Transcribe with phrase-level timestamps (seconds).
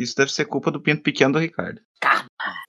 [0.00, 1.80] Isso deve ser culpa do pinto pequeno do Ricardo.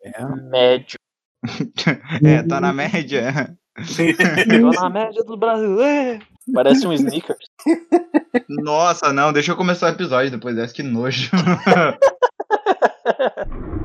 [0.03, 0.25] É.
[0.49, 0.99] Médio.
[2.23, 3.57] É, tá na média.
[3.75, 5.82] Tô na média do Brasil.
[5.82, 6.20] É.
[6.54, 7.46] Parece um sneakers.
[8.48, 11.32] Nossa, não, deixa eu começar o episódio depois dessa, que nojo.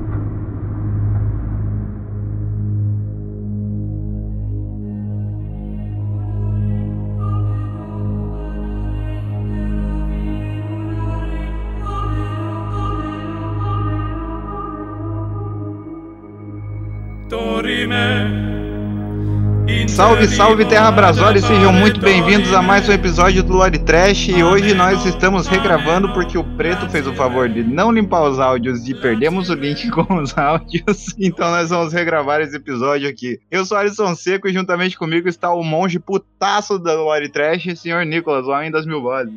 [19.87, 24.43] Salve, salve Terra Brasória, sejam muito bem-vindos a mais um episódio do Lore Trash e
[24.43, 28.87] hoje nós estamos regravando porque o Preto fez o favor de não limpar os áudios
[28.87, 33.39] e perdemos o link com os áudios, então nós vamos regravar esse episódio aqui.
[33.49, 38.05] Eu sou Alisson Seco e juntamente comigo está o monge putaço do Lore Trash, senhor
[38.05, 39.33] Nicolas, o homem das mil vozes.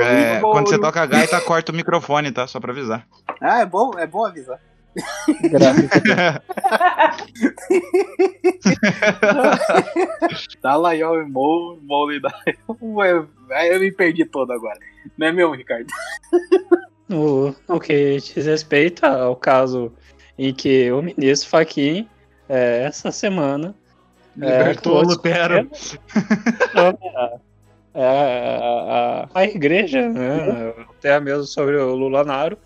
[0.00, 2.46] É, quando você toca a gaita, corta o microfone, tá?
[2.46, 3.06] Só pra avisar.
[3.40, 4.58] Ah, é bom, é bom avisar.
[10.62, 12.30] Da laio e mo, mori da.
[12.80, 13.24] Ué,
[13.72, 14.78] Eu me perdi todo agora.
[15.16, 15.86] Não é mesmo, Ricardo?
[17.08, 19.92] No, no que diz respeito ao caso
[20.38, 22.08] em que o ministro Fachin,
[22.48, 23.74] é, essa semana,
[24.36, 25.70] Libertou o É, Lutero.
[26.72, 27.30] sobre a,
[27.94, 32.56] é, a, a, a igreja, né, até mesmo sobre o Lulanaro,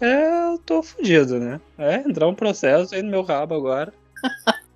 [0.00, 1.60] é, eu tô fudido, né?
[1.78, 3.92] É, entrar um processo aí no meu rabo agora.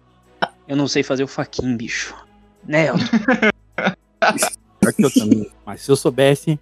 [0.67, 2.15] Eu não sei fazer o Fachin, bicho.
[2.67, 3.05] Né, Elton?
[4.81, 5.51] Pior que eu também.
[5.65, 6.59] Mas se eu soubesse,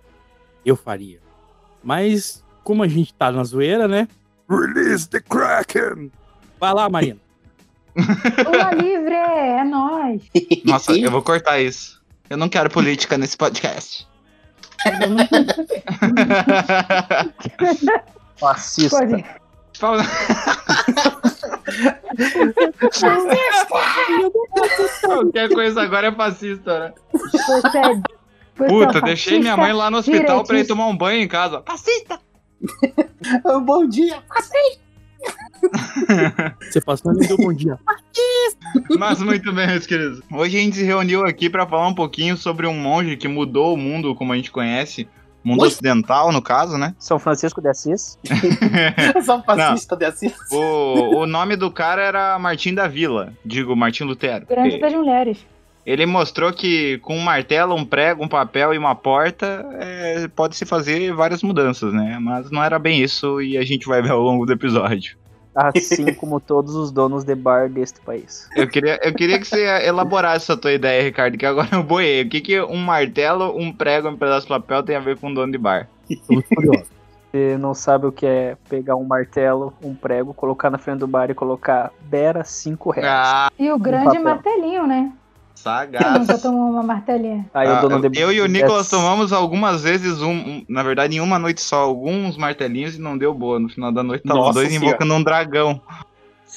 [0.65, 1.21] eu faria.
[1.83, 4.09] Mas, como a gente tá na zoeira, né?
[4.49, 6.11] Release the Kraken!
[6.59, 7.21] Vai lá, Marina.
[7.97, 10.23] Lula livre, é nóis.
[10.65, 12.03] Nossa, eu vou cortar isso.
[12.31, 14.07] Eu não quero política nesse podcast.
[18.43, 18.99] Fascista.
[18.99, 19.25] Pode.
[19.79, 20.03] Fala-
[25.05, 26.93] Qualquer coisa agora é fascista, né?
[27.13, 27.95] Você é-
[28.55, 30.75] você Puta, deixei minha mãe lá no hospital pra ir direitista.
[30.75, 31.63] tomar um banho em casa.
[31.67, 32.21] Fascista!
[33.65, 34.23] Bom dia.
[36.61, 37.79] Você passou e não deu bom dia.
[38.99, 40.21] Mas muito bem, meus queridos.
[40.33, 43.73] Hoje a gente se reuniu aqui pra falar um pouquinho sobre um monge que mudou
[43.75, 45.09] o mundo como a gente conhece.
[45.45, 45.69] Mundo Oi?
[45.69, 46.95] ocidental, no caso, né?
[46.99, 48.19] São Francisco de Assis.
[49.33, 50.35] Um fascista de Assis.
[50.51, 54.47] O, o nome do cara era Martim da Vila, digo, Martim Lutero.
[54.47, 55.45] Grande das mulheres.
[55.85, 60.65] Ele mostrou que com um martelo, um prego, um papel e uma porta é, pode-se
[60.65, 62.19] fazer várias mudanças, né?
[62.21, 65.17] Mas não era bem isso e a gente vai ver ao longo do episódio.
[65.55, 68.49] Assim como todos os donos de bar deste país.
[68.57, 72.23] Eu queria, eu queria que você elaborasse essa tua ideia, Ricardo, que agora eu boiei.
[72.23, 75.19] O que, que um martelo, um prego e um pedaço de papel tem a ver
[75.19, 75.89] com um dono de bar?
[76.09, 76.89] Estamos curiosos.
[77.33, 81.07] Você não sabe o que é pegar um martelo, um prego, colocar na frente do
[81.07, 83.09] bar e colocar Bera 5 reais.
[83.11, 85.11] Ah, E o grande martelinho, né?
[85.63, 86.19] Quem sagaz.
[86.21, 87.47] nunca tomou uma martelinha?
[87.55, 90.83] Aí Ah, o dono de eu e o Nicolas tomamos algumas vezes, um, um- na
[90.83, 93.59] verdade, em uma noite só, alguns martelinhos e não deu boa.
[93.61, 94.87] No final da noite, tava dois Senhora.
[94.87, 95.81] invocando um dragão.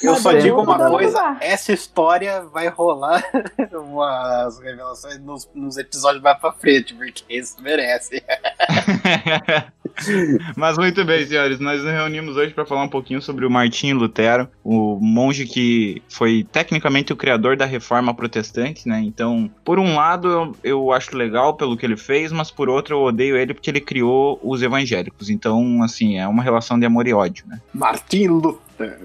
[0.04, 0.40] Eu Mas só Sim.
[0.40, 3.24] digo uma coisa: essa história vai rolar
[3.74, 8.22] umas revelações nos, nos episódios mais pra frente, porque isso merece.
[10.56, 13.98] Mas muito bem, senhores, nós nos reunimos hoje para falar um pouquinho sobre o Martinho
[13.98, 19.00] Lutero, o monge que foi tecnicamente o criador da reforma protestante, né?
[19.00, 22.96] Então, por um lado, eu, eu acho legal pelo que ele fez, mas por outro,
[22.96, 25.30] eu odeio ele porque ele criou os evangélicos.
[25.30, 27.62] Então, assim, é uma relação de amor e ódio, né?
[27.74, 29.00] Martin Luther.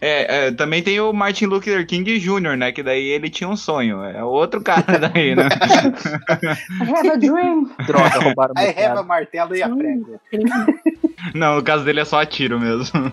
[0.00, 2.72] É, é, também tem o Martin Luther King Jr., né?
[2.72, 4.02] Que daí ele tinha um sonho.
[4.02, 5.48] É outro cara daí, né?
[6.80, 7.70] I have a dream.
[7.86, 9.02] Droga, roubaram meu reva piada.
[9.02, 10.18] martelo e a prego.
[11.34, 13.12] Não, no caso dele é só a tiro mesmo.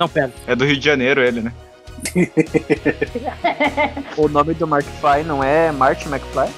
[0.00, 0.32] Não, pera.
[0.46, 1.52] É do Rio de Janeiro ele, né?
[4.16, 6.48] O nome do Mark Fly não é Martin McFly?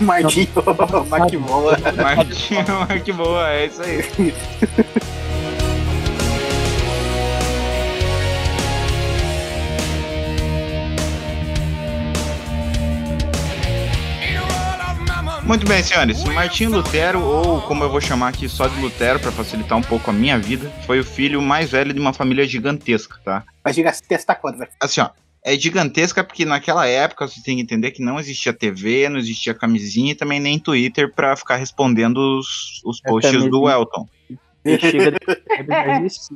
[0.00, 0.48] Martinho,
[1.08, 1.78] Maquimoa.
[1.96, 2.64] Martinho,
[3.02, 4.04] que boa, é isso aí.
[15.48, 16.22] Muito bem, senhores.
[16.24, 20.10] Martinho Lutero, ou como eu vou chamar aqui só de Lutero para facilitar um pouco
[20.10, 23.42] a minha vida, foi o filho mais velho de uma família gigantesca, tá?
[23.64, 24.70] Mas diga se testa quando, velho.
[24.78, 25.08] Assim, ó,
[25.42, 29.54] é gigantesca porque naquela época você tem que entender que não existia TV, não existia
[29.54, 34.08] camisinha e também nem Twitter pra ficar respondendo os, os É posts do camisinha.
[34.64, 34.90] Elton.
[34.90, 35.18] Chega.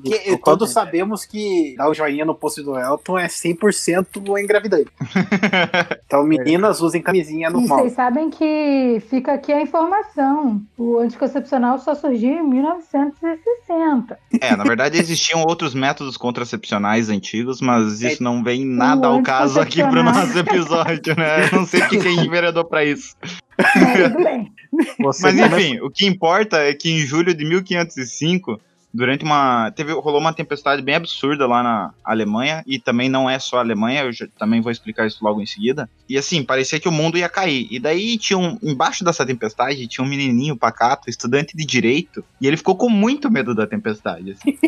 [0.04, 4.06] Que, todos sabemos que dar o joinha no post do Elton é 100%
[4.42, 4.90] engravidante.
[6.06, 7.78] Então, meninas, usem camisinha no E mal.
[7.78, 10.60] vocês sabem que fica aqui a informação.
[10.76, 14.18] O anticoncepcional só surgiu em 1960.
[14.40, 19.22] É, na verdade existiam outros métodos contracepcionais antigos, mas isso não vem nada O ao
[19.22, 21.46] caso aqui pro nosso episódio, né?
[21.50, 23.16] Eu não sei porque quem enveredou pra isso.
[23.74, 24.52] Mas tudo bem.
[25.00, 28.60] Você Mas começa- enfim, o que importa é que em julho de 1505,
[28.92, 29.70] durante uma.
[29.70, 33.60] Teve, rolou uma tempestade bem absurda lá na Alemanha, e também não é só a
[33.60, 35.88] Alemanha, eu já- também vou explicar isso logo em seguida.
[36.08, 37.66] E assim, parecia que o mundo ia cair.
[37.70, 38.58] E daí tinha um.
[38.62, 43.30] Embaixo dessa tempestade tinha um menininho pacato, estudante de direito, e ele ficou com muito
[43.30, 44.32] medo da tempestade.
[44.32, 44.58] assim.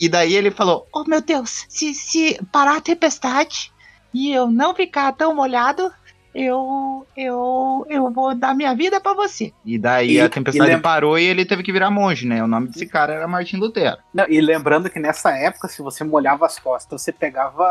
[0.00, 3.70] E daí ele falou: Oh meu Deus, se, se parar a tempestade
[4.14, 5.90] e eu não ficar tão molhado,
[6.34, 9.52] eu, eu, eu vou dar minha vida pra você.
[9.64, 12.42] E daí E- a tempestade e lem- parou e ele teve que virar monge, né?
[12.42, 13.98] O nome desse cara era Martin Lutero.
[14.14, 17.66] Não, e lembrando que nessa época, se você molhava as costas, você pegava.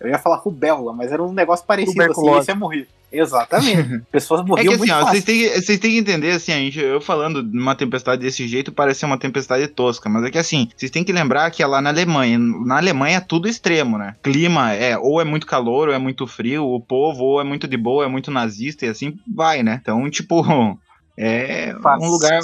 [0.00, 2.86] Eu ia falar rubéola, mas era um negócio parecido assim, e você morria.
[3.10, 4.00] Exatamente.
[4.12, 5.12] Pessoas É morriam que assim, muito ó, fácil.
[5.12, 8.20] vocês têm, que- vocês têm que entender, assim, a gente, eu falando de uma tempestade
[8.22, 11.50] desse jeito parece ser uma tempestade tosca, mas é que assim, vocês têm que lembrar
[11.50, 12.38] que é lá na Alemanha.
[12.38, 14.14] Na Alemanha é tudo extremo, né?
[14.22, 17.66] Clima é ou é muito calor, ou é muito frio, o povo ou é muito
[17.66, 19.78] de boa, é muito nazista e assim vai, né?
[19.80, 20.42] Então, tipo,
[21.16, 22.40] é um lugar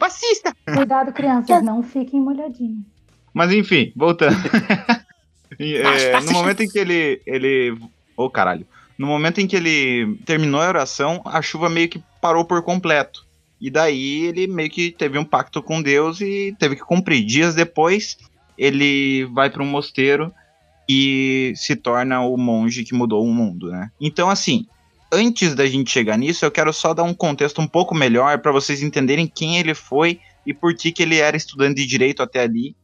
[0.00, 0.54] fascista.
[0.74, 2.82] Cuidado, crianças, não fiquem molhadinhos.
[3.32, 4.36] Mas enfim, voltando.
[5.58, 7.20] É, no momento em que ele.
[7.26, 7.76] ele
[8.16, 8.66] Ô caralho.
[8.98, 13.24] No momento em que ele terminou a oração, a chuva meio que parou por completo.
[13.60, 17.24] E daí ele meio que teve um pacto com Deus e teve que cumprir.
[17.24, 18.18] Dias depois,
[18.56, 20.32] ele vai para um mosteiro
[20.88, 23.90] e se torna o monge que mudou o mundo, né?
[24.00, 24.66] Então, assim,
[25.12, 28.52] antes da gente chegar nisso, eu quero só dar um contexto um pouco melhor para
[28.52, 32.40] vocês entenderem quem ele foi e por que, que ele era estudante de direito até
[32.40, 32.74] ali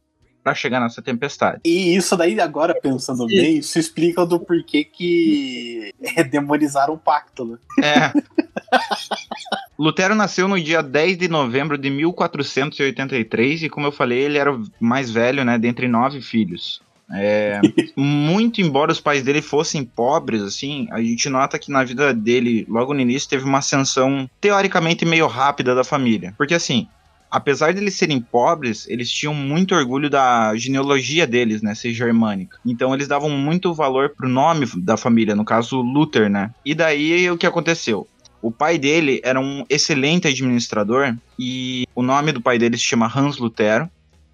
[0.45, 1.61] para chegar nessa tempestade.
[1.65, 7.45] E isso daí, agora pensando bem, isso explica do porquê que é, demonizaram o pacto,
[7.45, 7.57] né?
[7.83, 8.13] É.
[9.77, 14.53] Lutero nasceu no dia 10 de novembro de 1483 e, como eu falei, ele era
[14.53, 16.79] o mais velho, né, dentre nove filhos.
[17.11, 17.59] É,
[17.97, 22.67] muito embora os pais dele fossem pobres, assim, a gente nota que na vida dele,
[22.69, 26.35] logo no início, teve uma ascensão teoricamente meio rápida da família.
[26.37, 26.87] Porque, assim,
[27.29, 32.57] apesar de eles serem pobres, eles tinham muito orgulho da genealogia deles, né, ser germânica.
[32.65, 36.51] Então eles davam muito valor pro nome da família, no caso Luther, né?
[36.63, 38.07] E daí o que aconteceu?
[38.41, 43.11] O pai dele era um excelente administrador e o nome do pai dele se chama
[43.13, 43.89] Hans Lutero.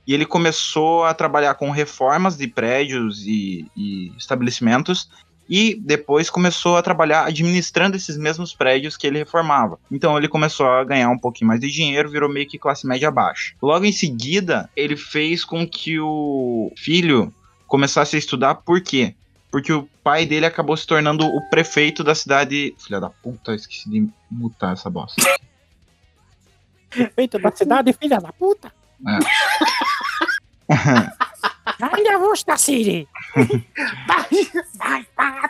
[0.05, 5.09] E ele começou a trabalhar com reformas de prédios e, e estabelecimentos
[5.51, 9.77] e depois começou a trabalhar administrando esses mesmos prédios que ele reformava.
[9.91, 13.11] Então ele começou a ganhar um pouquinho mais de dinheiro, virou meio que classe média
[13.11, 13.53] baixa.
[13.61, 17.33] Logo em seguida, ele fez com que o filho
[17.67, 19.13] começasse a estudar, por quê?
[19.51, 22.73] Porque o pai dele acabou se tornando o prefeito da cidade.
[22.79, 25.21] Filha da puta, esqueci de mutar essa bosta.
[27.13, 28.71] Feito da cidade, filha da puta.
[31.65, 33.07] Ainda vou Siri.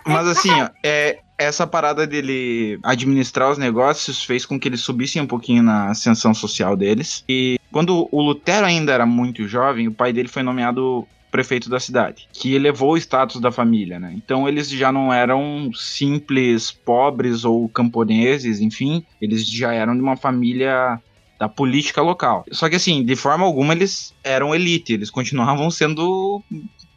[0.06, 5.22] Mas assim, ó, é, essa parada dele administrar os negócios fez com que eles subissem
[5.22, 7.24] um pouquinho na ascensão social deles.
[7.28, 11.80] E quando o Lutero ainda era muito jovem, o pai dele foi nomeado prefeito da
[11.80, 14.14] cidade, que elevou o status da família, né?
[14.16, 20.18] Então eles já não eram simples pobres ou camponeses, enfim, eles já eram de uma
[20.18, 21.00] família
[21.42, 22.46] da política local.
[22.52, 26.40] Só que assim, de forma alguma eles eram elite, eles continuavam sendo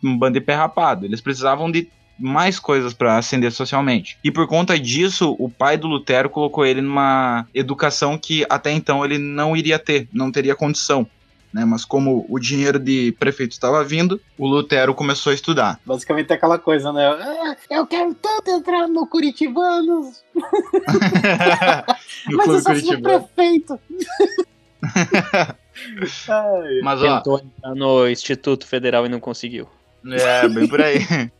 [0.03, 1.07] um bando de pé rapado.
[1.07, 4.19] Eles precisavam de mais coisas para ascender socialmente.
[4.23, 9.03] E por conta disso, o pai do Lutero colocou ele numa educação que até então
[9.03, 11.09] ele não iria ter, não teria condição.
[11.55, 11.65] Né?
[11.65, 15.81] Mas como o dinheiro de prefeito estava vindo, o Lutero começou a estudar.
[15.87, 17.07] Basicamente é aquela coisa, né?
[17.07, 20.43] Ah, eu quero tanto entrar no Curitibanos, no
[22.26, 23.28] mas eu só sou Curitibano.
[23.35, 23.81] prefeito.
[26.28, 29.69] Ai, Mas ó, Tentou entrar no Instituto Federal e não conseguiu.
[30.07, 30.99] É, bem por aí.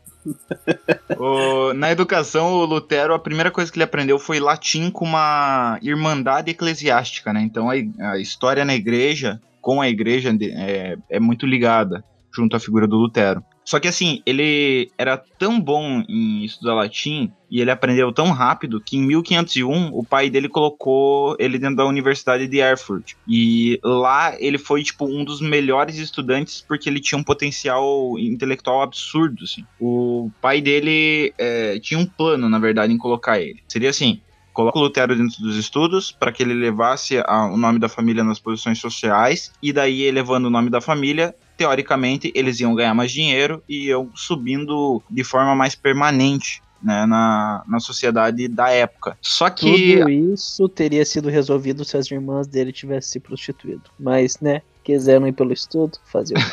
[1.19, 5.79] O- na educação, o Lutero, a primeira coisa que ele aprendeu foi latim com uma
[5.83, 7.43] irmandade eclesiástica, né?
[7.43, 7.75] Então a,
[8.13, 12.03] a história na igreja, com a igreja, é, é muito ligada
[12.35, 13.45] junto à figura do Lutero.
[13.65, 18.81] Só que assim, ele era tão bom em estudar latim e ele aprendeu tão rápido
[18.81, 23.13] que em 1501 o pai dele colocou ele dentro da Universidade de Erfurt.
[23.27, 28.83] E lá ele foi tipo um dos melhores estudantes porque ele tinha um potencial intelectual
[28.83, 29.45] absurdo.
[29.45, 29.65] Assim.
[29.81, 33.63] O pai dele é, tinha um plano, na verdade, em colocar ele.
[33.69, 34.21] Seria assim:
[34.53, 38.23] coloca o Lutero dentro dos estudos para que ele levasse a- o nome da família
[38.23, 43.11] nas posições sociais, e daí elevando o nome da família, teoricamente eles iam ganhar mais
[43.11, 46.63] dinheiro e iam subindo de forma mais permanente.
[46.83, 49.17] Né, na, na sociedade da época.
[49.23, 53.85] Só que Tudo isso teria sido resolvido se as irmãs dele tivessem se prostituído.
[53.99, 56.41] Mas, né, quiseram ir pelo estudo, fazer o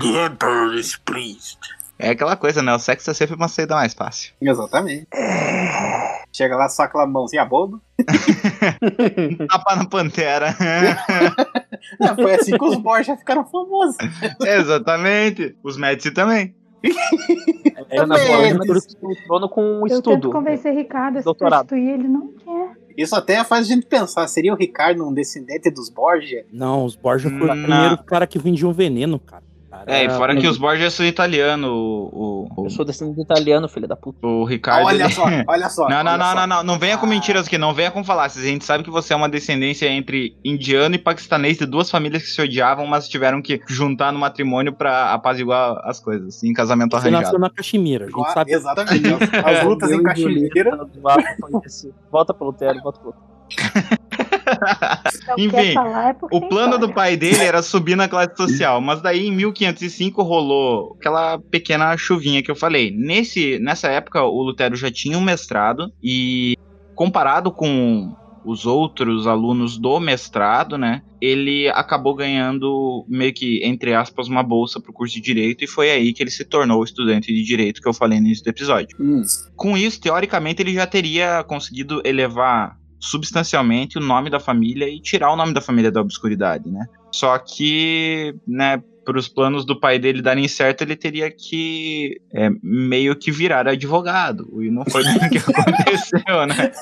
[1.98, 2.74] é aquela coisa, né?
[2.74, 4.32] O sexo é sempre uma saída mais fácil.
[4.40, 5.06] Exatamente.
[6.32, 7.78] Chega lá só aquela mãozinha boba.
[9.48, 10.54] Tapa na pantera.
[12.00, 13.96] É, foi assim que os Borja ficaram famosos.
[14.40, 15.54] Exatamente.
[15.62, 16.54] Os Médici também.
[17.90, 18.16] É, na
[19.26, 20.30] trono com um Eu tento estudo.
[20.30, 21.66] convencer Ricardo a se Doutorado.
[21.68, 22.72] prostituir, ele não quer.
[22.96, 26.44] Isso até faz a gente pensar, seria o Ricardo um descendente dos Borgia?
[26.52, 27.54] Não, os Borja foi Não.
[27.54, 29.42] o primeiro cara que vendiam veneno, cara.
[29.84, 31.68] Cara, É, e fora que os Borges são italianos.
[31.70, 34.26] O, o, Eu sou descendente de italiano, filho da puta.
[34.26, 34.86] o Ricardo.
[34.86, 35.88] olha só, olha só.
[35.90, 36.34] Não, não, olha não, só.
[36.34, 38.44] não, não, não venha com mentiras aqui, não venha com falácias.
[38.44, 42.22] A gente sabe que você é uma descendência entre indiano e paquistanês de duas famílias
[42.22, 46.90] que se odiavam, mas tiveram que juntar no matrimônio pra apaziguar as coisas, em casamento
[46.92, 47.38] Você nasceu arranjado.
[47.40, 48.52] na Caxemira, a gente Agora- sabe.
[48.52, 49.06] Exatamente.
[49.14, 50.48] As, as lutas em Caxemira.
[50.50, 51.68] Julieta, Volta,
[52.10, 53.32] volta pro Lutero, volta pro Lutero.
[55.38, 59.32] Enfim, é O plano do pai dele era subir na classe social, mas daí em
[59.32, 62.90] 1505 rolou aquela pequena chuvinha que eu falei.
[62.90, 66.56] Nesse, nessa época, o Lutero já tinha um mestrado e
[66.94, 74.28] comparado com os outros alunos do mestrado, né, ele acabou ganhando meio que, entre aspas,
[74.28, 77.42] uma bolsa pro curso de Direito e foi aí que ele se tornou estudante de
[77.44, 78.96] Direito que eu falei no início do episódio.
[78.98, 79.22] Hum,
[79.54, 85.32] Com isso, teoricamente, ele já teria conseguido elevar substancialmente o nome da família e tirar
[85.32, 86.86] o nome da família da obscuridade, né?
[87.10, 92.48] Só que, né, para os planos do pai dele darem certo, ele teria que é,
[92.62, 94.62] meio que virar advogado.
[94.62, 96.72] E não foi o que aconteceu, né?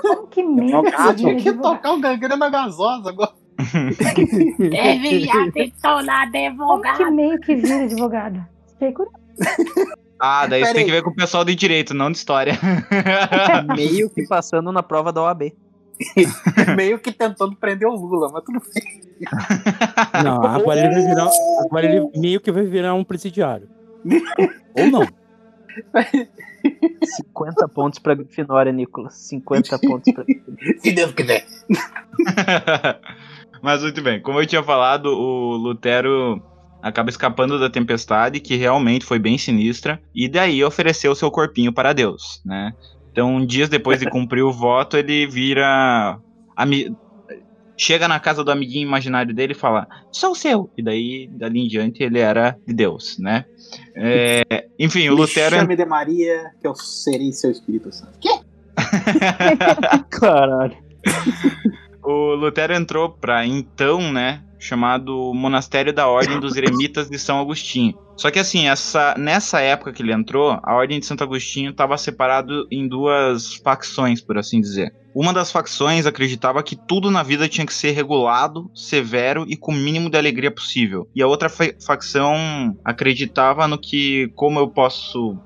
[0.00, 1.76] Como que meio que Você tinha que advogado?
[1.76, 3.32] tocar o gangrena gasosa agora.
[4.58, 7.12] Deveria ter tornado Como que advogado.
[7.12, 8.46] meio que vira advogado?
[8.78, 8.94] Fiquei.
[10.18, 10.86] Ah, daí isso Pera tem aí.
[10.86, 12.58] que ver com o pessoal de direito, não de história.
[13.76, 15.52] Meio que passando na prova da OAB.
[16.76, 19.00] Meio que tentando prender o Lula, mas tudo bem.
[20.22, 21.30] Não, agora ele vai virar.
[21.64, 23.68] Agora ele meio que vai virar um presidiário.
[24.76, 25.06] Ou não.
[27.02, 29.14] 50 pontos pra Grifinória, Nicolas.
[29.14, 30.24] 50 pontos pra.
[30.78, 31.46] Se Deus quiser.
[33.62, 36.42] Mas muito bem, como eu tinha falado, o Lutero
[36.84, 41.92] acaba escapando da tempestade, que realmente foi bem sinistra, e daí ofereceu seu corpinho para
[41.92, 42.72] Deus, né?
[43.10, 46.18] Então, dias depois de cumprir o voto, ele vira.
[46.56, 46.94] ami-
[47.76, 50.70] Chega na casa do amiguinho imaginário dele e fala: Sou seu!
[50.78, 53.44] E daí, dali em diante, ele era de Deus, né?
[53.96, 54.42] É,
[54.78, 55.56] Enfim, o Me Lutero.
[55.56, 58.16] chame de Maria, que eu serei seu Espírito Santo.
[58.20, 58.28] Que?
[60.10, 60.76] Caralho.
[62.06, 67.94] O Lutero entrou para então, né, chamado Monastério da Ordem dos Eremitas de São Agostinho.
[68.16, 71.98] Só que assim, essa, nessa época que ele entrou, a Ordem de Santo Agostinho estava
[71.98, 74.92] separado em duas facções, por assim dizer.
[75.14, 79.72] Uma das facções acreditava que tudo na vida tinha que ser regulado, severo e com
[79.72, 81.08] o mínimo de alegria possível.
[81.14, 85.36] E a outra fa- facção acreditava no que, como eu posso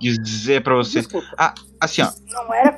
[0.00, 1.54] dizer para vocês, Desculpa.
[1.80, 2.10] assim, ó,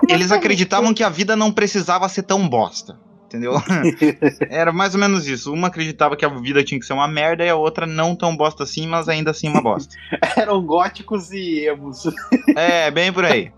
[0.09, 2.99] eles acreditavam que a vida não precisava ser tão bosta.
[3.27, 3.55] Entendeu?
[4.49, 5.53] Era mais ou menos isso.
[5.53, 8.37] Uma acreditava que a vida tinha que ser uma merda e a outra não tão
[8.37, 9.95] bosta assim, mas ainda assim uma bosta.
[10.37, 12.05] Eram góticos e emos.
[12.57, 13.53] É, bem por aí.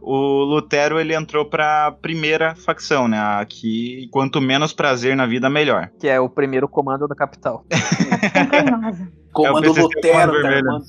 [0.00, 3.18] O Lutero ele entrou pra primeira facção, né?
[3.18, 5.90] A que quanto menos prazer na vida, melhor.
[5.98, 7.64] Que é o primeiro comando da capital.
[8.50, 9.10] carinhosa.
[9.32, 10.80] Comando PCC Lutero, tá.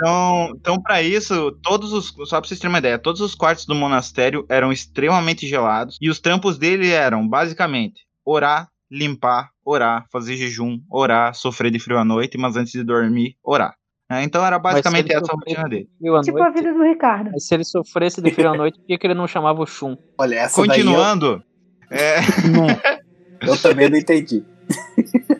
[0.00, 2.08] Então, então para isso, todos os.
[2.26, 5.98] Só pra vocês terem uma ideia, todos os quartos do monastério eram extremamente gelados.
[6.00, 11.98] E os trampos dele eram, basicamente, orar, limpar, orar, fazer jejum, orar, sofrer de frio
[11.98, 13.74] à noite, mas antes de dormir, orar.
[14.08, 14.24] né?
[14.24, 15.88] Então era basicamente essa a rotina dele.
[16.24, 17.30] Tipo a vida do Ricardo.
[17.32, 19.66] Mas se ele sofresse de frio à noite, por que, que ele não chamava o
[19.66, 19.96] Shun?
[20.18, 21.42] Olha, essa Continuando.
[21.90, 22.90] é, daí
[23.42, 24.42] eu, eu também não entendi.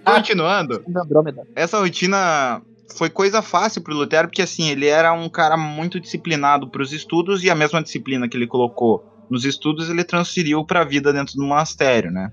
[0.04, 0.84] continuando.
[1.54, 2.62] Essa rotina
[2.96, 7.42] foi coisa fácil pro Lutero, porque assim, ele era um cara muito disciplinado pros estudos
[7.42, 11.44] e a mesma disciplina que ele colocou nos estudos, ele transferiu pra vida dentro do
[11.44, 12.30] monastério, né?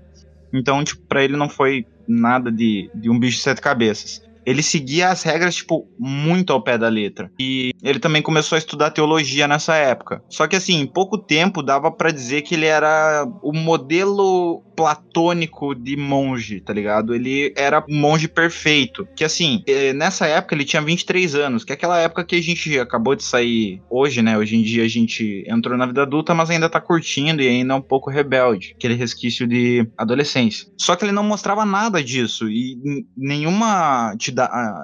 [0.52, 4.20] Então, tipo, pra ele não foi nada de, de um bicho de sete cabeças.
[4.44, 7.30] Ele seguia as regras, tipo, muito ao pé da letra.
[7.38, 10.22] E ele também começou a estudar teologia nessa época.
[10.30, 15.74] Só que, assim, em pouco tempo dava pra dizer que ele era o modelo platônico
[15.74, 17.12] de monge, tá ligado?
[17.12, 19.08] Ele era um monge perfeito.
[19.16, 22.40] Que assim, eh, nessa época ele tinha 23 anos, que é aquela época que a
[22.40, 24.38] gente acabou de sair hoje, né?
[24.38, 27.74] Hoje em dia a gente entrou na vida adulta, mas ainda tá curtindo e ainda
[27.74, 28.76] é um pouco rebelde.
[28.76, 30.68] Aquele resquício de adolescência.
[30.78, 32.78] Só que ele não mostrava nada disso e
[33.16, 34.14] nenhuma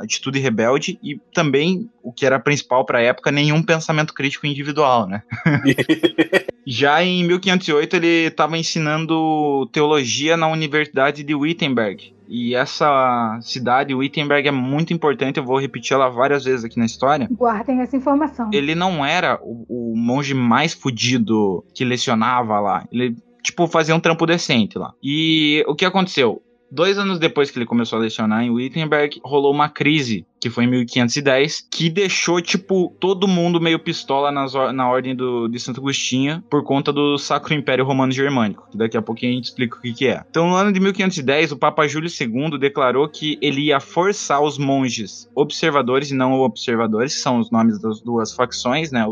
[0.02, 5.22] atitude rebelde e também, o que era principal pra época, nenhum pensamento crítico individual, né?
[6.66, 12.14] Já em 1508 ele estava ensinando teologia na Universidade de Wittenberg.
[12.28, 16.86] E essa cidade, Wittenberg, é muito importante, eu vou repetir ela várias vezes aqui na
[16.86, 17.28] história.
[17.30, 18.50] Guardem essa informação.
[18.52, 22.86] Ele não era o, o monge mais fudido que lecionava lá.
[22.90, 24.94] Ele, tipo, fazia um trampo decente lá.
[25.02, 26.42] E o que aconteceu?
[26.74, 30.64] Dois anos depois que ele começou a lecionar em Wittenberg, rolou uma crise, que foi
[30.64, 35.78] em 1510, que deixou, tipo, todo mundo meio pistola nas na ordem do, de Santo
[35.78, 39.76] Agostinho por conta do Sacro Império Romano Germânico, que daqui a pouquinho a gente explica
[39.76, 40.24] o que, que é.
[40.28, 44.58] Então, no ano de 1510, o Papa Júlio II declarou que ele ia forçar os
[44.58, 49.06] monges observadores e não observadores, são os nomes das duas facções, né?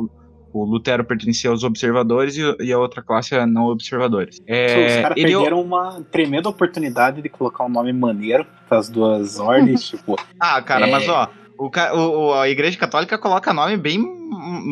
[0.52, 4.40] O Lutero pertencia aos observadores e, e a outra classe a não observadores.
[4.46, 8.88] É, Os caras ele- perderam uma tremenda oportunidade de colocar um nome maneiro para as
[8.88, 10.90] duas ordens, tipo, Ah, cara, É.
[10.90, 11.28] mas ó,
[11.66, 14.02] o, o- o- a Igreja Católica coloca nome bem,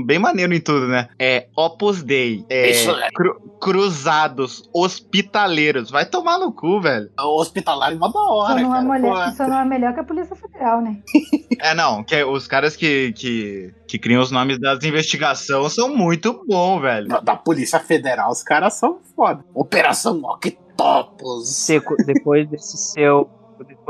[0.04, 1.08] bem maneiro em tudo, né?
[1.18, 3.08] É Opus Dei, é, Isso é.
[3.14, 5.90] cru- Cruzados, Hospitaleiros.
[5.90, 7.10] Vai tomar no cu, velho.
[7.18, 8.88] hospitalário é uma da Só hora, não, é cara.
[9.00, 10.98] melhor, Pô, só não é melhor que a Polícia Federal, né?
[11.62, 16.42] É, não, que os caras que, que, que criam os nomes das investigações são muito
[16.48, 17.06] bons, velho.
[17.06, 19.44] da, da Polícia Federal, os caras são foda.
[19.54, 21.48] Operação Octopus.
[21.50, 23.28] Seco, depois desse seu,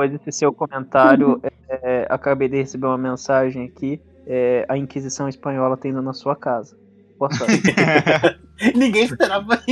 [0.00, 4.00] depois desse seu comentário, é, acabei de receber uma mensagem aqui.
[4.26, 6.78] é, a Inquisição Espanhola tá indo na sua casa.
[8.74, 9.62] Ninguém esperava a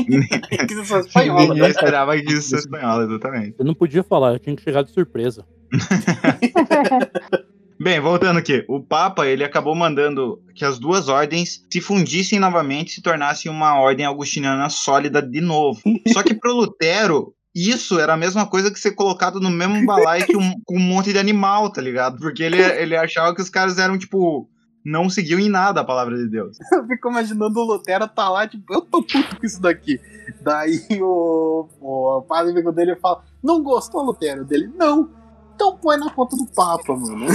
[0.62, 1.40] Inquisição Espanhola.
[1.40, 1.68] Ninguém né?
[1.68, 3.54] esperava que isso fosse espanhola, exatamente.
[3.58, 5.46] Eu não podia falar, eu tinha que chegar de surpresa.
[7.80, 12.88] Bem, voltando aqui, o Papa ele acabou mandando que as duas ordens se fundissem novamente
[12.88, 15.80] e se tornassem uma ordem agustiniana sólida de novo.
[16.08, 17.32] Só que pro Lutero,
[17.66, 20.80] isso era a mesma coisa que ser colocado no mesmo balaio que um, com um
[20.80, 22.18] monte de animal, tá ligado?
[22.18, 24.48] Porque ele, ele achava que os caras eram, tipo,
[24.84, 26.58] não seguiam em nada a palavra de Deus.
[26.72, 30.00] Eu fico imaginando o Lutero tá lá, tipo, eu tô puto com isso daqui.
[30.40, 34.44] Daí o, o padre amigo dele fala, não gostou, Lutero?
[34.44, 35.10] Dele, não.
[35.54, 37.26] Então põe na conta do Papa, mano.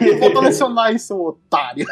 [0.00, 1.86] Eu vou lecionar isso, seu otário.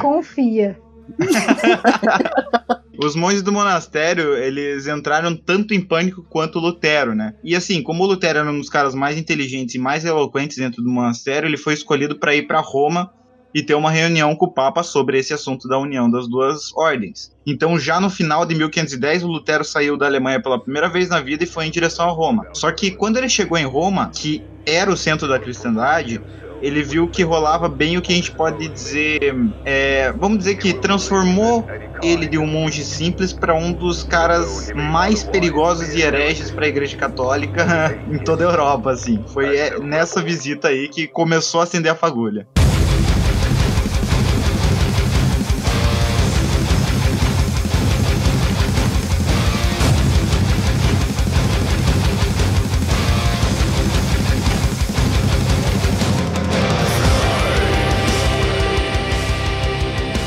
[0.00, 0.80] Confia.
[2.98, 7.34] Os monges do monastério, eles entraram tanto em pânico quanto Lutero, né?
[7.42, 10.90] E assim, como Lutero era um dos caras mais inteligentes e mais eloquentes dentro do
[10.90, 13.10] monastério, ele foi escolhido para ir para Roma
[13.54, 17.30] e ter uma reunião com o Papa sobre esse assunto da união das duas ordens.
[17.46, 21.20] Então, já no final de 1510, o Lutero saiu da Alemanha pela primeira vez na
[21.20, 22.46] vida e foi em direção a Roma.
[22.54, 26.20] Só que quando ele chegou em Roma, que era o centro da cristandade,
[26.62, 30.72] ele viu que rolava bem o que a gente pode dizer, é, vamos dizer que
[30.72, 31.66] transformou
[32.02, 36.68] ele de um monge simples para um dos caras mais perigosos e hereges para a
[36.68, 39.22] Igreja Católica em toda a Europa, assim.
[39.26, 42.46] Foi é, nessa visita aí que começou a acender a fagulha.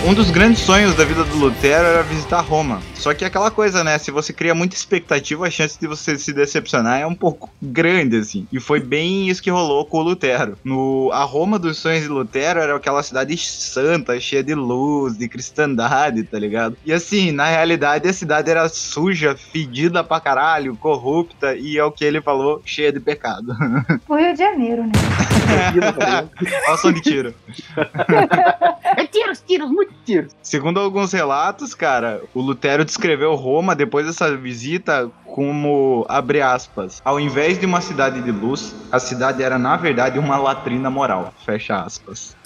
[0.06, 2.80] Um dos grandes sonhos da vida do Lutero era visitar Roma.
[2.94, 3.98] Só que é aquela coisa, né?
[3.98, 8.18] Se você cria muita expectativa, a chance de você se decepcionar é um pouco grande,
[8.18, 8.48] assim.
[8.54, 10.60] E foi bem isso que rolou com o Lutero.
[10.64, 15.28] No, a Roma dos sonhos de Lutero era aquela cidade santa, cheia de luz, de
[15.28, 16.78] cristandade, tá ligado?
[16.86, 21.92] E assim, na realidade, a cidade era suja, fedida pra caralho, corrupta, e é o
[21.92, 23.56] que ele falou, cheia de pecado.
[24.08, 24.92] O Rio de Janeiro, né?
[26.68, 27.34] Olha o som de tiro.
[28.98, 30.36] É tiros, tiros, muito tiros.
[30.42, 37.20] Segundo alguns relatos, cara, o Lutero descreveu Roma depois dessa visita como, abre aspas, ao
[37.20, 41.82] invés de uma cidade de luz, a cidade era na verdade uma latrina moral, fecha
[41.82, 42.36] aspas.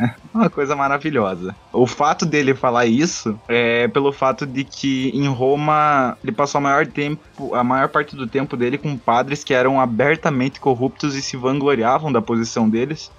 [0.00, 1.54] É uma coisa maravilhosa.
[1.72, 6.62] O fato dele falar isso é pelo fato de que em Roma ele passou a
[6.62, 11.22] maior tempo, a maior parte do tempo dele com padres que eram abertamente corruptos e
[11.22, 13.10] se vangloriavam da posição deles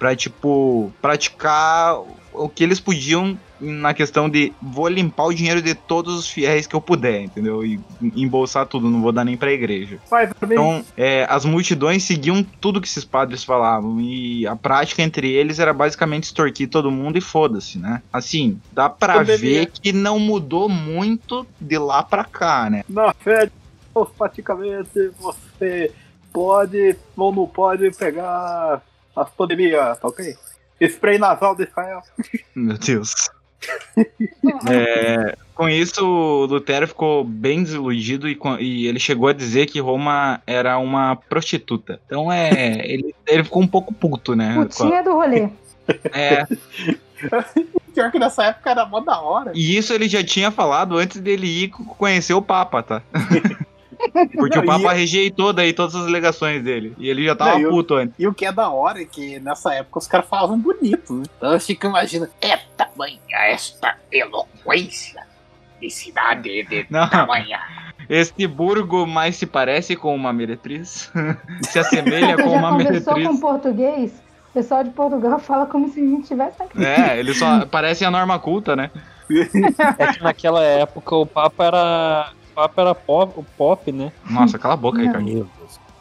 [0.00, 1.98] pra, tipo, praticar
[2.40, 6.66] o que eles podiam na questão de vou limpar o dinheiro de todos os fiéis
[6.66, 7.64] que eu puder, entendeu?
[7.64, 9.98] E embolsar tudo, não vou dar nem pra igreja.
[10.42, 15.58] Então, é, as multidões seguiam tudo que esses padres falavam e a prática entre eles
[15.58, 18.02] era basicamente extorquir todo mundo e foda-se, né?
[18.10, 19.38] Assim, dá pra Pandemia.
[19.38, 22.82] ver que não mudou muito de lá pra cá, né?
[22.88, 23.50] Na fé
[24.16, 25.92] praticamente, você
[26.32, 28.80] pode ou não pode pegar
[29.14, 30.34] as pandemias, tá ok?
[30.80, 32.02] Spray nasal de Israel.
[32.54, 33.14] Meu Deus.
[34.68, 39.78] É, com isso, o Lutero ficou bem desiludido e, e ele chegou a dizer que
[39.80, 42.00] Roma era uma prostituta.
[42.06, 42.50] Então é.
[42.90, 44.54] Ele, ele ficou um pouco puto, né?
[44.54, 45.48] com a- Putinha do rolê.
[46.12, 46.46] É,
[47.94, 49.52] Pior que nessa época era mó da hora.
[49.54, 53.02] e isso ele já tinha falado antes dele ir co- conhecer o Papa, tá?
[54.34, 56.94] Porque Não, o Papa e- rejeitou daí todas as alegações dele.
[56.98, 58.14] E ele já tava Não, puto antes.
[58.18, 61.22] E o que é da hora é que nessa época os caras falavam bonito, né?
[61.36, 65.22] Então eu fico imaginando, é tamanha esta eloquência
[65.80, 67.08] de cidade de Não.
[67.08, 67.60] tamanha.
[68.08, 71.10] Este burgo mais se parece com uma meretriz.
[71.62, 73.26] se assemelha Você com já uma conversou meretriz.
[73.28, 74.22] com português?
[74.50, 76.84] O pessoal de Portugal fala como se a gente tivesse aqui.
[76.84, 78.90] É, ele só parece a norma culta, né?
[79.98, 82.32] É que naquela época o Papa era.
[82.60, 84.12] O Papa era pop, o pop, né?
[84.28, 85.06] Nossa, cala a boca, Não.
[85.06, 85.48] Ricardo.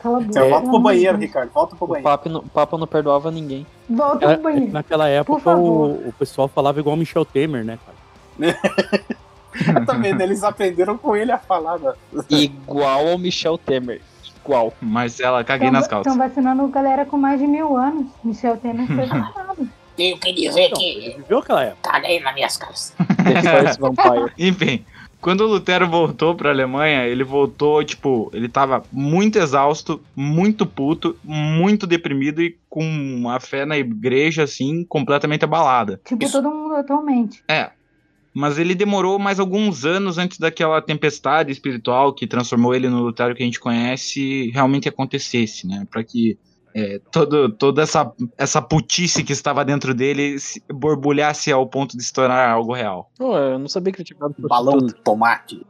[0.02, 0.34] Cala a boca.
[0.34, 1.18] Você volta pro banheiro.
[1.18, 2.04] Ricardo, volta pro O banheiro.
[2.10, 3.66] Papa, não- o Papa não perdoava ninguém.
[3.90, 4.72] Volta Era- pro banheiro.
[4.74, 7.98] Naquela época o, o pessoal falava igual o Michel Temer, né, cara?
[9.86, 10.24] Também, né?
[10.26, 11.94] eles aprenderam com ele a falar, né?
[12.30, 14.02] Igual ao Michel Temer.
[14.44, 14.74] Igual.
[14.82, 16.12] Marcela, caguei nas calças.
[16.14, 18.06] Estão vacinando galera com mais de mil anos.
[18.24, 19.68] Michel Temer foi vacinado.
[19.96, 21.92] Tenho que dizer Então, ele viveu aquela época.
[21.92, 22.94] caguei nas minhas calças.
[24.38, 24.86] Enfim,
[25.22, 31.16] quando o Lutero voltou pra Alemanha, ele voltou, tipo, ele tava muito exausto, muito puto,
[31.24, 36.00] muito deprimido e com a fé na igreja, assim, completamente abalada.
[36.06, 37.44] Tipo Isso- todo mundo atualmente.
[37.50, 37.72] É.
[38.34, 43.36] Mas ele demorou mais alguns anos antes daquela tempestade espiritual que transformou ele no Lutero
[43.36, 45.86] que a gente conhece realmente acontecesse, né?
[45.90, 46.38] Pra que
[46.76, 52.04] é, todo, toda essa, essa putice que estava dentro dele se borbulhasse ao ponto de
[52.04, 53.12] se tornar algo real.
[53.18, 55.04] Pô, eu não sabia que ele tinha ficado Balão prostituta.
[55.04, 55.66] tomate.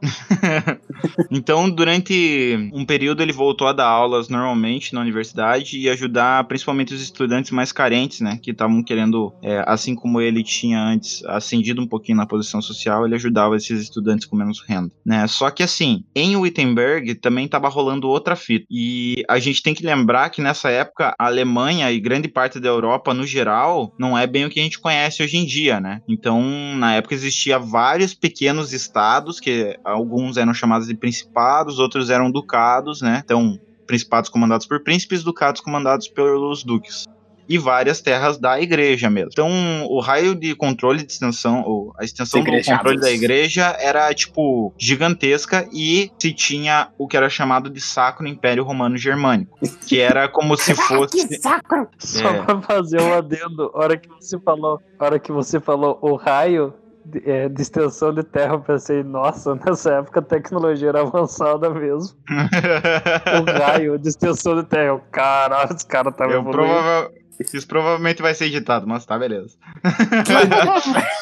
[1.30, 6.92] Então, durante um período, ele voltou a dar aulas normalmente na universidade e ajudar principalmente
[6.92, 8.38] os estudantes mais carentes, né?
[8.42, 13.06] Que estavam querendo, é, assim como ele tinha antes ascendido um pouquinho na posição social,
[13.06, 15.26] ele ajudava esses estudantes com menos renda, né?
[15.26, 18.66] Só que assim, em Wittenberg também estava rolando outra fita.
[18.70, 22.68] E a gente tem que lembrar que nessa época a Alemanha e grande parte da
[22.68, 26.02] Europa no geral não é bem o que a gente conhece hoje em dia, né?
[26.08, 26.42] Então,
[26.76, 33.00] na época existia vários pequenos estados que alguns eram chamados de principados, outros eram ducados,
[33.02, 33.22] né?
[33.24, 37.04] Então, principados comandados por príncipes, ducados comandados pelos duques.
[37.50, 39.30] E várias terras da igreja mesmo.
[39.32, 39.50] Então,
[39.88, 44.72] o raio de controle de extensão, ou a extensão do controle da igreja era, tipo,
[44.78, 50.28] gigantesca e se tinha o que era chamado de Sacro Império Romano Germânico, que era
[50.28, 51.26] como se fosse.
[51.26, 51.88] Que sacro!
[51.98, 52.42] Só É.
[52.44, 56.72] pra fazer um adendo, a hora que você falou, hora que você falou o raio
[57.04, 61.68] de, é, de extensão de terra, eu pensei, nossa, nessa época a tecnologia era avançada
[61.70, 62.14] mesmo.
[63.40, 67.19] O raio de extensão de terra, eu, caralho, os caras estavam Eu evoluindo.
[67.40, 69.56] Isso provavelmente vai ser editado, mas tá, beleza.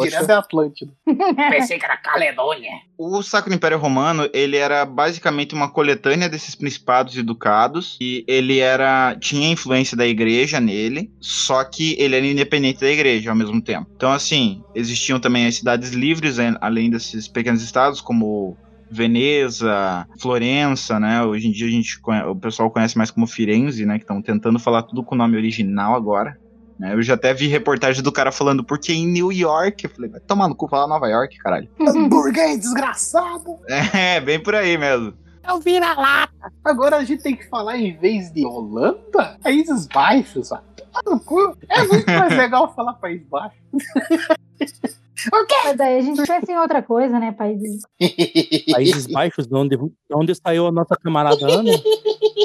[0.00, 0.92] Direto é Atlântida.
[1.50, 2.72] Pensei que era Caledônia.
[2.96, 8.58] O Sacro Império Romano, ele era basicamente uma coletânea desses principados e ducados, e ele
[8.58, 13.60] era tinha influência da igreja nele, só que ele era independente da igreja ao mesmo
[13.60, 13.90] tempo.
[13.94, 18.56] Então, assim, existiam também as cidades livres, né, além desses pequenos estados, como
[18.92, 21.22] Veneza, Florença, né?
[21.24, 23.96] Hoje em dia a gente o pessoal conhece mais como Firenze, né?
[23.98, 26.38] Que estão tentando falar tudo com o nome original agora.
[26.78, 26.94] né?
[26.94, 29.84] Eu já até vi reportagem do cara falando porque em New York.
[29.84, 31.68] Eu falei, vai tomar no cu falar Nova York, caralho.
[31.80, 33.58] Hamburguês desgraçado!
[33.68, 35.14] É, bem por aí mesmo.
[35.44, 36.52] É o vira-lata.
[36.64, 40.52] Agora a gente tem que falar em vez de Holanda, Países Baixos.
[40.52, 40.60] ó.
[41.02, 41.56] Toma no cu.
[41.68, 43.56] É muito mais legal falar País Baixo.
[45.30, 47.82] Mas daí a gente pensa em outra coisa, né, países?
[48.72, 51.72] Países Baixos, de onde, de onde saiu a nossa camarada Ana.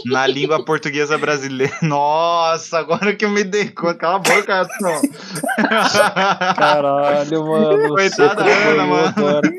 [0.06, 1.74] Na língua portuguesa brasileira.
[1.82, 3.96] Nossa, agora que eu me dei conta.
[3.96, 5.02] Cala a boca, Edson.
[6.56, 7.90] Caralho, mano.
[7.90, 9.14] Coitada o Ana, mano.
[9.16, 9.52] agora.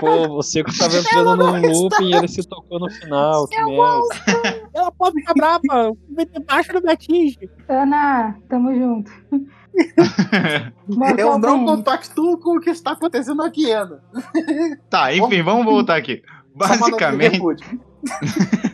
[0.00, 3.46] Pô, o Seco tava entrando num looping e ele se tocou no final.
[3.48, 4.64] Que merda.
[4.74, 7.50] Ela pode ficar brava, o VT baixo não me atinge.
[7.68, 9.10] Ana, tamo junto.
[11.18, 11.76] Eu não Kombat.
[11.76, 14.02] compactuo com o que está acontecendo aqui, Ana.
[14.88, 16.22] Tá, enfim, vamos voltar aqui.
[16.54, 17.40] Basicamente.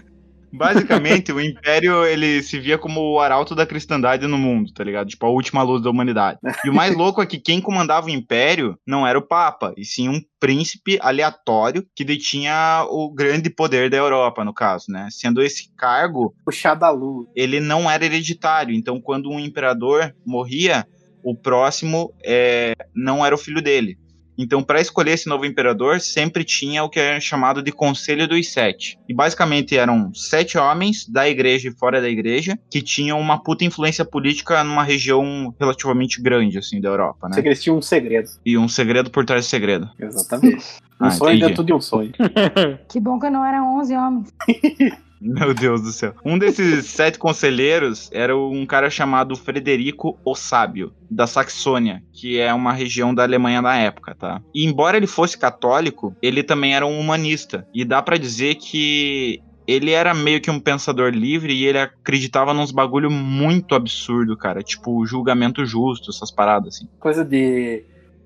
[0.53, 5.09] Basicamente, o Império ele se via como o arauto da cristandade no mundo, tá ligado?
[5.09, 6.39] Tipo, a última luz da humanidade.
[6.65, 9.85] E o mais louco é que quem comandava o Império não era o Papa, e
[9.85, 15.09] sim um príncipe aleatório que detinha o grande poder da Europa, no caso, né?
[15.11, 17.29] Sendo esse cargo, Puxar da luz.
[17.37, 18.75] ele não era hereditário.
[18.75, 20.87] Então, quando um imperador morria,
[21.23, 23.99] o próximo é, não era o filho dele.
[24.43, 28.51] Então, para escolher esse novo imperador, sempre tinha o que é chamado de Conselho dos
[28.51, 28.99] Sete.
[29.07, 33.65] E basicamente eram sete homens da igreja e fora da igreja que tinham uma puta
[33.67, 37.43] influência política numa região relativamente grande, assim, da Europa, Você né?
[37.43, 38.31] que eles tinham um segredo.
[38.47, 39.91] E um segredo por trás do segredo.
[39.99, 40.65] Exatamente.
[41.01, 41.47] Um Ah, sonho entendi.
[41.49, 42.13] dentro de um sonho.
[42.89, 44.35] Que bom que não eram 11 homens.
[45.23, 46.15] Meu Deus do céu.
[46.25, 52.53] Um desses sete conselheiros era um cara chamado Frederico o Sábio, da Saxônia, que é
[52.55, 54.41] uma região da Alemanha da época, tá?
[54.55, 57.69] E embora ele fosse católico, ele também era um humanista.
[57.75, 62.55] E dá pra dizer que ele era meio que um pensador livre e ele acreditava
[62.55, 64.63] nos bagulho muito absurdo, cara.
[64.63, 66.89] Tipo, julgamento justo, essas paradas assim.
[66.99, 67.85] Coisa de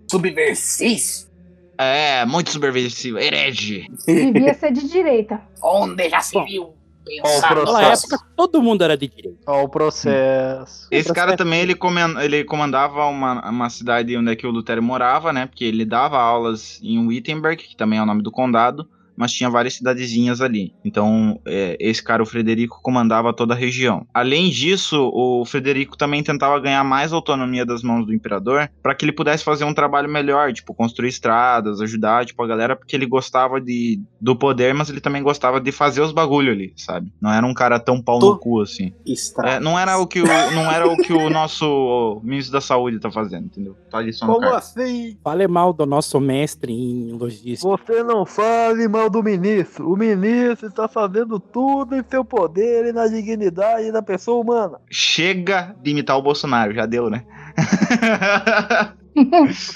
[0.09, 1.29] subversis.
[1.77, 3.89] É, muito subversivo, herege.
[4.07, 5.43] Devia ser de direita.
[5.61, 6.74] Onde já se viu
[7.05, 8.07] pensar o Naquela processo.
[8.07, 9.39] época, todo mundo era de direita.
[9.47, 10.87] Ó, o processo.
[10.91, 14.83] Esse cara também ele, comen- ele comandava uma, uma cidade onde é que o Lutero
[14.83, 15.47] morava, né?
[15.47, 19.51] Porque ele dava aulas em Wittenberg, que também é o nome do condado, mas tinha
[19.51, 20.75] várias cidadezinhas ali.
[20.85, 24.07] Então, é, esse cara, o Frederico, comandava toda a região.
[24.13, 29.05] Além disso, o Frederico também tentava ganhar mais autonomia das mãos do imperador para que
[29.05, 33.07] ele pudesse fazer um trabalho melhor, tipo, construir estradas, ajudar, tipo, a galera, porque ele
[33.07, 37.13] gostava de, do poder, mas ele também gostava de fazer os bagulho ali, sabe?
[37.21, 38.93] Não era um cara tão pau no Tô- cu assim.
[39.45, 42.99] É, não era o que o, não era o que o nosso ministro da saúde
[42.99, 43.77] tá fazendo, entendeu?
[43.91, 45.17] Tá ali só no Como assim?
[45.23, 47.69] Fale mal do nosso mestre em logística.
[47.69, 49.91] Você não fale mal do ministro.
[49.93, 54.79] O ministro está fazendo tudo em seu poder e na dignidade da pessoa humana.
[54.91, 57.25] Chega de imitar o Bolsonaro, já deu, né?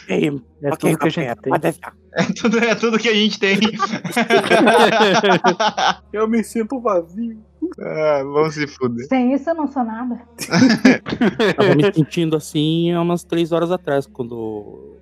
[0.08, 0.28] Ei,
[0.62, 1.50] É ok, tudo que a gente café, tem.
[1.50, 1.92] pode deixar.
[2.14, 3.58] É tudo, é tudo que a gente tem.
[6.12, 7.38] Eu me sinto vazio.
[7.80, 9.06] ah, vamos se fuder.
[9.06, 10.20] Sem isso eu não sou nada.
[11.56, 14.97] Tava me sentindo assim há umas três horas atrás, quando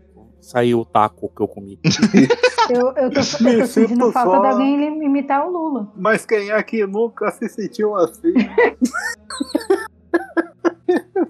[0.46, 1.80] saiu o taco que eu comi.
[2.68, 3.22] Eu, eu tô, eu tô
[3.68, 4.40] sentindo falta só.
[4.40, 5.92] de alguém imitar o Lula.
[5.96, 8.34] Mas quem é que nunca se sentiu assim?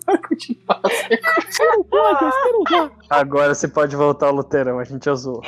[0.06, 0.80] Vai continuar.
[3.08, 5.40] Agora você pode voltar ao Luterão, a gente azul.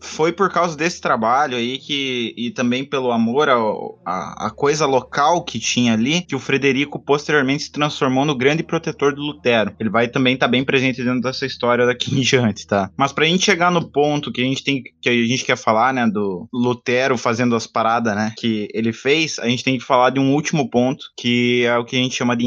[0.00, 5.58] Foi por causa desse trabalho aí que, e também pelo amor a coisa local que
[5.58, 9.74] tinha ali, que o Frederico posteriormente se transformou no grande protetor do Lutero.
[9.80, 12.90] Ele vai também estar bem presente dentro dessa história daqui em diante, tá?
[12.96, 15.92] Mas pra gente chegar no ponto que a gente tem, que a gente quer falar,
[15.92, 20.10] né, do Lutero fazendo as paradas, né, que ele fez, a gente tem que falar
[20.10, 22.46] de um último ponto, que é o que a gente chama de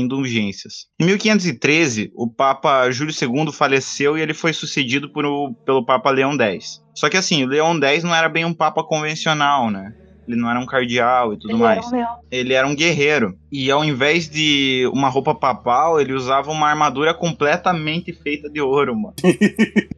[1.00, 6.10] Em 1513, o Papa Júlio II faleceu e ele foi sucedido por o- pelo Papa
[6.12, 6.82] Leão X.
[6.96, 9.94] Só que assim, o Leão X não era bem um Papa convencional, né?
[10.28, 13.36] Ele não era um cardeal e tudo Ele mais era um ele era um guerreiro.
[13.52, 18.96] E ao invés de uma roupa papal, ele usava uma armadura completamente feita de ouro,
[18.96, 19.16] mano.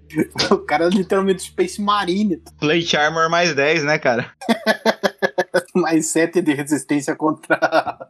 [0.51, 2.41] O cara é literalmente Space Marine.
[2.59, 4.29] Plate Armor mais 10, né, cara?
[5.73, 8.09] Mais 7 de resistência contra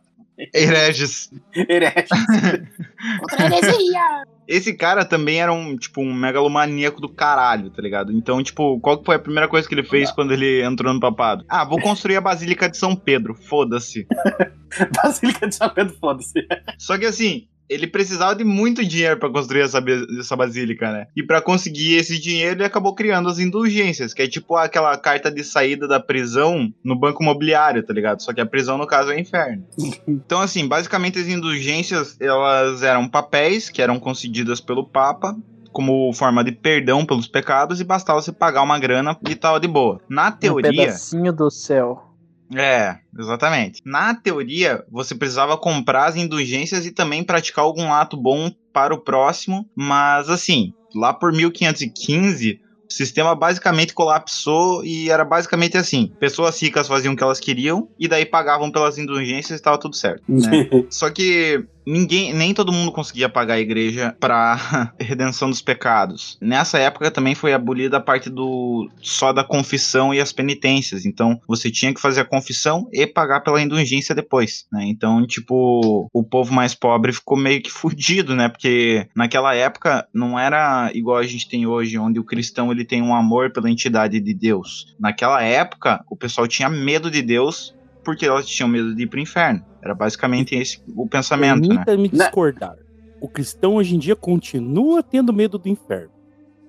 [0.53, 1.31] Hereges.
[1.55, 2.09] hereges.
[3.21, 4.23] Outra heresia.
[4.47, 8.11] Esse cara também era um, tipo, um megalomaníaco do caralho, tá ligado?
[8.11, 10.99] Então, tipo, qual que foi a primeira coisa que ele fez quando ele entrou no
[10.99, 11.45] papado?
[11.47, 14.05] Ah, vou construir a Basílica de São Pedro, foda-se.
[15.01, 16.45] Basílica de São Pedro, foda-se.
[16.77, 19.81] Só que assim, ele precisava de muito dinheiro pra construir essa,
[20.19, 21.07] essa basílica, né?
[21.15, 25.31] E pra conseguir esse dinheiro, ele acabou criando as indulgências, que é tipo aquela carta
[25.31, 28.21] de saída da prisão no banco imobiliário, tá ligado?
[28.21, 29.65] Só que a prisão, no caso, é o inferno.
[30.05, 35.33] então, assim, basicamente as indulgências, elas eram papéis que eram concedidas pelo Papa
[35.71, 39.69] como forma de perdão pelos pecados e bastava você pagar uma grana e tava de
[39.69, 40.01] boa.
[40.09, 42.10] Na Um teoria, pedacinho do céu.
[42.55, 43.81] É, exatamente.
[43.85, 48.99] Na teoria, você precisava comprar as indulgências e também praticar algum ato bom para o
[48.99, 52.59] próximo, mas assim, lá por 1515,
[52.89, 57.87] o sistema basicamente colapsou e era basicamente assim: pessoas ricas faziam o que elas queriam
[57.97, 60.23] e daí pagavam pelas indulgências e estava tudo certo.
[60.27, 60.69] Né?
[60.89, 66.37] Só que ninguém, nem todo mundo conseguia pagar a igreja para redenção dos pecados.
[66.41, 71.05] Nessa época também foi abolida a parte do só da confissão e as penitências.
[71.05, 74.85] Então você tinha que fazer a confissão e pagar pela indulgência depois, né?
[74.85, 78.49] Então, tipo, o povo mais pobre ficou meio que fudido, né?
[78.49, 83.01] Porque naquela época não era igual a gente tem hoje, onde o cristão ele tem
[83.01, 84.95] um amor pela entidade de Deus.
[84.99, 89.19] Naquela época, o pessoal tinha medo de Deus porque elas tinham medo de ir pro
[89.19, 89.63] inferno.
[89.83, 91.83] Era basicamente esse o pensamento, né?
[91.83, 92.75] Permita-me discordar.
[93.19, 96.11] O cristão hoje em dia continua tendo medo do inferno.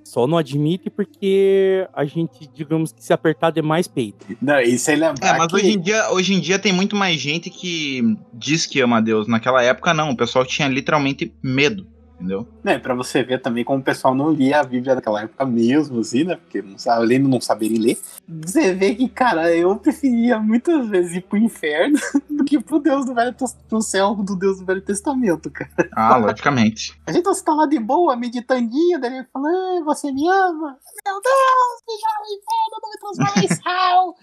[0.04, 4.26] Só não admite porque a gente, digamos que se apertar demais peito.
[4.42, 5.54] Não, isso aí lembrar É, mas que...
[5.54, 8.02] hoje em, dia, hoje em dia tem muito mais gente que
[8.34, 9.26] diz que ama Deus.
[9.26, 10.10] Naquela época, não.
[10.10, 11.86] O pessoal tinha literalmente medo,
[12.22, 12.46] entendeu?
[12.62, 16.00] Né, pra você ver também como o pessoal não lia a Bíblia naquela época mesmo,
[16.00, 16.36] assim, né?
[16.36, 17.98] Porque não sabe, além de não saberem ler.
[18.28, 21.98] Você vê que, cara, eu preferia muitas vezes ir pro inferno
[22.30, 23.34] do que pro Deus do Velho
[23.68, 25.88] pro céu do Deus do Velho Testamento, cara.
[25.94, 26.98] Ah, logicamente.
[27.06, 30.78] A gente tá lá de boa, meditandinho, daí ele fala, ah, você me ama?
[31.04, 34.14] Meu Deus, me joga no inferno, não me transforma em sal.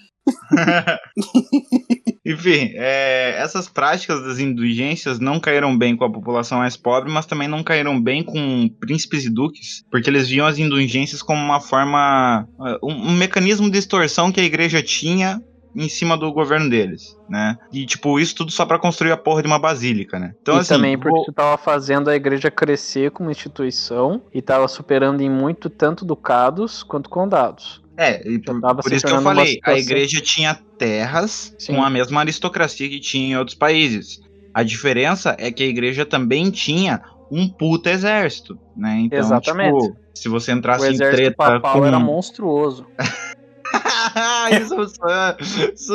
[2.25, 7.25] Enfim, é, essas práticas das indulgências não caíram bem com a população mais pobre, mas
[7.25, 11.59] também não caíram bem com príncipes e duques, porque eles viam as indulgências como uma
[11.59, 12.47] forma,
[12.83, 15.41] um, um mecanismo de extorsão que a igreja tinha
[15.75, 17.57] em cima do governo deles, né?
[17.71, 20.33] E tipo, isso tudo só pra construir a porra de uma basílica, né?
[20.41, 24.67] Então e assim, também porque isso tava fazendo a igreja crescer como instituição e tava
[24.67, 27.81] superando em muito tanto ducados quanto condados.
[28.01, 31.75] É, e por, por isso que eu falei, a igreja tinha terras Sim.
[31.75, 34.21] com a mesma aristocracia que tinha em outros países.
[34.53, 39.01] A diferença é que a igreja também tinha um puta exército, né?
[39.01, 39.77] Então, Exatamente.
[39.87, 41.85] tipo, se você O entrasse em exército treta papal com...
[41.85, 42.85] era monstruoso.
[44.61, 45.93] isso, isso- isso-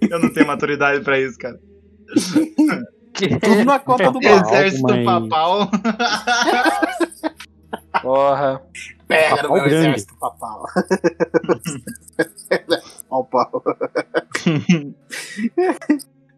[0.00, 1.60] Eu não tenho maturidade pra isso, cara.
[3.40, 4.40] Tudo na conta do mal.
[4.40, 5.70] Exército papal.
[8.02, 8.60] Porra.
[9.12, 9.86] Pega no Papal meu grande.
[9.88, 10.64] exército papal.
[13.08, 13.62] Pau, pau.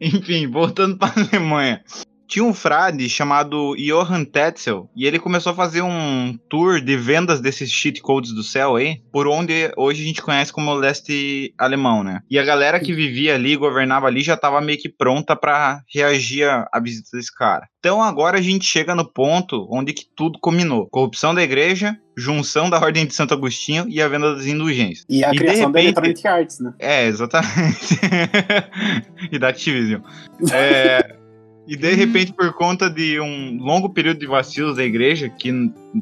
[0.01, 1.83] Enfim, voltando pra Alemanha.
[2.27, 7.41] Tinha um frade chamado Johann Tetzel e ele começou a fazer um tour de vendas
[7.41, 11.53] desses cheat codes do céu aí, por onde hoje a gente conhece como o leste
[11.59, 12.21] alemão, né?
[12.31, 16.45] E a galera que vivia ali, governava ali, já tava meio que pronta pra reagir
[16.49, 17.67] à visita desse cara.
[17.79, 20.89] Então agora a gente chega no ponto onde que tudo combinou.
[20.89, 25.05] Corrupção da igreja, junção da Ordem de Santo Agostinho e a venda das indulgências.
[25.11, 26.73] E a E de criação da repente- Electronic Arts, né?
[26.79, 27.99] É, exatamente.
[29.31, 30.01] e da Activision.
[30.51, 31.15] É,
[31.66, 35.50] e de repente, por conta de um longo período de vacilos da igreja, que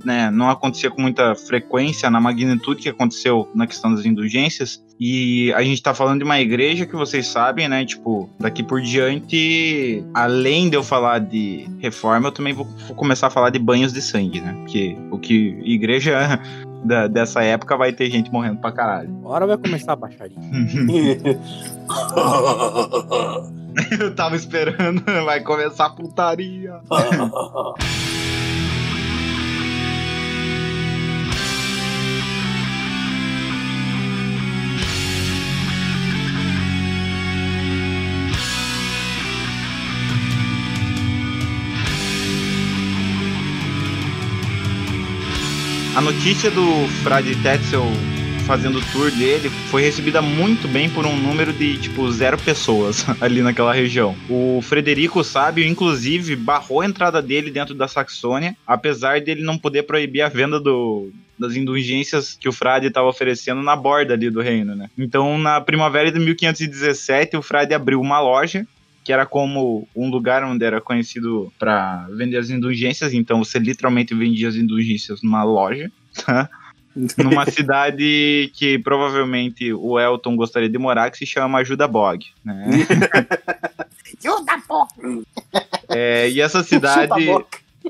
[0.04, 5.52] né, não acontecia com muita frequência na magnitude que aconteceu na questão das indulgências, e
[5.54, 7.84] a gente tá falando de uma igreja que vocês sabem, né?
[7.84, 13.26] Tipo, daqui por diante, além de eu falar de reforma, eu também vou, vou começar
[13.28, 14.52] a falar de banhos de sangue, né?
[14.60, 16.40] Porque o que igreja
[16.84, 19.10] da- dessa época vai ter gente morrendo pra caralho.
[19.24, 20.36] Agora vai começar a baixaria.
[23.98, 26.78] Eu tava esperando, vai começar a putaria.
[45.94, 47.84] A notícia do Frade Tetzel
[48.46, 53.04] fazendo o tour dele foi recebida muito bem por um número de, tipo, zero pessoas
[53.20, 54.16] ali naquela região.
[54.28, 59.82] O Frederico Sábio, inclusive, barrou a entrada dele dentro da Saxônia, apesar dele não poder
[59.82, 64.40] proibir a venda do, das indulgências que o frade estava oferecendo na borda ali do
[64.40, 64.88] reino, né?
[64.96, 68.66] Então, na primavera de 1517, o frade abriu uma loja
[69.04, 74.14] que era como um lugar onde era conhecido para vender as indulgências, então você literalmente
[74.14, 75.90] vendia as indulgências numa loja,
[76.24, 76.48] tá?
[77.16, 82.64] numa cidade que provavelmente o Elton gostaria de morar, que se chama Ajuda Bog, né?
[84.22, 84.86] Ajuda, pô.
[85.88, 87.10] É, e essa cidade.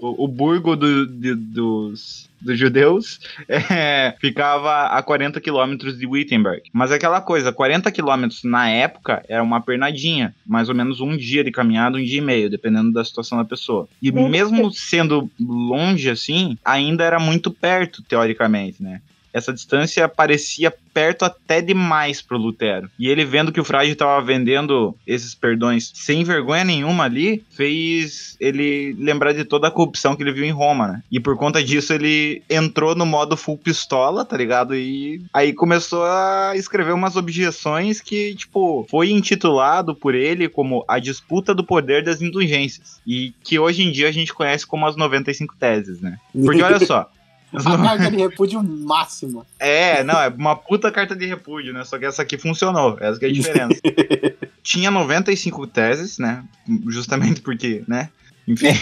[0.02, 6.62] O, o burgo do- de- dos, dos judeus, é, ficava a 40 quilômetros de Wittenberg.
[6.72, 11.44] Mas aquela coisa, 40 quilômetros na época era uma pernadinha, mais ou menos um dia
[11.44, 13.88] de caminhada, um dia e meio, dependendo da situação da pessoa.
[14.02, 19.00] E mesmo sendo longe assim, ainda era muito perto, teoricamente, né?
[19.33, 22.90] Essa distância parecia perto até demais pro Lutero.
[22.99, 28.37] E ele vendo que o frade estava vendendo esses perdões sem vergonha nenhuma ali, fez
[28.38, 31.03] ele lembrar de toda a corrupção que ele viu em Roma, né?
[31.11, 34.75] E por conta disso ele entrou no modo full pistola, tá ligado?
[34.75, 40.99] E aí começou a escrever umas objeções que, tipo, foi intitulado por ele como a
[40.99, 43.01] disputa do poder das indulgências.
[43.07, 46.18] E que hoje em dia a gente conhece como as 95 teses, né?
[46.33, 47.11] Porque olha só.
[47.54, 49.44] A carga de repúdio máxima.
[49.58, 51.84] é, não, é uma puta carta de repúdio, né?
[51.84, 53.80] Só que essa aqui funcionou, essa que é a diferença.
[54.62, 56.42] Tinha 95 teses, né?
[56.88, 58.08] Justamente porque, né?
[58.48, 58.68] Enfim.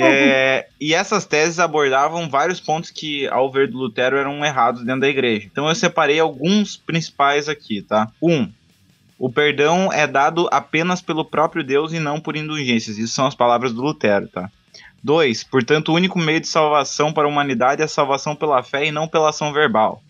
[0.00, 5.00] É, e essas teses abordavam vários pontos que, ao ver do Lutero, eram errados dentro
[5.00, 5.48] da igreja.
[5.50, 8.08] Então eu separei alguns principais aqui, tá?
[8.22, 8.48] Um,
[9.18, 12.96] O perdão é dado apenas pelo próprio Deus e não por indulgências.
[12.96, 14.48] Isso são as palavras do Lutero, tá?
[15.02, 15.44] 2.
[15.44, 18.92] Portanto, o único meio de salvação para a humanidade é a salvação pela fé e
[18.92, 20.02] não pela ação verbal.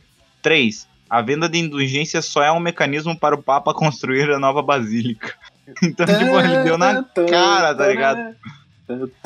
[0.43, 0.87] 3.
[1.09, 5.35] A venda de indulgências só é um mecanismo para o Papa construir a nova basílica.
[5.83, 8.35] Então, tipo, ele deu na cara, tá ligado?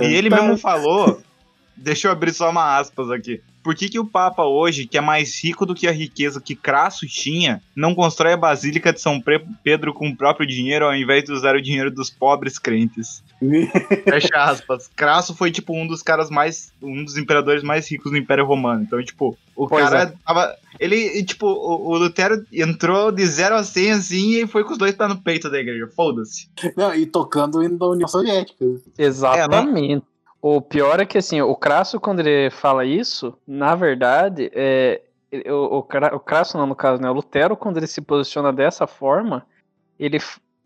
[0.01, 1.23] E ele mesmo falou.
[1.77, 3.41] Deixa eu abrir só uma aspas aqui.
[3.63, 6.57] Por que, que o Papa hoje, que é mais rico do que a riqueza que
[6.57, 9.23] Crasso tinha, não constrói a Basílica de São
[9.63, 13.23] Pedro com o próprio dinheiro ao invés de usar o dinheiro dos pobres crentes?
[14.05, 14.89] Fecha aspas.
[14.95, 16.73] Crasso foi, tipo, um dos caras mais.
[16.83, 18.83] um dos imperadores mais ricos do Império Romano.
[18.83, 20.57] Então, tipo, o Pois cara tava.
[20.79, 24.79] Ele, tipo, o, o Lutero entrou de 0 a 100 assim e foi com os
[24.79, 25.89] dois pés no peito da igreja.
[25.95, 26.49] Foda-se.
[26.77, 28.65] Não, e tocando o hino da União Soviética.
[28.97, 30.05] Exatamente.
[30.41, 35.01] O pior é que, assim, o Crasso, quando ele fala isso, na verdade, é,
[35.47, 37.09] o, o, Cra- o Crasso, não, no caso, né?
[37.09, 39.47] O Lutero, quando ele se posiciona dessa forma,
[40.01, 40.19] ele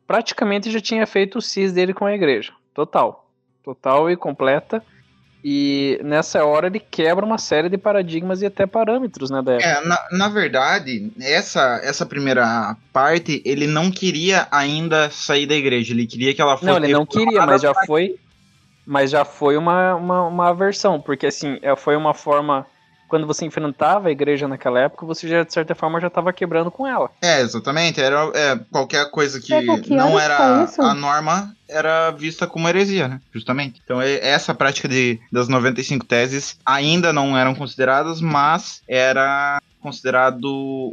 [0.07, 2.55] praticamente já tinha feito o cis dele com a igreja.
[2.77, 3.27] Total.
[3.64, 4.85] Total e completa.
[5.43, 9.55] E nessa hora ele quebra uma série de paradigmas e até parâmetros, né, da.
[9.55, 15.95] É, na, na verdade, essa, essa primeira parte, ele não queria ainda sair da igreja.
[15.95, 16.66] Ele queria que ela fosse.
[16.66, 18.16] Não, ele não queria, mas já foi.
[18.85, 22.66] Mas já foi uma, uma, uma aversão, porque assim, é, foi uma forma.
[23.09, 26.70] Quando você enfrentava a igreja naquela época, você já, de certa forma, já estava quebrando
[26.70, 27.11] com ela.
[27.22, 28.00] É, exatamente.
[28.00, 33.09] Era é, qualquer coisa que Pega, que não era a norma era vista como heresia,
[33.09, 33.20] né?
[33.32, 33.80] Justamente.
[33.84, 40.44] Então e- essa prática de, das 95 teses ainda não eram consideradas, mas era considerado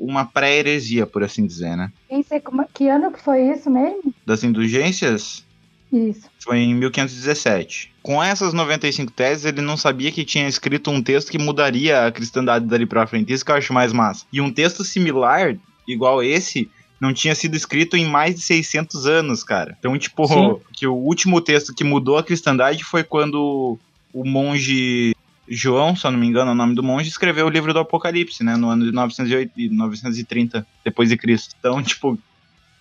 [0.01, 1.91] uma pré-heresia, por assim dizer, né?
[2.09, 4.14] Nem sei como- que ano que foi isso mesmo?
[4.26, 5.43] Das indulgências,
[5.91, 6.28] Isso.
[6.43, 7.93] foi em 1517.
[8.04, 12.12] Com essas 95 teses, ele não sabia que tinha escrito um texto que mudaria a
[12.12, 13.32] cristandade dali pra frente.
[13.32, 14.26] Isso que eu acho mais massa.
[14.32, 15.56] E um texto similar,
[15.88, 19.78] igual esse, não tinha sido escrito em mais de 600 anos, cara.
[19.80, 20.58] Então, tipo, Sim.
[20.74, 23.80] que o último texto que mudou a cristandade foi quando
[24.14, 25.16] o monge
[25.47, 27.80] João, se eu não me engano, é o nome do monge, escreveu o livro do
[27.80, 31.56] Apocalipse, né, no ano de 908, e 930 depois de Cristo.
[31.60, 32.18] Então, tipo,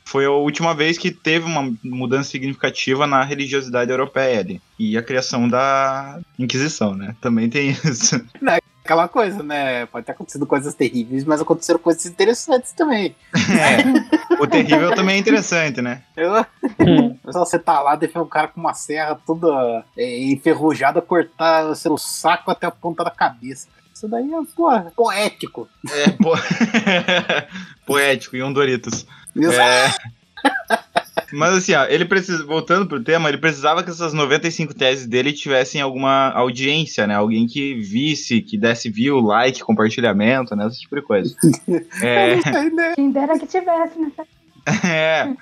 [0.04, 4.60] foi a última vez que teve uma mudança significativa na religiosidade europeia ali.
[4.78, 7.14] E a criação da Inquisição, né?
[7.20, 8.20] Também tem isso.
[8.84, 9.86] Aquela coisa, né?
[9.86, 13.14] Pode ter acontecido coisas terríveis, mas aconteceram coisas interessantes também.
[13.32, 14.42] É.
[14.42, 16.02] O terrível também é interessante, né?
[16.16, 16.44] Eu,
[17.30, 21.76] só você tá lá, deixa um cara com uma serra toda é, enferrujada, cortar o
[21.76, 23.68] seu saco até a ponta da cabeça.
[23.94, 25.68] Isso daí é, pô, poético.
[25.88, 26.32] É, po...
[27.86, 29.06] poético e um Doritos.
[29.36, 29.90] É.
[31.32, 35.32] Mas assim, ó, ele precisa, voltando pro tema, ele precisava que essas 95 teses dele
[35.32, 37.14] tivessem alguma audiência, né?
[37.14, 40.66] Alguém que visse, que desse view, like, compartilhamento, né?
[40.66, 41.34] Esse tipo de coisa.
[42.02, 42.38] É?
[42.94, 44.12] Quem dera que tivesse, né?
[44.84, 45.34] é.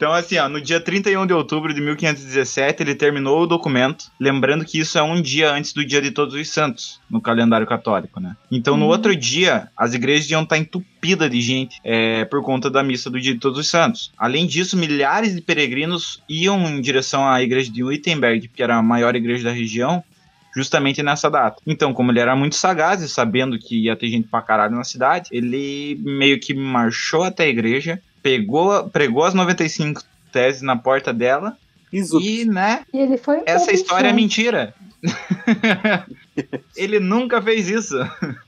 [0.00, 4.64] Então, assim, ó, no dia 31 de outubro de 1517, ele terminou o documento, lembrando
[4.64, 8.18] que isso é um dia antes do dia de Todos os Santos, no calendário católico,
[8.18, 8.34] né?
[8.50, 8.92] Então, no Uhum.
[8.92, 13.20] outro dia, as igrejas iam estar entupidas de gente é, por conta da missa do
[13.20, 14.10] dia de Todos os Santos.
[14.16, 18.82] Além disso, milhares de peregrinos iam em direção à igreja de Wittenberg, que era a
[18.82, 20.02] maior igreja da região,
[20.56, 21.60] justamente nessa data.
[21.66, 24.82] Então, como ele era muito sagaz e sabendo que ia ter gente pra caralho na
[24.82, 30.02] cidade, ele meio que marchou até a igreja, pegou, pregou as 95
[30.32, 31.56] teses na porta dela
[31.92, 32.20] Isso.
[32.20, 33.38] e, né, E ele foi.
[33.38, 34.74] um essa história é mentira.
[36.76, 37.96] ele nunca fez isso.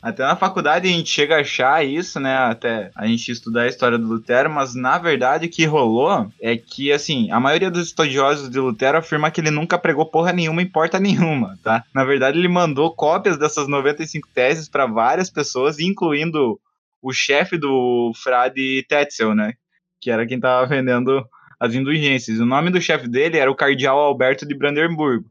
[0.01, 2.37] Até na faculdade a gente chega a achar isso, né?
[2.37, 6.57] Até a gente estudar a história do Lutero, mas na verdade o que rolou é
[6.57, 10.63] que, assim, a maioria dos estudiosos de Lutero afirma que ele nunca pregou porra nenhuma
[10.63, 11.85] em porta nenhuma, tá?
[11.95, 16.61] Na verdade, ele mandou cópias dessas 95 teses para várias pessoas, incluindo
[17.01, 19.55] o chefe do frade Tetzel, né?
[20.03, 21.25] Que era quem tava vendendo
[21.61, 22.41] as indulgências.
[22.41, 25.25] O nome do chefe dele era o cardeal Alberto de Brandenburgo.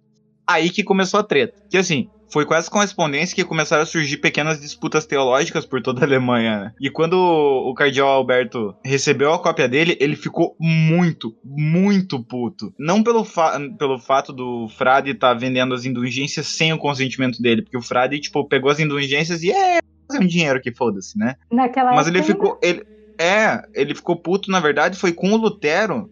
[0.48, 1.62] Aí que começou a treta.
[1.70, 6.02] Que assim, foi com essa correspondência que começaram a surgir pequenas disputas teológicas por toda
[6.02, 6.60] a Alemanha.
[6.60, 6.74] Né?
[6.80, 12.74] E quando o cardeal Alberto recebeu a cópia dele, ele ficou muito, muito puto.
[12.80, 17.62] Não pelo, fa pelo fato do frade estar vendendo as indulgências sem o consentimento dele,
[17.62, 21.36] porque o frade, tipo, pegou as indulgências e é, fazer um dinheiro que foda-se, né?
[21.52, 22.60] Naquela Mas ele ficou.
[22.62, 22.84] Ele,
[23.20, 26.10] é, ele ficou puto, na verdade, foi com o Lutero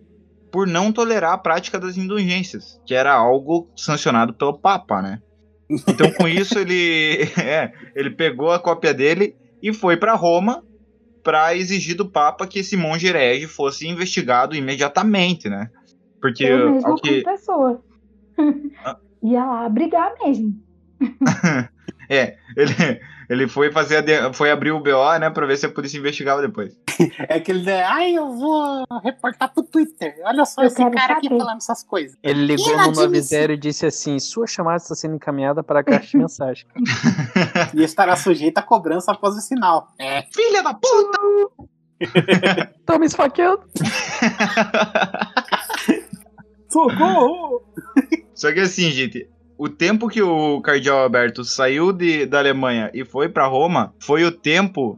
[0.52, 5.22] por não tolerar a prática das indulgências, que era algo sancionado pelo Papa, né?
[5.70, 10.64] Então, com isso, ele, é, ele pegou a cópia dele e foi para Roma
[11.24, 15.70] para exigir do Papa que esse monge herege fosse investigado imediatamente, né?
[16.20, 17.82] Porque Eu mesmo que, pessoa.
[18.84, 18.98] Ah.
[19.22, 20.54] Ia lá brigar mesmo.
[22.12, 22.74] É, ele,
[23.30, 25.98] Ele foi fazer a de- foi abrir o BO, né, pra ver se a polícia
[26.00, 26.76] investigava depois.
[27.30, 27.84] É aquele, né?
[27.84, 30.16] Ai, eu vou reportar pro Twitter.
[30.26, 31.38] Olha só Eu esse cara aqui saber.
[31.40, 32.18] falando essas coisas.
[32.22, 33.40] Ele ligou no Inadmissível.
[33.42, 36.66] 90 e disse assim: sua chamada está sendo encaminhada para a caixa de mensagem.
[37.74, 39.88] E estará sujeito a cobrança após o sinal.
[39.98, 40.24] É.
[40.34, 41.20] Filha da puta!
[42.86, 43.62] Tá me esfaqueando.
[46.70, 47.62] Socorro!
[48.34, 53.04] Só que assim, gente, o tempo que o Cardeal Alberto saiu de, da Alemanha e
[53.04, 54.98] foi pra Roma foi o tempo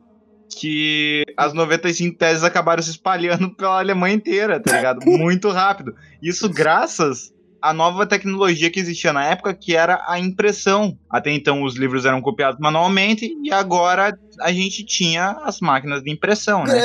[0.55, 5.03] que as 95 teses acabaram se espalhando pela Alemanha inteira, tá ligado?
[5.03, 5.95] Muito rápido.
[6.21, 10.95] Isso graças à nova tecnologia que existia na época, que era a impressão.
[11.09, 16.11] Até então os livros eram copiados manualmente e agora a gente tinha as máquinas de
[16.11, 16.83] impressão, né?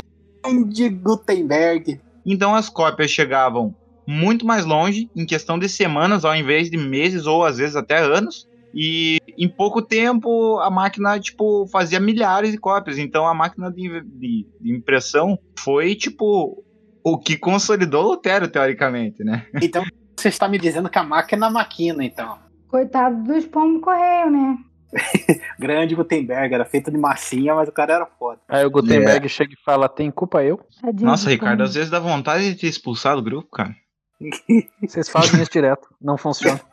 [0.69, 2.01] De Gutenberg.
[2.25, 3.75] Então as cópias chegavam
[4.07, 7.99] muito mais longe, em questão de semanas, ao invés de meses ou às vezes até
[7.99, 8.47] anos.
[8.75, 12.99] E em pouco tempo a máquina, tipo, fazia milhares de cópias.
[12.99, 16.63] Então a máquina de, de- de impressão foi, tipo,
[17.05, 19.47] o que consolidou Lutero, teoricamente, né?
[19.63, 19.83] Então,
[20.19, 22.39] você está me dizendo que a máquina é maquina, então.
[22.69, 24.57] Coitado dos pombos correio, né?
[25.59, 28.41] Grande Gutenberg, era feito de massinha, mas o cara era foda.
[28.49, 30.59] Aí o Gutenberg chega e fala: tem culpa eu?
[30.81, 31.69] Tadinho Nossa, do Ricardo, pombo.
[31.69, 33.75] às vezes dá vontade de te expulsar do grupo, cara.
[34.83, 35.89] Vocês fazem isso direto.
[36.01, 36.61] Não funciona.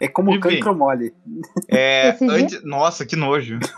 [0.00, 0.40] É como Enfim.
[0.40, 1.14] cancro mole.
[1.66, 2.62] É, antes...
[2.62, 3.58] Nossa, que nojo.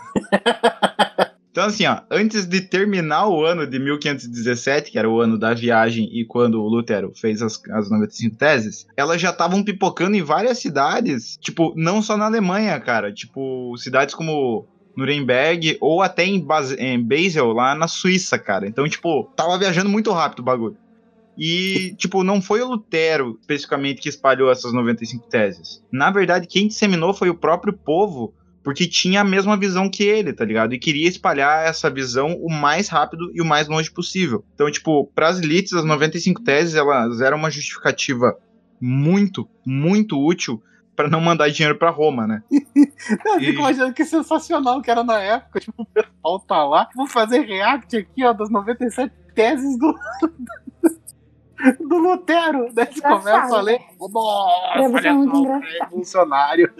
[1.53, 5.53] Então, assim, ó, antes de terminar o ano de 1517, que era o ano da
[5.53, 10.23] viagem e quando o Lutero fez as, as 95 teses, elas já estavam pipocando em
[10.23, 16.43] várias cidades, tipo, não só na Alemanha, cara, tipo, cidades como Nuremberg ou até em,
[16.43, 18.67] Bas em Basel, lá na Suíça, cara.
[18.67, 20.77] Então, tipo, tava viajando muito rápido o bagulho.
[21.37, 25.83] E, tipo, não foi o Lutero especificamente que espalhou essas 95 teses.
[25.91, 30.31] Na verdade, quem disseminou foi o próprio povo, porque tinha a mesma visão que ele,
[30.31, 30.73] tá ligado?
[30.73, 34.45] E queria espalhar essa visão o mais rápido e o mais longe possível.
[34.53, 38.37] Então, tipo, pras elites, as 95 teses, elas eram uma justificativa
[38.79, 40.61] muito, muito útil
[40.95, 42.43] para não mandar dinheiro para Roma, né?
[43.25, 45.59] Eu E- fico imaginando que sensacional que era na época.
[45.59, 46.87] Tipo, o pessoal tá lá.
[46.95, 49.93] Vou fazer react aqui, ó, das 97 teses do.
[51.79, 53.79] Do Lutero, daí você começa a ler.
[53.99, 55.89] Nossa, muito só, engraçado.
[55.89, 56.73] funcionário.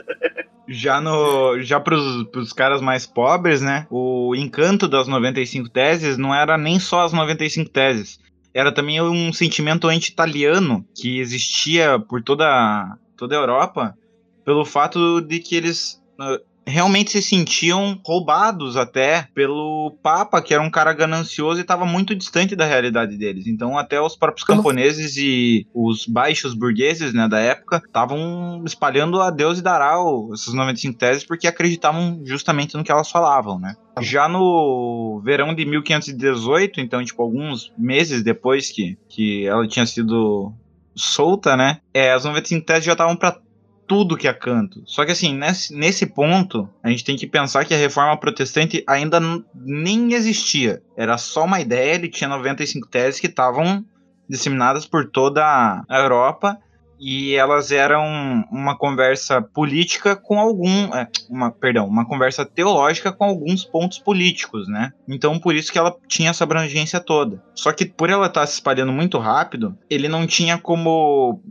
[0.68, 3.88] Já no já pros, pros caras mais pobres, né?
[3.90, 8.20] O encanto das 95 teses não era nem só as 95 teses.
[8.54, 13.98] Era também um sentimento anti-italiano que existia por toda, toda a Europa,
[14.46, 20.64] pelo fato de que eles ah, realmente se sentiam roubados até pelo Papa, que era
[20.64, 23.48] um cara ganancioso e estava muito distante da realidade deles.
[23.48, 29.30] Então, até os próprios camponeses e os baixos burgueses né, da época estavam espalhando a
[29.30, 29.96] Deus e dará
[30.34, 33.76] essas 95 teses porque acreditavam justamente no que elas falavam, né?
[34.02, 40.52] Já no verão de 1518, então, tipo, alguns meses depois que, que ela tinha sido
[40.96, 41.80] solta, né?
[41.94, 43.40] É, as 95 teses já estavam para
[43.88, 44.82] tudo que é canto.
[44.86, 48.84] Só que assim, nesse, nesse ponto, a gente tem que pensar que a reforma protestante
[48.88, 49.20] ainda
[49.56, 50.82] nem existia.
[50.98, 53.84] Era só uma ideia, ele tinha 95 teses que estavam
[54.28, 56.58] disseminadas por toda a Europa
[57.06, 63.26] e elas eram uma conversa política com algum, é, uma, perdão, uma conversa teológica com
[63.26, 64.94] alguns pontos políticos, né?
[65.08, 67.44] Então por isso que ela tinha essa abrangência toda.
[67.54, 71.42] Só que por ela estar se espalhando muito rápido, ele não tinha como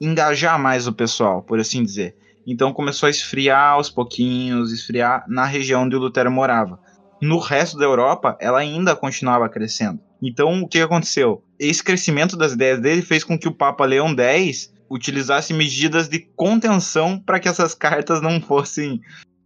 [0.00, 2.16] engajar mais o pessoal, por assim dizer.
[2.46, 6.80] Então começou a esfriar aos pouquinhos, esfriar na região onde o Lutero morava.
[7.20, 10.00] No resto da Europa, ela ainda continuava crescendo.
[10.22, 11.42] Então o que aconteceu?
[11.58, 16.20] Esse crescimento das ideias dele fez com que o Papa Leão X utilizasse medidas de
[16.34, 19.00] contenção para que essas cartas não fossem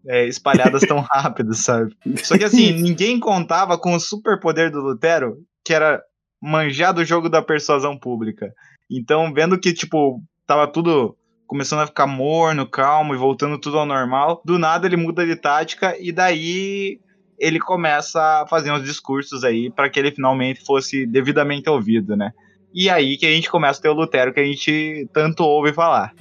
[0.07, 1.95] é, espalhadas tão rápido, sabe?
[2.23, 6.01] Só que assim, ninguém contava com o superpoder do Lutero, que era
[6.41, 8.53] manjar do jogo da persuasão pública.
[8.91, 10.23] Então, vendo que, tipo,
[10.53, 14.97] tava tudo começando a ficar morno, calmo e voltando tudo ao normal, do nada ele
[14.97, 17.01] muda de tática e daí
[17.39, 22.33] ele começa a fazer uns discursos aí para que ele finalmente fosse devidamente ouvido, né?
[22.73, 25.73] E aí que a gente começa a ter o Lutero que a gente tanto ouve
[25.73, 26.15] falar.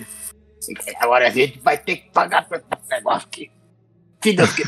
[1.00, 3.50] Agora a gente vai ter que pagar por esse negócio aqui.
[4.20, 4.62] Que Deus que...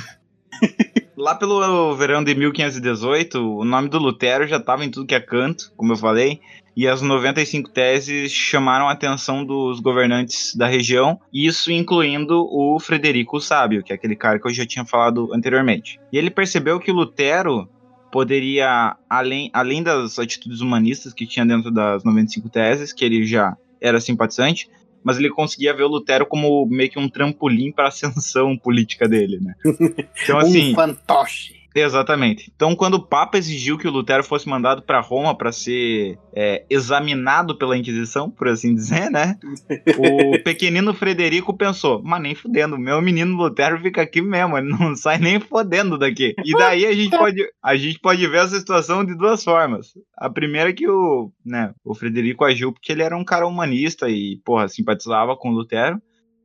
[1.24, 5.20] Lá pelo verão de 1518, o nome do Lutero já estava em tudo que é
[5.20, 6.38] canto, como eu falei,
[6.76, 13.40] e as 95 teses chamaram a atenção dos governantes da região, isso incluindo o Frederico
[13.40, 15.98] Sábio, que é aquele cara que eu já tinha falado anteriormente.
[16.12, 17.66] E ele percebeu que Lutero
[18.12, 23.56] poderia, além, além das atitudes humanistas que tinha dentro das 95 teses, que ele já
[23.80, 24.68] era simpatizante,
[25.05, 29.07] mas ele conseguia ver o Lutero como meio que um trampolim para a ascensão política
[29.07, 29.55] dele, né?
[30.24, 30.72] Então, assim.
[30.72, 31.63] Um fantoche.
[31.74, 32.52] Exatamente.
[32.54, 36.64] Então, quando o Papa exigiu que o Lutero fosse mandado para Roma para ser é,
[36.70, 39.36] examinado pela Inquisição, por assim dizer, né?
[39.98, 44.94] O pequenino Frederico pensou: mas nem fudendo, meu menino Lutero fica aqui mesmo, ele não
[44.96, 46.34] sai nem fodendo daqui.
[46.44, 49.94] E daí a gente pode, a gente pode ver essa situação de duas formas.
[50.16, 54.08] A primeira é que o, né, o Frederico agiu porque ele era um cara humanista
[54.08, 56.00] e, porra, simpatizava com o Lutero.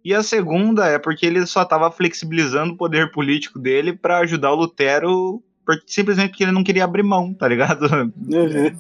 [0.10, 4.52] E a segunda é porque ele só estava flexibilizando o poder político dele para ajudar
[4.52, 7.88] o Lutero, por- simplesmente porque ele não queria abrir mão, tá ligado?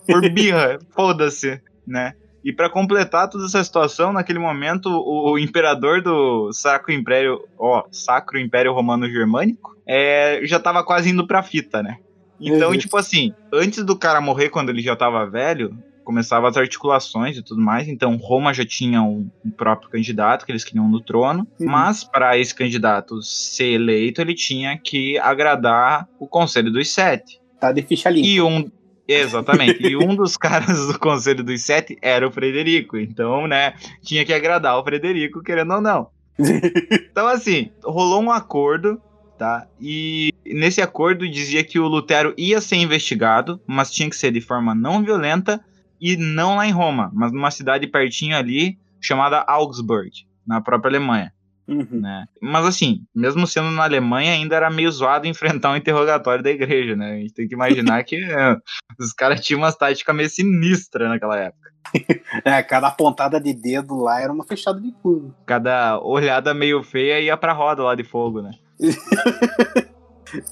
[0.07, 2.13] Por birra, foda-se, né?
[2.43, 7.84] E para completar toda essa situação, naquele momento, o, o imperador do Sacro Império, ó,
[7.91, 11.97] Sacro Império Romano Germânico, é, já tava quase indo pra fita, né?
[12.41, 12.77] Então, Uhum.
[12.80, 15.69] tipo assim, antes do cara morrer quando ele já tava velho,
[16.10, 17.88] começava as articulações e tudo mais.
[17.88, 21.68] Então, Roma já tinha um, um próprio candidato que eles queriam no trono, Uhum.
[21.70, 27.39] mas para esse candidato ser eleito, ele tinha que agradar o Conselho dos Sete.
[27.60, 28.28] Tá de ficha limpa.
[28.28, 28.72] E um.
[29.07, 29.84] Exatamente.
[29.86, 32.97] e um dos caras do Conselho dos Sete era o Frederico.
[32.97, 36.07] Então, né, tinha que agradar o Frederico, querendo ou não.
[37.12, 38.99] Então, assim, rolou um acordo,
[39.38, 39.68] tá?
[39.80, 44.41] E nesse acordo dizia que o Lutero ia ser investigado, mas tinha que ser de
[44.41, 45.60] forma não violenta
[46.01, 50.11] e não lá em Roma, mas numa cidade pertinho ali chamada Augsburg,
[50.45, 51.31] na própria Alemanha,
[51.67, 51.85] Uhum.
[52.01, 52.25] né?
[52.41, 56.95] Mas assim, mesmo sendo na Alemanha, ainda era meio zoado enfrentar um interrogatório da igreja,
[56.95, 57.11] né?
[57.13, 58.57] A gente tem que imaginar que é,
[58.99, 61.69] os caras tinham umas táticas meio sinistras naquela época.
[62.45, 65.33] É, cada pontada de dedo lá era uma fechada de curva.
[65.45, 68.51] Cada olhada meio feia ia pra roda lá de fogo, né?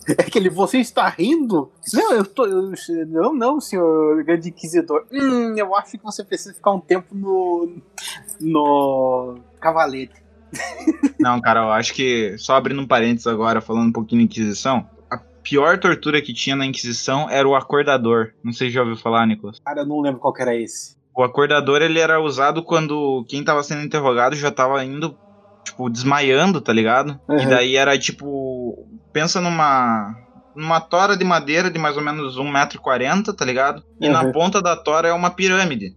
[0.08, 1.72] É aquele, você está rindo?
[1.94, 2.46] Não, eu tô.
[2.46, 2.72] eu-
[3.08, 5.06] não, não, senhor grande inquisidor.
[5.12, 7.78] Hum, eu acho que você precisa ficar um tempo no.
[8.40, 9.36] no.
[9.60, 10.14] cavalete.
[11.20, 14.88] Não, cara, eu acho que, só abrindo um parênteses agora, falando um pouquinho da Inquisição,
[15.12, 18.32] a pior tortura que tinha na Inquisição era o acordador.
[18.44, 19.60] Não sei se já ouviu falar, Nicolas.
[19.60, 20.96] Cara, eu não lembro qual que era esse.
[21.16, 25.18] O acordador, ele era usado quando quem tava sendo interrogado já tava indo,
[25.64, 27.20] tipo, desmaiando, tá ligado?
[27.28, 27.50] E Uhum.
[27.50, 28.88] daí era, tipo,
[29.18, 30.14] pensa numa...
[30.56, 33.84] Numa tora de madeira de mais ou menos 1,40m, tá ligado?
[34.02, 34.32] E na Uhum.
[34.32, 35.96] ponta da tora é uma pirâmide,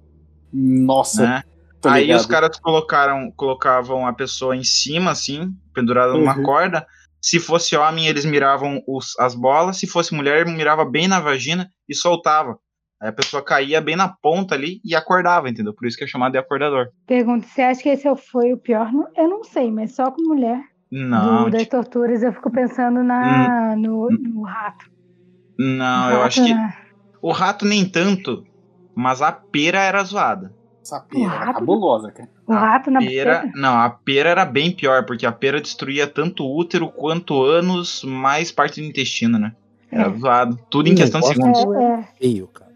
[0.53, 1.43] Nossa, né?
[1.87, 6.43] Aí os caras colocaram, colocavam a pessoa em cima, assim, pendurada numa Uhum.
[6.43, 6.87] corda.
[7.23, 9.79] Se fosse homem, eles miravam os- as bolas.
[9.79, 12.59] Se fosse mulher, mirava bem na vagina e soltava.
[13.01, 15.73] Aí a pessoa caía bem na ponta ali e acordava, entendeu?
[15.75, 16.89] Por isso que é chamado de acordador.
[17.07, 18.93] Pergunta, você acha que esse foi o pior?
[18.93, 20.61] Não- Eu não sei, mas só com mulher
[20.91, 24.87] Não, do, das tipo, torturas eu fico pensando na, no, no rato.
[25.59, 26.75] não, eu Rato, acho que né?
[27.23, 28.45] o rato nem tanto,
[28.95, 30.53] mas a pera era zoada.
[30.83, 32.29] Essa pera era cabulosa, cara.
[32.47, 36.07] O a rato na Pera, não, a pera era bem pior, porque a pera destruía
[36.09, 39.55] tanto o útero quanto ânus, mais parte do intestino, né?
[39.93, 40.19] Era É.
[40.19, 40.59] zoado.
[40.69, 41.65] Tudo em questão de segundos.
[41.77, 42.71] É, é Feio, cara.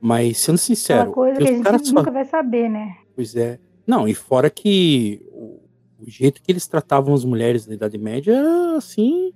[0.00, 2.94] Mas sendo sincero, uma coisa que a gente caras só nunca vai saber, né?
[3.16, 3.58] Pois é.
[3.86, 5.25] Não, e fora que
[6.00, 9.32] o, jeito que eles tratavam as mulheres na Idade Média era assim.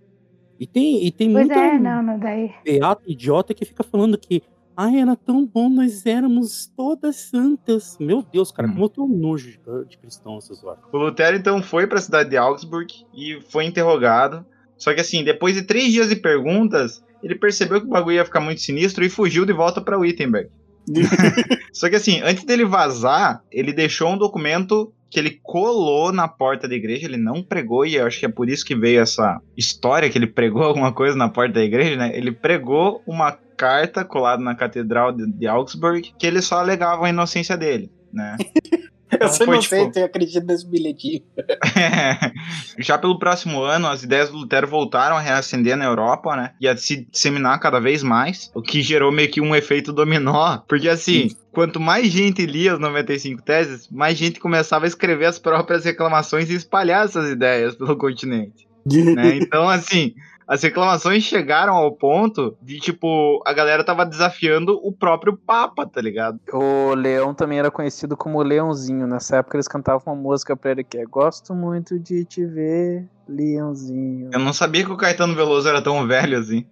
[0.59, 2.53] E tem, e tem Pois muita é, não, não, daí.
[2.65, 4.43] beata idiota que fica falando que.
[4.77, 7.99] Ai, era tão bom, nós éramos todas santas.
[8.01, 8.73] Meu Deus, cara, Hum.
[8.73, 9.59] como eu tô nojo de,
[9.89, 10.81] de cristão essas horas.
[10.91, 14.45] O Lutero então foi pra cidade de Augsburg e foi interrogado.
[14.79, 18.25] Só que assim, depois de três dias de perguntas, ele percebeu que o bagulho ia
[18.25, 20.49] ficar muito sinistro e fugiu de volta pra Wittenberg.
[21.73, 26.69] Só que assim, antes dele vazar, ele deixou um documento que ele colou na porta
[26.69, 29.41] da igreja, ele não pregou, e eu acho que é por isso que veio essa
[29.57, 32.17] história que ele pregou alguma coisa na porta da igreja, né?
[32.17, 37.11] Ele pregou uma carta colada na catedral de, de Augsburg que ele só alegava a
[37.11, 38.37] inocência dele, né?
[39.21, 41.23] Eu Foi, inocente, tipo- eu acredito nesse bilhetinho.
[42.79, 46.53] Já pelo próximo ano, as ideias do Lutero voltaram a reacender na Europa, né?
[46.61, 50.59] E a se disseminar cada vez mais, o que gerou meio que um efeito dominó.
[50.69, 55.39] Porque assim, quanto mais gente lia as 95 teses, mais gente começava a escrever as
[55.39, 58.69] próprias reclamações e espalhar essas ideias pelo continente.
[58.87, 59.37] né?
[59.41, 60.15] Então, assim,
[60.53, 66.01] as reclamações chegaram ao ponto de, tipo, a galera tava desafiando o próprio Papa, tá
[66.01, 66.41] ligado?
[66.53, 69.07] O Leão também era conhecido como Leãozinho.
[69.07, 73.07] Nessa época eles cantavam uma música pra ele que é Gosto muito de te ver,
[73.29, 74.31] Leãozinho.
[74.33, 76.65] Eu não sabia que o Caetano Veloso era tão velho assim.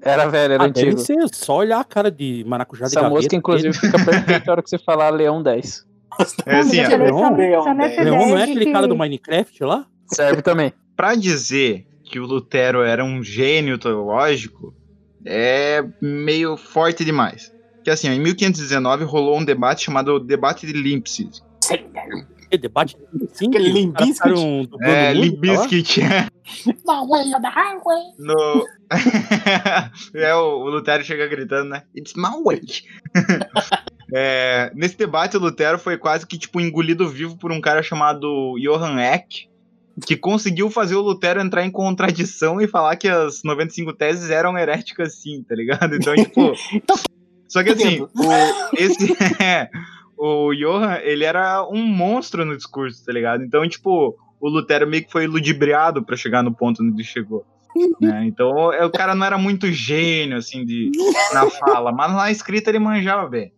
[0.00, 0.98] Era velho, era Ah, deve antigo.
[1.00, 4.62] ser só olhar a cara de maracujá de Essa música, inclusive, fica perfeita na hora
[4.62, 5.86] que você falar Leão 10.
[6.46, 7.36] É assim, ó, Leon?
[7.36, 7.74] Leon
[8.28, 9.86] não é aquele que- cara do Minecraft lá?
[10.06, 10.72] Serve também.
[10.96, 14.74] Pra dizer que o Lutero era um gênio teológico
[15.24, 17.54] é meio forte demais.
[17.84, 21.30] Que assim, ó, em 1519 rolou um debate chamado Debate de Leipzig.
[22.50, 23.50] Que debate de 25?
[23.50, 24.32] Aquele Limp Os caras Bizkit.
[24.34, 25.14] ficaram dublando É.
[28.18, 28.66] No...
[30.18, 31.84] é, o, o Lutero chega gritando, né?
[31.96, 32.60] It's my way.
[34.12, 38.56] É, nesse debate, o Lutero foi quase que, tipo, engolido vivo por um cara chamado
[38.58, 39.48] Johann Eck,
[40.06, 44.56] que conseguiu fazer o Lutero entrar em contradição e falar que as 95 teses eram
[44.56, 45.96] heréticas sim, tá ligado?
[45.96, 46.52] Então, tipo...
[47.48, 48.08] Só que assim, o,
[48.76, 49.12] esse...
[49.42, 49.68] é,
[50.16, 53.42] o Johann, ele era um monstro no discurso, tá ligado?
[53.42, 57.44] Então, tipo, o Lutero meio que foi ludibriado pra chegar no ponto onde ele chegou.
[58.00, 58.24] né?
[58.26, 60.90] Então, é, o cara não era muito gênio, assim, de,
[61.32, 63.52] na fala, mas na escrita ele manjava bem.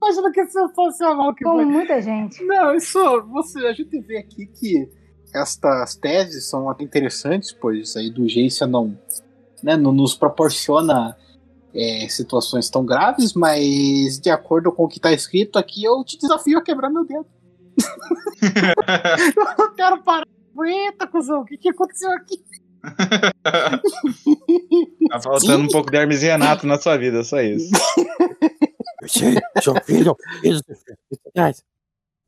[0.00, 1.64] Imagina que sensacional que Com foi.
[1.64, 2.42] muita gente.
[2.44, 2.98] Não, isso,
[3.30, 4.88] você, a gente vê aqui que
[5.34, 8.96] estas teses são até interessantes, pois aí do Geicia não,
[9.62, 11.16] né, não nos proporciona
[11.74, 16.18] é, situações tão graves, mas de acordo com o que está escrito aqui, eu te
[16.18, 17.26] desafio a quebrar meu dedo.
[19.36, 20.26] eu não quero parar.
[20.64, 22.38] Eita, cuzão, o que, que aconteceu aqui?
[25.08, 27.70] Tá faltando um pouco de Hermes e Renato na sua vida, só isso.
[29.62, 30.16] Seu filho,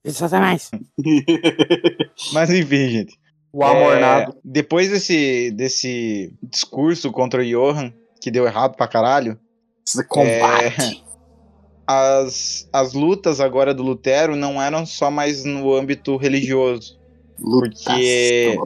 [0.04, 0.70] isso, isso mais.
[2.32, 3.18] Mas enfim, gente.
[3.52, 4.32] O amornado.
[4.32, 9.38] É, depois desse, desse discurso contra o Johan, que deu errado pra caralho,
[9.86, 11.04] Esse combate.
[11.86, 16.98] as, as lutas agora do Lutero não eram só mais no âmbito religioso.
[17.40, 18.56] Porque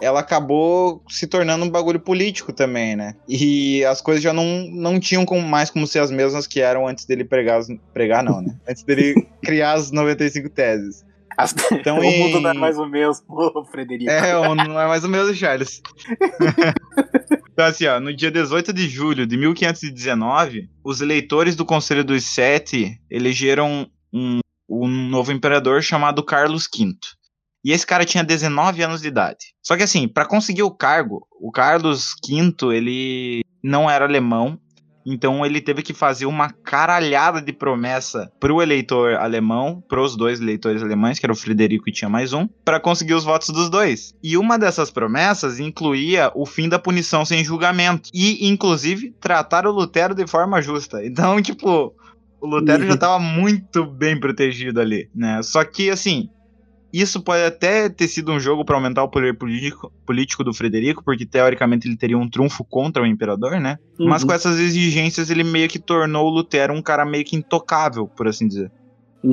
[0.00, 3.14] ela acabou se tornando um bagulho político também, né?
[3.28, 6.86] E as coisas já não, não tinham como, mais como ser as mesmas que eram
[6.86, 7.60] antes dele pregar,
[7.92, 8.56] pregar não, né?
[8.68, 11.04] Antes dele criar as 95 teses.
[11.36, 13.24] As- Então, o mundo em- não é mais o mesmo,
[13.70, 14.10] Frederico.
[14.10, 15.80] É, o- não é mais o mesmo, Charles.
[17.52, 22.24] então, assim, ó, no dia 18 de julho de 1519, os eleitores do Conselho dos
[22.24, 26.94] Sete elegeram um, um novo imperador chamado Carlos V.
[27.64, 29.54] E esse cara tinha 19 anos de idade.
[29.62, 34.58] Só que assim, para conseguir o cargo, o Carlos V, ele não era alemão,
[35.10, 40.82] então ele teve que fazer uma caralhada de promessa pro eleitor alemão, pros dois eleitores
[40.82, 44.14] alemães, que era o Frederico e tinha mais um, para conseguir os votos dos dois.
[44.22, 49.72] E uma dessas promessas incluía o fim da punição sem julgamento e inclusive tratar o
[49.72, 50.98] Lutero de forma justa.
[51.08, 51.94] Então, tipo,
[52.40, 55.42] o Lutero já tava muito bem protegido ali, né?
[55.42, 56.28] Só que assim,
[56.92, 61.02] isso pode até ter sido um jogo para aumentar o poder político, político do Frederico,
[61.04, 63.76] porque teoricamente ele teria um trunfo contra o imperador, né?
[63.98, 64.28] Mas Uhum.
[64.28, 68.26] com essas exigências ele meio que tornou o Lutero um cara meio que intocável, por
[68.26, 68.70] assim dizer.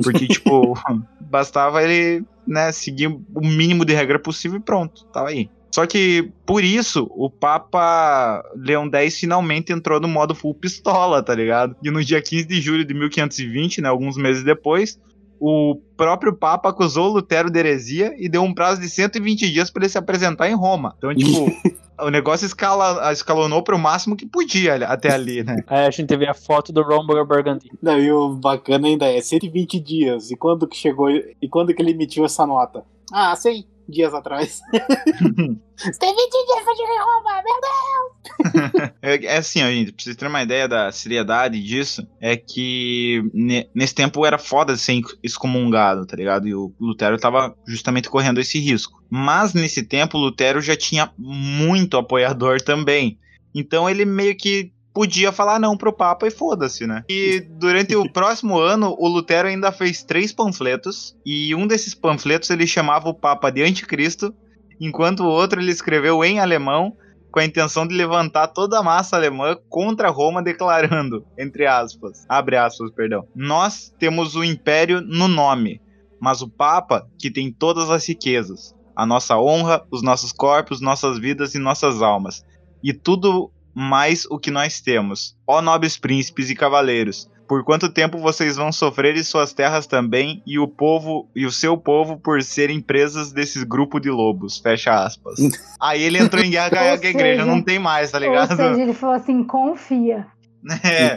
[0.02, 0.74] Porque, tipo,
[1.20, 5.48] bastava ele, né, seguir o mínimo de regra possível e pronto, tava aí.
[5.74, 11.34] Só que, por isso, o Papa Leão X finalmente entrou no modo full pistola, tá
[11.34, 11.76] ligado?
[11.82, 14.96] E no dia 15 de julho de 1520, né, alguns meses depois,
[15.40, 19.70] o próprio Papa acusou o Lutero de heresia e deu um prazo de 120 dias
[19.70, 20.94] para ele se apresentar em Roma.
[20.98, 21.50] Então, tipo,
[22.00, 25.56] o negócio escala, escalonou pro máximo que podia até ali, né?
[25.66, 27.70] Aí a gente vê a foto do Rombo Burgundy.
[27.82, 30.30] Não, e o bacana ainda é 120 dias.
[30.30, 32.84] E quando que chegou e quando que ele emitiu essa nota?
[33.12, 34.60] Ah, 100 dias atrás.
[34.72, 38.05] Tem 20 dias chegar em Roma, meu Deus.
[39.02, 43.22] É, é assim, ó, gente, pra vocês terem uma ideia da seriedade disso, é que
[43.32, 46.48] ne- nesse tempo era foda ser excomungado, tá ligado?
[46.48, 49.02] E o Lutero tava justamente correndo esse risco.
[49.08, 53.18] Mas nesse tempo, o Lutero já tinha muito apoiador também.
[53.54, 57.04] Então ele meio que podia falar não pro Papa e foda-se, né?
[57.08, 62.48] E durante o próximo ano, o Lutero ainda fez três panfletos, e um desses panfletos
[62.48, 64.34] ele chamava o Papa de Anticristo,
[64.80, 66.96] enquanto o outro ele escreveu em alemão
[67.36, 72.56] com a intenção de levantar toda a massa alemã contra Roma, declarando, entre aspas, abre
[72.56, 75.82] aspas, perdão, nós temos o império no nome,
[76.18, 81.18] mas o Papa que tem todas as riquezas, a nossa honra, os nossos corpos, nossas
[81.18, 82.42] vidas e nossas almas,
[82.82, 87.28] e tudo mais o que nós temos, ó nobres príncipes e cavaleiros.
[87.48, 91.50] Por quanto tempo vocês vão sofrer em suas terras também, e o povo e o
[91.52, 94.58] seu povo por serem presas desses grupo de lobos.
[94.58, 95.38] Fecha aspas.
[95.80, 98.56] Aí ele entrou em guerra com a Ou igreja, não tem mais, tá Ou ligado?
[98.56, 100.26] seja, ele falou assim, confia.
[100.82, 101.14] É,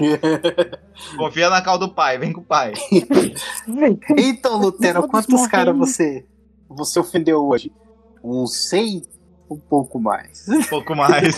[1.18, 2.72] confia na cal do pai, vem com o pai.
[4.16, 5.88] Então, Lutero, quantos caras morrendo.
[5.88, 6.26] você,
[6.70, 7.72] você ofendeu hoje?
[8.24, 9.02] Uns 100?
[9.50, 10.48] Um pouco mais.
[10.48, 11.36] Um pouco mais.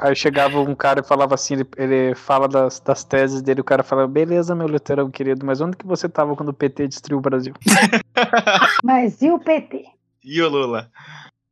[0.00, 3.64] Aí chegava um cara e falava assim, ele, ele fala das, das teses dele, o
[3.64, 7.18] cara fala, beleza, meu Luterão querido, mas onde que você tava quando o PT destruiu
[7.18, 7.54] o Brasil?
[8.84, 9.84] Mas e o PT?
[10.24, 10.90] e o Lula?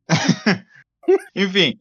[1.35, 1.79] Enfim,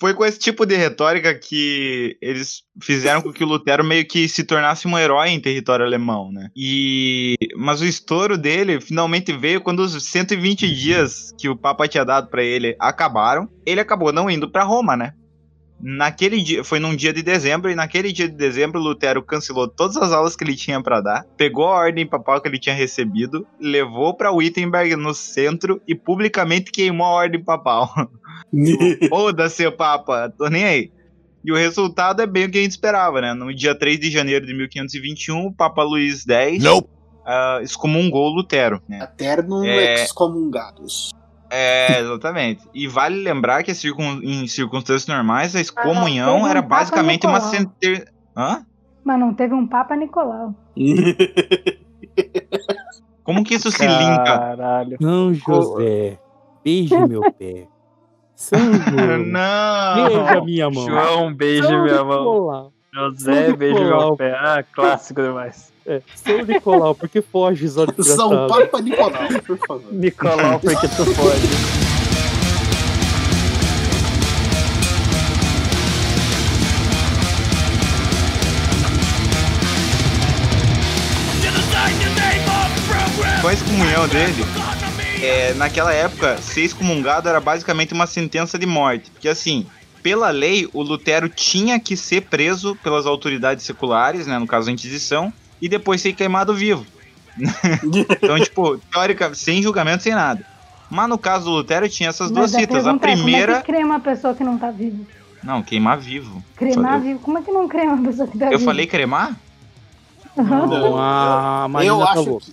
[0.00, 4.28] Foi com esse tipo de retórica que eles fizeram com que o Lutero meio que
[4.28, 6.50] se tornasse um herói em território alemão, né?
[6.56, 12.04] E mas o estouro dele finalmente veio quando os 120 dias que o Papa tinha
[12.04, 13.48] dado pra ele acabaram.
[13.66, 15.12] Ele acabou não indo pra Roma, né?
[15.80, 19.96] Naquele dia, foi num dia de dezembro, e naquele dia de dezembro, Lutero cancelou todas
[19.96, 23.46] as aulas que ele tinha pra dar, pegou a ordem papal que ele tinha recebido,
[23.60, 27.92] levou pra Wittenberg no centro e publicamente queimou a ordem papal.
[29.08, 30.92] Foda-se, Papa, tô nem aí.
[31.44, 33.32] E o resultado é bem o que a gente esperava, né?
[33.32, 36.64] No dia 3 de janeiro de 1521, o Papa Luís X
[37.24, 39.00] ah, excomungou Lutero, né?
[39.02, 40.02] Eterno É.
[40.02, 41.10] excomungados.
[41.50, 42.62] É, exatamente.
[42.74, 48.06] E vale lembrar que circun- em circunstâncias normais, a excomunhão um era basicamente uma sentença.
[48.36, 48.64] Hã?
[49.04, 50.54] Mas não teve um Papa Nicolau.
[53.24, 54.24] Como que isso se linka?
[54.24, 54.96] Caralho.
[55.00, 56.18] Não, José.
[56.64, 57.66] Beije meu pé.
[58.34, 59.18] São João.
[59.26, 59.94] Não!
[59.94, 60.86] Beija minha mão.
[60.86, 62.18] João, beije São minha mão.
[62.24, 62.72] Nicolau.
[62.92, 64.06] José, São beije Nicolau.
[64.08, 64.32] meu pé.
[64.34, 65.72] Ah, clássico demais.
[65.90, 68.46] É, São Nicolau, por que foge, Zó São desgraçado?
[68.46, 69.10] Papa Nicolau,
[69.46, 69.84] por favor.
[69.90, 71.48] Nicolau, porque tu pode.
[83.40, 84.44] Com a excomunhão dele,
[85.22, 89.10] é, naquela época, ser excomungado era basicamente uma sentença de morte.
[89.10, 89.64] Porque assim,
[90.02, 94.72] pela lei, o Lutero tinha que ser preso pelas autoridades seculares, né, no caso a
[94.72, 96.84] Inquisição, e depois ser queimado vivo.
[98.20, 100.44] Então, tipo, teórica, sem julgamento, sem nada.
[100.90, 102.76] Mas no caso do Lutero tinha essas duas Mas a fitas.
[102.78, 103.46] A pergunta é, primeira.
[103.46, 105.04] Como é que crema a pessoa que não tá viva?
[105.42, 106.42] Não, queimar vivo.
[106.56, 107.18] Cremar Eu- vivo?
[107.20, 108.54] Como é que não crema a pessoa que tá viva?
[108.60, 109.36] Eu falei cremar?
[110.36, 110.66] Aham.
[110.66, 112.46] Não, a Marina eu tá acho louca.
[112.46, 112.52] que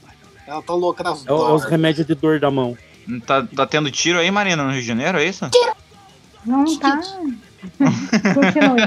[0.52, 2.78] ela tá louca nas É, o- é os remédios de dor da mão.
[3.26, 5.50] Tá, tá tendo tiro aí, Marina, no Rio de Janeiro, é isso?
[6.46, 7.00] Não tá.
[8.34, 8.82] Continue.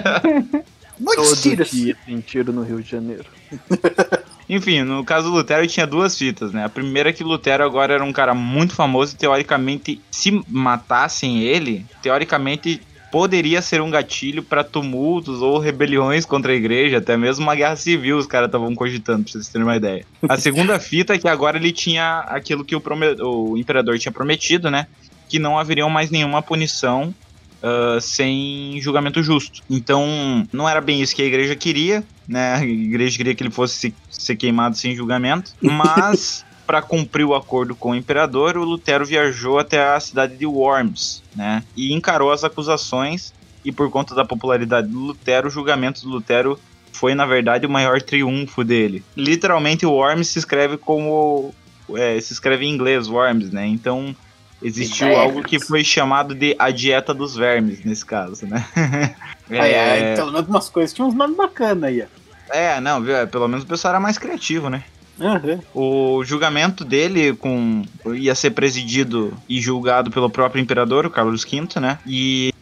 [1.00, 1.70] Muitos Todo tiros.
[1.70, 3.24] dia tem tiro no Rio de Janeiro.
[4.48, 6.64] Enfim, no caso do Lutero tinha duas fitas, né?
[6.64, 11.42] A primeira é que Lutero agora era um cara muito famoso e teoricamente, se matassem
[11.42, 12.80] ele, teoricamente
[13.10, 17.76] poderia ser um gatilho pra tumultos ou rebeliões contra a igreja, até mesmo uma guerra
[17.76, 20.04] civil os caras estavam cogitando, pra vocês terem uma ideia.
[20.28, 22.82] A segunda fita é que agora ele tinha aquilo que o,
[23.20, 24.86] o imperador tinha prometido, né?
[25.28, 27.14] Que não haveria mais nenhuma punição
[27.62, 29.62] ah, sem julgamento justo.
[29.68, 32.54] Então, não era bem isso que a igreja queria, né?
[32.56, 37.34] A igreja queria que ele fosse se- ser queimado sem julgamento, mas para cumprir o
[37.34, 41.62] acordo com o imperador, o Lutero viajou até a cidade de Worms, né?
[41.76, 43.32] E encarou as acusações
[43.64, 46.58] e por conta da popularidade do Lutero, o julgamento do Lutero
[46.92, 49.02] foi na verdade o maior triunfo dele.
[49.16, 51.54] Literalmente, o Worms se escreve como
[51.94, 53.66] é, se escreve em inglês Worms, né?
[53.66, 54.14] Então
[54.62, 58.64] existiu algo que foi chamado de a dieta dos vermes nesse caso, né?
[59.50, 60.92] É, pelo menos umas coisas.
[60.92, 62.02] Tinha uns nomes bacanas aí.
[62.02, 62.54] ó.
[62.54, 63.16] é, não, viu?
[63.16, 64.84] É, Pelo menos o pessoal era mais criativo, né?
[65.18, 65.60] Aham.
[65.74, 67.82] O julgamento dele com
[68.14, 71.98] ia ser presidido e julgado pelo próprio imperador, o Carlos V, né?
[72.06, 72.52] E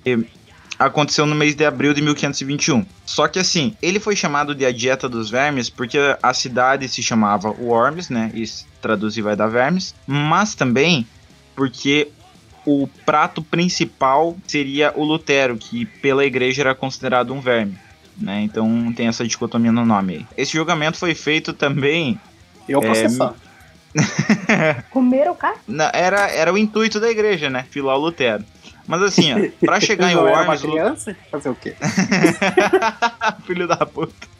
[0.79, 2.85] aconteceu no mês de abril de 1521.
[3.05, 7.03] Só que assim, ele foi chamado de a dieta dos vermes porque a cidade se
[7.03, 8.31] chamava Worms, né?
[8.47, 11.07] Se traduzir vai dar vermes, mas também
[11.57, 12.09] porque
[12.67, 17.79] o prato principal seria o Lutero, que pela igreja era considerado um verme.
[18.17, 18.43] Né?
[18.43, 20.27] Então tem essa dicotomia no nome aí.
[20.37, 22.21] Esse julgamento foi feito também
[22.69, 23.35] Eu processar.
[24.91, 25.57] Comeram o cara?
[25.93, 27.65] Era, era o intuito da igreja, né?
[27.71, 28.45] Filar o Lutero.
[28.87, 31.17] Mas assim, ó, pra chegar em Não era uma Worms, criança?
[31.31, 31.75] Fazer o quê?
[33.47, 34.37] filho da puta.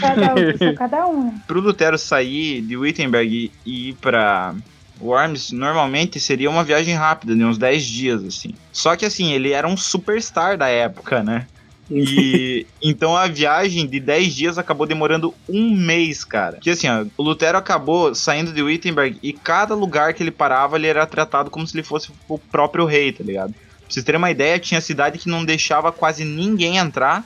[0.00, 1.24] Cada um, cada um.
[1.24, 1.40] né?
[1.46, 4.54] Pro Lutero sair de Wittenberg e ir pra
[5.02, 8.54] Worms, normalmente seria uma viagem rápida, de uns 10 dias, assim.
[8.72, 11.46] Só que assim, ele era um superstar da época, né?
[11.90, 16.58] E então a viagem de 10 dias acabou demorando um mês, cara.
[16.58, 20.76] Que assim, ó, o Lutero acabou saindo de Wittenberg e cada lugar que ele parava,
[20.76, 23.52] ele era tratado como se ele fosse o próprio rei, tá ligado?
[23.52, 27.24] Pra vocês terem uma ideia, tinha cidade que não deixava quase ninguém entrar.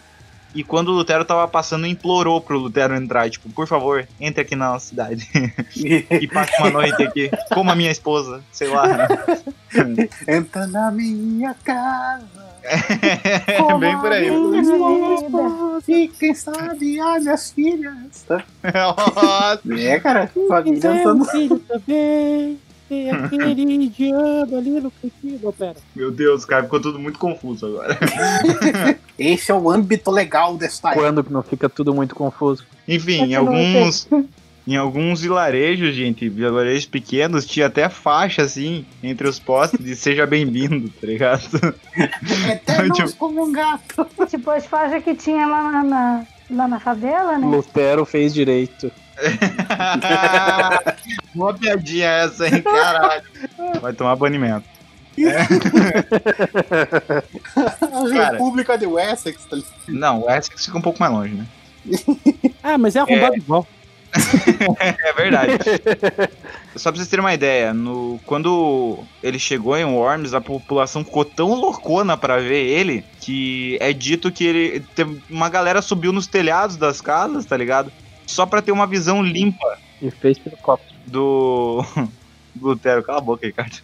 [0.54, 3.28] E quando o Lutero tava passando, implorou pro Lutero entrar.
[3.28, 5.28] Tipo, por favor, entre aqui na nossa cidade.
[5.76, 7.30] e passe uma noite aqui.
[7.52, 9.08] Como a minha esposa, sei lá.
[10.26, 12.46] Entra na minha casa.
[13.46, 14.28] É bem por aí.
[15.86, 18.26] E quem sabe as minhas filhas.
[18.28, 19.60] Nossa.
[19.78, 20.30] É, cara.
[20.48, 21.24] Família andando.
[21.26, 22.58] filho também.
[22.88, 25.52] Tem aquele indiano ali no cantinho.
[25.52, 25.76] Pera.
[25.94, 27.98] Meu Deus, cara, ficou tudo muito confuso agora.
[29.18, 31.02] Esse é o âmbito legal desta época.
[31.02, 32.64] Quando que não fica tudo muito confuso?
[32.86, 34.06] Enfim, em alguns,
[34.66, 40.26] Em alguns vilarejos, gente, vilarejos pequenos, tinha até faixa, assim, entre os postes de seja
[40.26, 41.42] bem-vindo, tá ligado?
[42.50, 44.06] Eternos como um gato.
[44.28, 47.46] Tipo as faixas que tinha lá na, na- lá na favela, né?
[47.46, 48.90] Lutero fez direito.
[51.34, 53.22] Uma piadinha essa, hein, caralho.
[53.80, 54.64] Vai tomar banimento.
[55.16, 55.16] A
[58.12, 58.32] Cara.
[58.32, 59.44] República de Wessex.
[59.46, 59.72] tá ligado?
[59.88, 61.46] Não, o Essex fica um pouco mais longe, né?
[62.62, 63.66] Ah, mas é arrombado igual.
[64.78, 65.52] É verdade.
[66.74, 71.22] Só pra vocês terem uma ideia, no, quando ele chegou em Worms, a população ficou
[71.24, 74.82] tão loucona pra ver ele que é dito que ele.
[75.28, 77.92] Uma galera subiu nos telhados das casas, tá ligado?
[78.26, 80.84] Só pra ter uma visão limpa E fez pelo copo.
[81.06, 81.84] do.
[82.56, 83.02] do Lutero.
[83.02, 83.76] Cala a boca, Ricardo.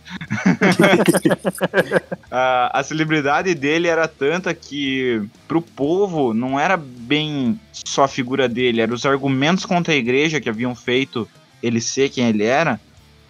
[2.30, 8.48] a, a celebridade dele era tanta que pro povo não era bem só a figura
[8.48, 11.28] dele, eram os argumentos contra a igreja que haviam feito
[11.62, 12.80] ele ser quem ele era.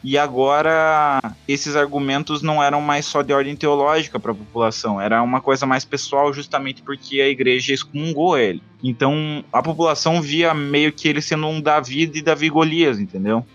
[0.05, 5.23] E agora esses argumentos não eram mais só de ordem teológica para a população, era
[5.23, 8.63] uma coisa mais pessoal justamente porque a igreja excomungou ele.
[8.83, 13.47] Então a população via meio que ele sendo um Davi de Davi Golias, entendeu?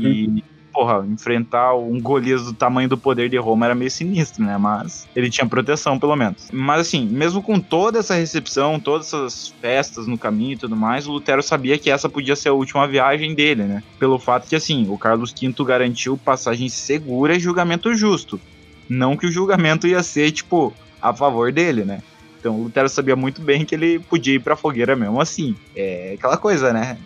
[0.00, 0.44] E,
[0.78, 4.56] porra, enfrentar um Golias do tamanho do poder de Roma era meio sinistro, né?
[4.56, 6.48] Mas ele tinha proteção, pelo menos.
[6.52, 11.08] Mas assim, mesmo com toda essa recepção, todas essas festas no caminho e tudo mais,
[11.08, 13.82] o Lutero sabia que essa podia ser a última viagem dele, né?
[13.98, 18.40] Pelo fato que, assim, o Carlos V garantiu passagem segura e julgamento justo.
[18.88, 20.72] Não que o julgamento ia ser, tipo,
[21.02, 22.00] a favor dele, né?
[22.38, 25.56] Então Lutero sabia muito bem que ele podia ir pra fogueira mesmo assim.
[25.74, 26.96] É aquela coisa, né?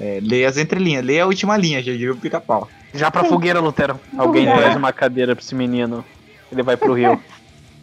[0.00, 2.68] É, leia as entrelinhas, leia a última linha, já diria o pica-pau.
[2.94, 3.98] Já pra fogueira, Lutero.
[4.16, 4.54] Alguém É.
[4.56, 6.04] traz uma cadeira pra esse menino.
[6.50, 7.20] Ele vai pro rio.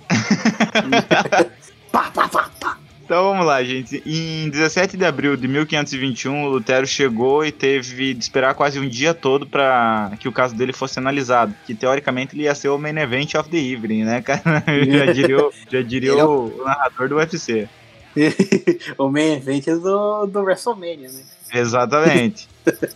[1.91, 2.77] Pá, pá, pá, pá.
[3.03, 4.03] Então vamos lá, gente.
[4.05, 8.87] Em 17 de abril de 1521, o Lutero chegou e teve de esperar quase um
[8.87, 11.55] dia todo para que o caso dele fosse analisado.
[11.65, 14.41] Que teoricamente ele ia ser o main event of the evening, né, cara?
[14.87, 17.67] já diria, o, já diria é o narrador do UFC.
[18.97, 21.21] o main event do, do WrestleMania, né?
[21.53, 22.48] Exatamente.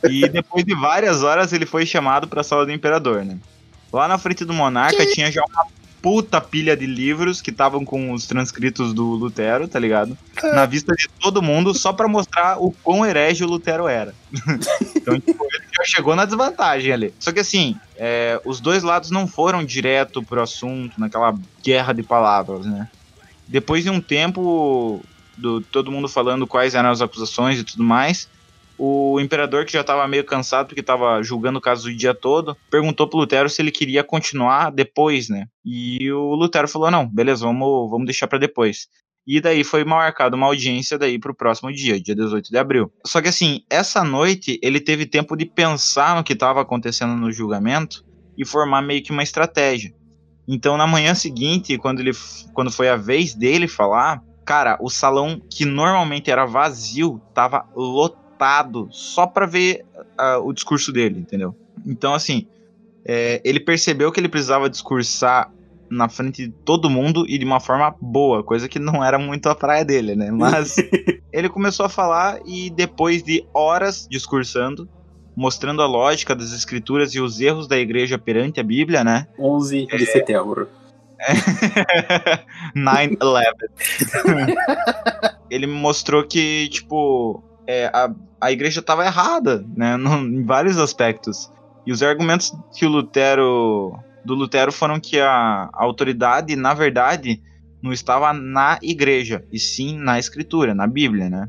[0.09, 3.37] E depois de várias horas ele foi chamado para a sala do imperador, né?
[3.91, 5.65] Lá na frente do monarca tinha já uma
[6.03, 10.17] puta pilha de livros que estavam com os transcritos do Lutero, tá ligado?
[10.43, 14.13] Na vista de todo mundo, só pra mostrar o quão herege o Lutero era.
[14.97, 17.13] então, tipo, ele já chegou na desvantagem ali.
[17.17, 21.33] Só que assim, é, os dois lados não foram direto pro assunto, naquela
[21.63, 22.89] guerra de palavras, né?
[23.47, 25.01] Depois de um tempo,
[25.37, 28.27] do todo mundo falando quais eram as acusações e tudo mais,
[28.77, 32.57] o imperador, que já estava meio cansado porque estava julgando o caso o dia todo,
[32.69, 35.47] perguntou pro Lutero se ele queria continuar depois, né?
[35.63, 38.87] E o Lutero falou: não, beleza, vamos, vamos deixar para depois.
[39.25, 42.91] E daí foi marcada uma audiência daí pro próximo dia, dia 18 de abril.
[43.05, 47.31] Só que assim, essa noite ele teve tempo de pensar no que estava acontecendo no
[47.31, 48.03] julgamento
[48.37, 49.93] e formar meio que uma estratégia.
[50.45, 52.11] Então na manhã seguinte, quando ele
[52.53, 58.22] quando foi a vez dele falar, cara, o salão que normalmente era vazio tava lotado
[58.91, 59.85] só para ver
[60.17, 61.55] ah, o discurso dele, entendeu?
[61.85, 62.47] Então assim,
[63.05, 65.51] é, ele percebeu que ele precisava discursar
[65.89, 69.47] na frente de todo mundo e de uma forma boa, coisa que não era muito
[69.47, 70.31] a praia dele, né?
[70.33, 70.75] Mas
[71.31, 74.89] ele começou a falar e depois de horas discursando,
[75.35, 79.27] mostrando a lógica das escrituras e os erros da igreja perante a Bíblia, né?
[79.37, 80.67] 11 de setembro.
[82.75, 83.43] 9-11.
[85.49, 88.13] ele mostrou que, tipo, é, a,
[88.43, 89.95] a igreja estava errada, né?
[90.21, 91.49] em vários aspectos.
[91.85, 93.97] E os argumentos que o Lutero.
[94.25, 97.41] Do Lutero foram que a, a autoridade, na verdade,
[97.81, 101.45] não estava na igreja, e sim na escritura, na Bíblia, né?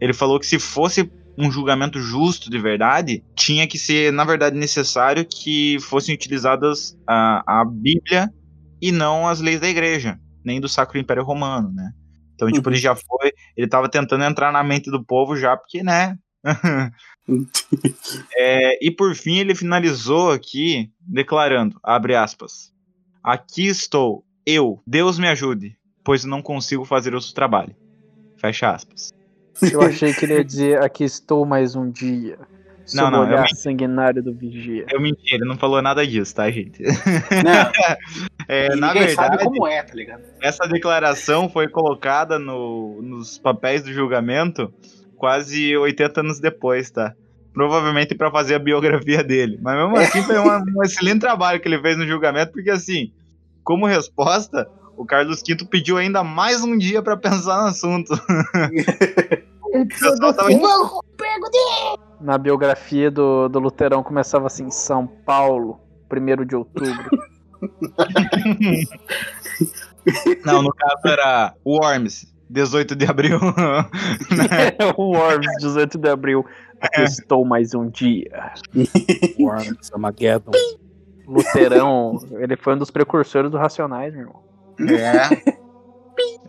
[0.00, 1.08] Ele falou que se fosse
[1.38, 7.60] um julgamento justo de verdade, tinha que ser, na verdade, necessário que fossem utilizadas a,
[7.60, 8.28] a Bíblia
[8.82, 11.92] e não as leis da igreja, nem do Sacro Império Romano, né?
[12.34, 15.82] Então, tipo, ele já foi, ele tava tentando entrar na mente do povo já, porque,
[15.84, 16.16] né?
[18.36, 22.72] É, e por fim, ele finalizou aqui declarando, abre aspas,
[23.22, 27.76] aqui estou, eu, Deus me ajude, pois não consigo fazer outro trabalho.
[28.38, 29.10] Fecha aspas.
[29.72, 32.38] Eu achei que ele ia dizer: Aqui estou mais um dia.
[32.86, 33.56] Sob Não, não, o eu olhar menti.
[33.56, 34.86] sanguinário do vigia.
[34.90, 36.82] Eu menti, ele não falou nada disso, tá, gente?
[36.82, 36.88] Não,
[38.48, 40.22] É, na ninguém sabe verdade, como é, tá ligado?
[40.40, 44.72] essa declaração foi colocada no- nos papéis do julgamento
[45.18, 47.12] quase 80 anos depois, tá?
[47.52, 49.58] Provavelmente para fazer a biografia dele.
[49.60, 53.12] Mas mesmo assim foi uma- um excelente trabalho que ele fez no julgamento, porque assim,
[53.64, 58.12] como resposta, o Carlos V pediu ainda mais um dia para pensar no assunto.
[59.70, 60.56] Ele precisou pessoal do tava quê?
[60.56, 65.78] Vou pego de na biografia do, do Luterão começava assim, São Paulo,
[66.10, 67.10] 1 de outubro.
[70.44, 73.38] Não, no caso era Worms, 18 de abril.
[74.96, 76.44] o Worms, 18 de abril.
[76.80, 78.52] Aqui estou mais um dia.
[79.38, 80.52] Worms, Armageddon.
[81.26, 84.42] Luterão, ele foi um dos precursores do Racionais, meu irmão.
[84.80, 85.58] é.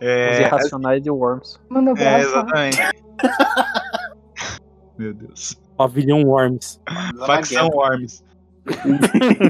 [0.00, 1.60] É, Irracionais e o Worms.
[1.68, 2.78] Manda um é, exatamente.
[4.98, 5.60] Meu Deus.
[5.76, 6.80] Pavilhão Worms.
[7.26, 8.24] Facção Worms.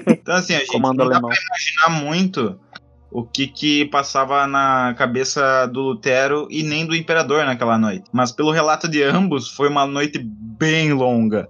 [0.08, 1.30] então, assim, a gente Comando não dá alemão.
[1.30, 2.58] pra imaginar muito
[3.10, 8.04] o que que passava na cabeça do Lutero e nem do Imperador naquela noite.
[8.12, 11.48] Mas pelo relato de ambos, foi uma noite bem longa.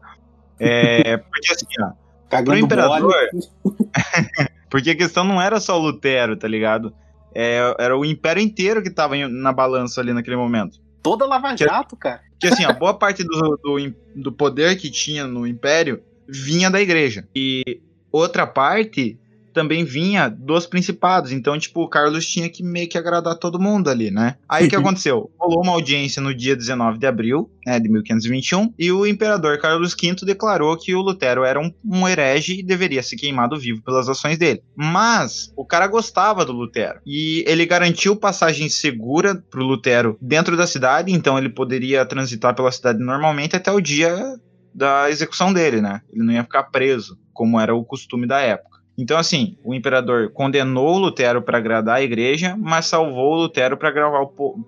[0.59, 1.97] É, porque assim, ó, pro
[2.29, 3.01] Cagando Imperador...
[3.03, 3.81] mole.
[4.71, 6.95] Porque a questão não era só o Lutero, tá ligado?
[7.35, 10.79] É, era o Império inteiro que tava na balança ali naquele momento.
[11.03, 12.21] Toda Lava Jato, cara.
[12.31, 16.81] Porque assim, a boa parte do, do, do poder que tinha no Império vinha da
[16.81, 17.27] igreja.
[17.35, 17.81] E
[18.13, 19.19] outra parte
[19.61, 21.33] também vinha dos principados.
[21.33, 24.37] Então, tipo, o Carlos tinha que meio que agradar todo mundo ali, né?
[24.49, 25.31] Aí o que aconteceu?
[25.39, 29.95] Rolou uma audiência no dia 19 de abril, né, de 1521, e o imperador Carlos
[29.95, 34.09] V declarou que o Lutero era um, um herege e deveria ser queimado vivo pelas
[34.09, 34.63] ações dele.
[34.75, 40.67] Mas o cara gostava do Lutero e ele garantiu passagem segura pro Lutero dentro da
[40.67, 44.41] cidade, então ele poderia transitar pela cidade normalmente até o dia
[44.75, 46.01] da execução dele, né?
[46.11, 48.70] Ele não ia ficar preso, como era o costume da época.
[49.01, 53.75] Então, assim, o imperador condenou o Lutero para agradar a igreja, mas salvou o Lutero
[53.75, 53.89] para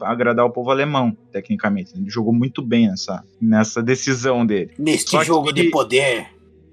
[0.00, 1.92] agradar, o povo alemão, tecnicamente.
[1.94, 4.72] Ele jogou muito bem nessa, nessa decisão dele.
[4.78, 6.28] Neste Só que- jogo de poder,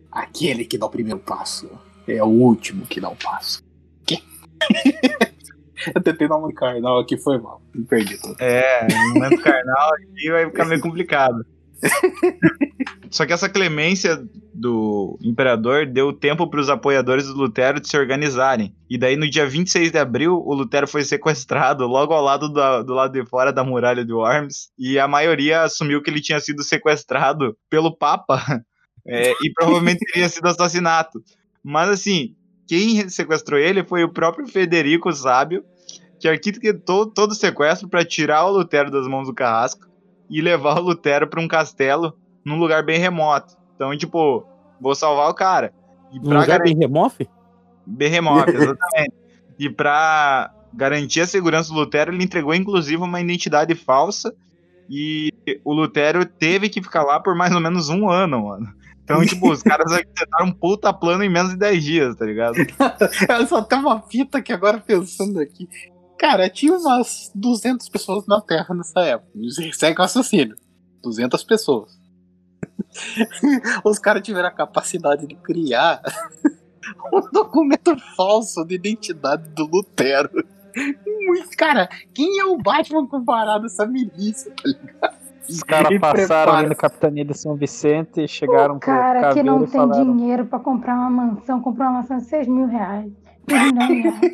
[0.09, 1.69] aquele que dá o primeiro passo
[2.07, 3.61] é o último que dá o passo.
[4.05, 4.19] Quê?
[5.93, 7.61] Eu tentei dar uma carnal aqui, foi mal.
[7.75, 8.35] Me perdi todo.
[8.39, 11.45] É, momento carnal aqui vai ficar meio complicado.
[13.11, 17.97] Só que essa clemência do imperador deu tempo para os apoiadores do Lutero de se
[17.97, 18.75] organizarem.
[18.89, 22.93] E daí, no dia 26 de abril, o Lutero foi sequestrado logo ao lado do
[22.93, 24.69] lado de fora da muralha de Worms.
[24.77, 28.41] E a maioria assumiu que ele tinha sido sequestrado pelo Papa.
[29.07, 31.23] é, e provavelmente teria sido assassinato.
[31.63, 32.35] Mas assim,
[32.67, 35.63] quem sequestrou ele foi o próprio Federico Sábio,
[36.19, 39.87] que arquitetou todo o sequestro para tirar o Lutero das mãos do carrasco
[40.29, 42.13] e levar o Lutero para um castelo
[42.45, 43.55] num lugar bem remoto.
[43.75, 44.45] Então, tipo,
[44.79, 45.73] vou salvar o cara.
[46.11, 47.27] E Um pra lugar garantir bem remoto?
[47.85, 49.13] bem remoto, exatamente.
[49.57, 54.33] e pra garantir a segurança do Lutero, ele entregou inclusive uma identidade falsa
[54.89, 55.31] e
[55.63, 58.67] o Lutero teve que ficar lá por mais ou menos um ano, mano.
[59.03, 62.55] Então, tipo, os caras arquitetaram um puta plano em menos de 10 dias, tá ligado?
[63.29, 65.67] Eu só tem uma fita que agora pensando aqui.
[66.17, 69.31] Cara, tinha umas 200 pessoas na Terra nessa época.
[69.73, 70.53] Segue o assassino.
[71.01, 71.98] 200 pessoas.
[73.83, 76.01] Os caras tiveram a capacidade de criar
[77.13, 80.29] um documento falso de identidade do Lutero.
[81.05, 84.51] Muito, cara, quem é o Batman comparado a essa milícia?
[84.51, 85.19] tá ligado?
[85.49, 89.41] Os caras passaram ali no Capitania de São Vicente e chegaram O pro cara que
[89.43, 93.11] não tem falaram, dinheiro pra comprar uma mansão, comprou uma mansão de 6 mil reais.
[93.47, 94.31] Reais.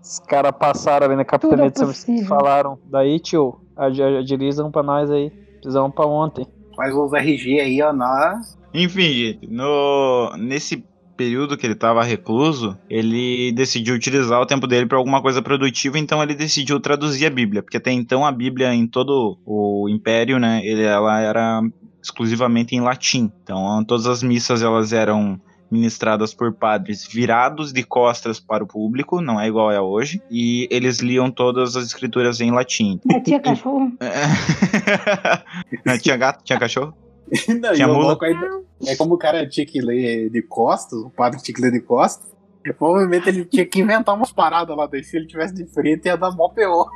[0.00, 4.18] Os caras passaram ali na Capitania é de São Vicente e falaram, daí tio, ag-
[4.18, 5.30] agilizam pra nós aí.
[5.30, 6.46] Precisamos pra ontem.
[6.76, 8.40] Faz os RG aí, ó, na.
[8.72, 10.84] Enfim, gente, no, nesse
[11.16, 15.98] período que ele estava recluso, ele decidiu utilizar o tempo dele para alguma coisa produtiva,
[15.98, 20.38] então ele decidiu traduzir a Bíblia, porque até então a Bíblia em todo o Império,
[20.38, 21.62] né, ela era
[22.02, 23.30] exclusivamente em latim.
[23.42, 25.40] Então todas as missas elas eram
[25.74, 30.68] ministradas por padres virados de costas para o público, não é igual é hoje, e
[30.70, 33.00] eles liam todas as escrituras em latim.
[33.04, 33.92] Mas tinha cachorro?
[36.00, 36.94] tinha gato, tinha cachorro?
[37.60, 38.08] Não, Tinha e mula.
[38.08, 41.60] louco ainda- É como o cara tinha que ler de costas, o padre tinha que
[41.62, 42.32] ler de costas.
[42.78, 45.02] Provavelmente ele tinha que inventar umas paradas lá daí.
[45.04, 46.88] Se ele tivesse de frente, ia dar mó pior.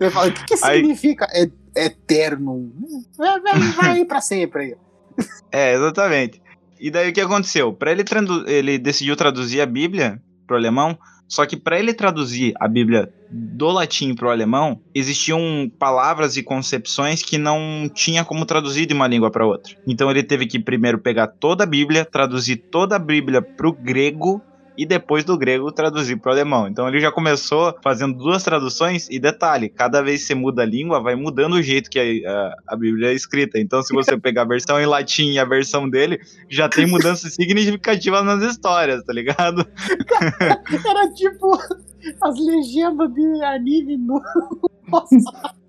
[0.00, 1.50] Ele fala, o que, que Aí- significa é-
[1.84, 2.72] eterno?
[3.16, 4.76] Vai, vai, vai aí pra sempre aí.
[5.52, 6.40] É, exatamente.
[6.80, 7.72] E daí o que aconteceu?
[7.72, 8.04] Para ele,
[8.46, 10.98] ele decidiu traduzir a Bíblia pro alemão,
[11.28, 17.22] só que para ele traduzir a Bíblia do latim pro alemão, existiam palavras e concepções
[17.22, 19.76] que não tinha como traduzir de uma língua para outra.
[19.86, 24.42] Então ele teve que primeiro pegar toda a Bíblia, traduzir toda a Bíblia pro grego
[24.78, 26.68] e depois do grego traduzir pro alemão.
[26.68, 30.64] Então ele já começou fazendo duas traduções e detalhe, cada vez que você muda a
[30.64, 33.58] língua, vai mudando o jeito que a, a- a Bíblia é escrita.
[33.58, 37.34] Então se você pegar a versão em latim e a versão dele, já tem mudanças
[37.36, 39.66] significativas nas histórias, tá ligado?
[40.88, 41.52] Era tipo
[42.22, 44.20] as legendas de anime no.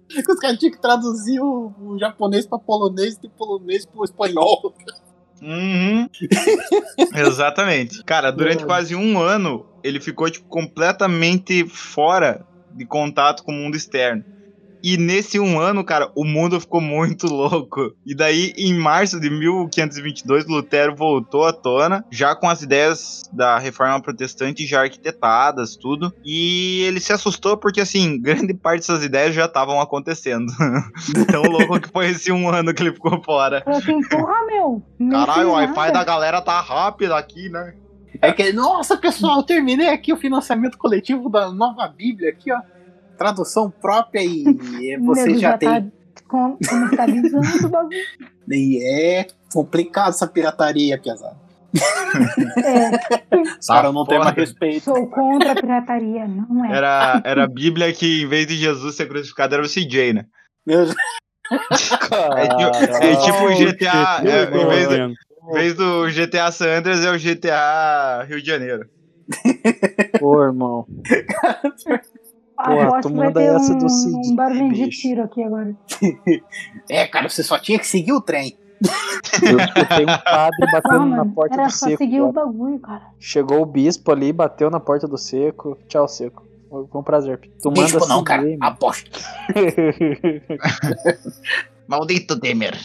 [0.09, 4.03] Que os caras tinham que traduzir o, o japonês pra polonês e do polonês pro
[4.03, 4.73] espanhol.
[5.41, 6.09] Uhum.
[7.15, 8.03] Exatamente.
[8.03, 13.75] Cara, durante quase um ano, ele ficou tipo, completamente fora de contato com o mundo
[13.75, 14.23] externo.
[14.83, 17.93] E nesse um ano, cara, o mundo ficou muito louco.
[18.05, 23.57] E daí, em março de 1522, Lutero voltou à tona, já com as ideias da
[23.57, 26.13] reforma protestante já arquitetadas, tudo.
[26.23, 30.51] E ele se assustou porque, assim, grande parte dessas ideias já estavam acontecendo.
[31.29, 33.63] Tão louco que foi esse um ano que ele ficou fora.
[33.65, 34.81] Assim, porra, meu.
[35.11, 37.73] Caralho, o Wi-Fi da galera tá rápido aqui, né?
[38.21, 42.59] É que, nossa, pessoal, terminei aqui o financiamento coletivo da nova Bíblia aqui, ó.
[43.19, 44.43] Tradução própria e
[45.05, 45.69] você já tem.
[45.69, 45.85] Tá
[46.27, 47.97] com- comercializando o bagulho.
[48.51, 51.37] E é complicado essa pirataria, pesado.
[52.65, 54.85] É, Os caras não têm mais respeito.
[54.85, 56.75] sou contra a pirataria, não é.
[56.75, 60.25] Era, era a Bíblia que, em vez de Jesus ser crucificado, era o CJ, né?
[60.67, 60.85] É,
[61.75, 62.15] tipo-
[63.03, 64.21] é tipo o GTA.
[64.25, 68.47] é, em, vez do, em vez do GTA San Andreas, é o GTA Rio de
[68.47, 68.89] Janeiro.
[70.19, 70.87] Pô, irmão.
[72.65, 75.43] Pô, tu que vai manda ter essa um, do Cid, um barulhinho de tiro aqui
[75.43, 75.75] agora.
[76.89, 78.57] É, cara, você só tinha que seguir o trem.
[79.43, 81.97] Eu escutei um padre batendo Ah, na mano, porta era do só seco.
[81.97, 83.01] seguir o bagulho, cara.
[83.19, 85.77] Chegou o bispo ali, bateu na porta do seco.
[85.87, 86.43] Tchau, seco.
[86.69, 87.39] Foi um prazer.
[87.61, 88.43] Tu manda Bispo não, cara.
[88.43, 88.71] seguir, mano.
[88.73, 89.09] Aposto.
[91.87, 92.77] Maldito Temer.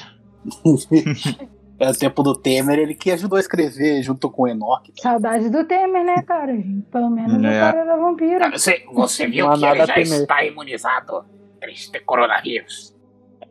[1.78, 4.92] É o tempo do Temer, ele que ajudou a escrever junto com o Enoch.
[5.00, 6.52] Saudade do Temer, né, cara?
[6.90, 7.36] Pelo menos É.
[7.38, 8.50] o cara era vampiro.
[8.52, 10.20] Você, você viu Mas que ele já temer.
[10.20, 11.24] está imunizado
[11.58, 12.94] para este coronavírus.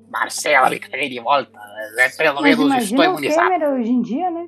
[0.10, 1.60] Marcelo, ele tá de volta.
[1.98, 3.50] É, Pelo Mas menos estou imagina o imunizado.
[3.50, 4.48] Temer hoje em dia, né?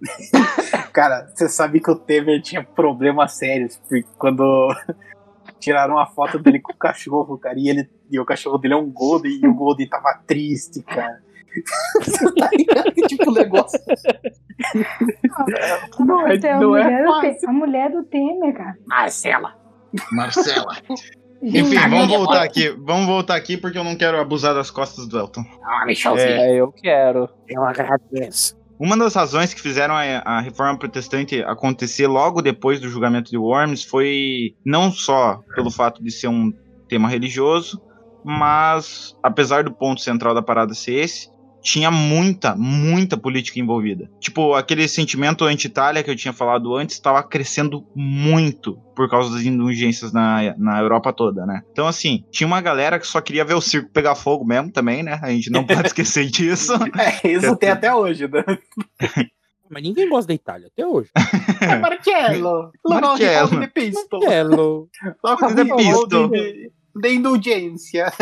[0.92, 4.68] Cara, você sabe que o Temer tinha problemas sérios, porque quando
[5.58, 8.76] tiraram uma foto dele com o cachorro, cara, e, ele, e o cachorro dele é
[8.76, 11.20] um Golden, e o Golden tava triste, cara.
[12.00, 12.92] Você tá ligado?
[12.92, 13.80] Que tipo negócio.
[15.98, 17.48] Não é, Então, não a, é mulher do fácil.
[17.48, 18.76] A mulher do Temer, cara.
[18.86, 19.54] Marcela.
[20.12, 20.76] Marcela.
[21.42, 22.68] Enfim, vamos voltar aqui.
[22.84, 25.44] Vamos voltar aqui porque eu não quero abusar das costas do Elton.
[25.62, 26.28] Ah, Michelzinho.
[26.28, 27.28] É, eu quero.
[27.48, 28.58] Eu agradeço.
[28.78, 33.36] Uma das razões que fizeram a, a reforma protestante acontecer logo depois do julgamento de
[33.36, 36.52] Worms foi não só pelo fato de ser um
[36.88, 37.82] tema religioso,
[38.24, 41.28] mas apesar do ponto central da parada ser esse,
[41.62, 44.10] tinha muita, muita política envolvida.
[44.20, 49.44] Tipo, aquele sentimento anti-Itália que eu tinha falado antes estava crescendo muito por causa das
[49.44, 51.62] indulgências na, na Europa toda, né?
[51.70, 55.02] Então, assim, tinha uma galera que só queria ver o circo pegar fogo mesmo também,
[55.02, 55.18] né?
[55.22, 56.72] A gente não pode esquecer disso.
[56.98, 58.44] É, isso tem até hoje, né?
[59.70, 61.10] Mas ninguém gosta da Itália, até hoje.
[61.60, 62.72] É Marcello.
[62.84, 63.50] Lo Marcello.
[63.50, 64.18] novo de pisto.
[66.96, 68.12] De indulgência.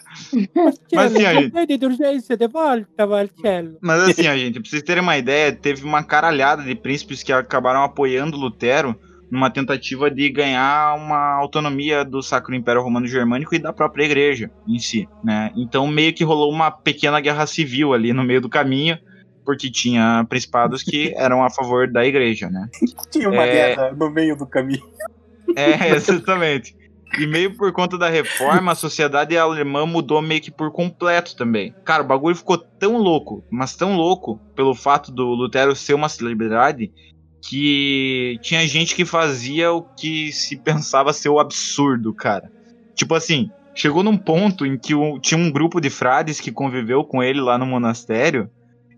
[0.94, 3.76] Mas assim, a gente, de urgência, de volta, Marcello.
[3.80, 7.32] Mas assim, ó, gente, pra vocês terem uma ideia, teve uma caralhada de príncipes que
[7.32, 8.98] acabaram apoiando Lutero
[9.30, 14.50] numa tentativa de ganhar uma autonomia do Sacro Império Romano Germânico e da própria igreja
[14.68, 15.50] em si, né?
[15.56, 18.98] Então meio que rolou uma pequena guerra civil ali no meio do caminho,
[19.44, 22.68] porque tinha principados que eram a favor da igreja, né?
[23.10, 23.52] Tinha uma É.
[23.52, 24.84] guerra no meio do caminho.
[25.56, 26.76] É, exatamente.
[27.18, 31.74] E meio por conta da reforma, a sociedade alemã mudou meio que por completo também.
[31.84, 36.08] Cara, o bagulho ficou tão louco, mas tão louco, pelo fato do Lutero ser uma
[36.08, 36.90] celebridade,
[37.46, 42.50] que tinha gente que fazia o que se pensava ser o absurdo, cara.
[42.94, 47.04] Tipo assim, chegou num ponto em que o- tinha um grupo de frades que conviveu
[47.04, 48.48] com ele lá no monastério.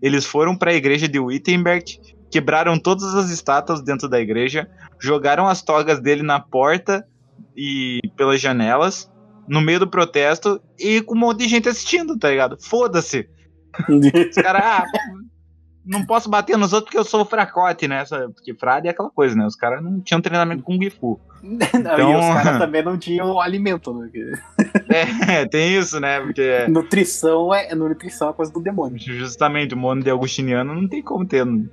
[0.01, 4.69] Eles foram para a igreja de Wittenberg, quebraram todas as estátuas dentro da igreja,
[4.99, 7.05] jogaram as togas dele na porta
[7.55, 9.11] e pelas janelas,
[9.47, 12.57] no meio do protesto, e com um monte de gente assistindo, tá ligado?
[12.61, 13.27] Foda-se.
[13.89, 14.83] Os caras, ah,
[15.85, 18.03] não posso bater nos outros porque eu sou fracote, né?
[18.33, 19.45] Porque frade é aquela coisa, né?
[19.45, 21.19] Os caras não tinham treinamento com Gifu.
[21.45, 24.09] Não, Então- E os caras também não tinham alimento, né?
[24.11, 24.31] Porque
[25.29, 26.19] É, tem isso, né?
[26.19, 28.97] Porque Nutrição é, nutrição é coisa do demônio.
[28.97, 31.45] justamente o mono de Augustiniano não tem como ter.
[31.45, 31.65] né?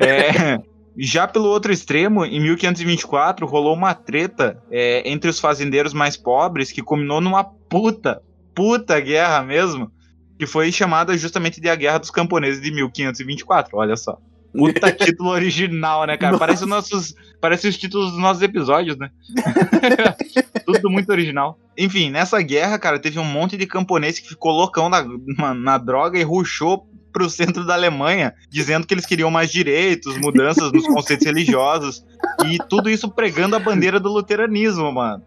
[0.00, 0.58] É,
[0.96, 6.70] já pelo outro extremo, em 1524, rolou uma treta é, entre os fazendeiros mais pobres
[6.70, 8.22] que culminou numa puta,
[8.54, 9.90] puta guerra mesmo,
[10.38, 14.18] que foi chamada justamente de a Guerra dos Camponeses de 1524, olha só.
[14.56, 16.38] Puta título original, né, cara?
[16.38, 17.14] Parece os nossos.
[17.40, 19.10] Parece os títulos dos nossos episódios, né?
[20.64, 21.58] Tudo muito original.
[21.76, 25.04] Enfim, nessa guerra, cara, teve um monte de camponês que ficou loucão na,
[25.36, 30.18] na, na droga e ruxou pro centro da Alemanha, dizendo que eles queriam mais direitos,
[30.18, 32.04] mudanças nos conceitos religiosos,
[32.44, 35.22] e tudo isso pregando a bandeira do luteranismo, mano.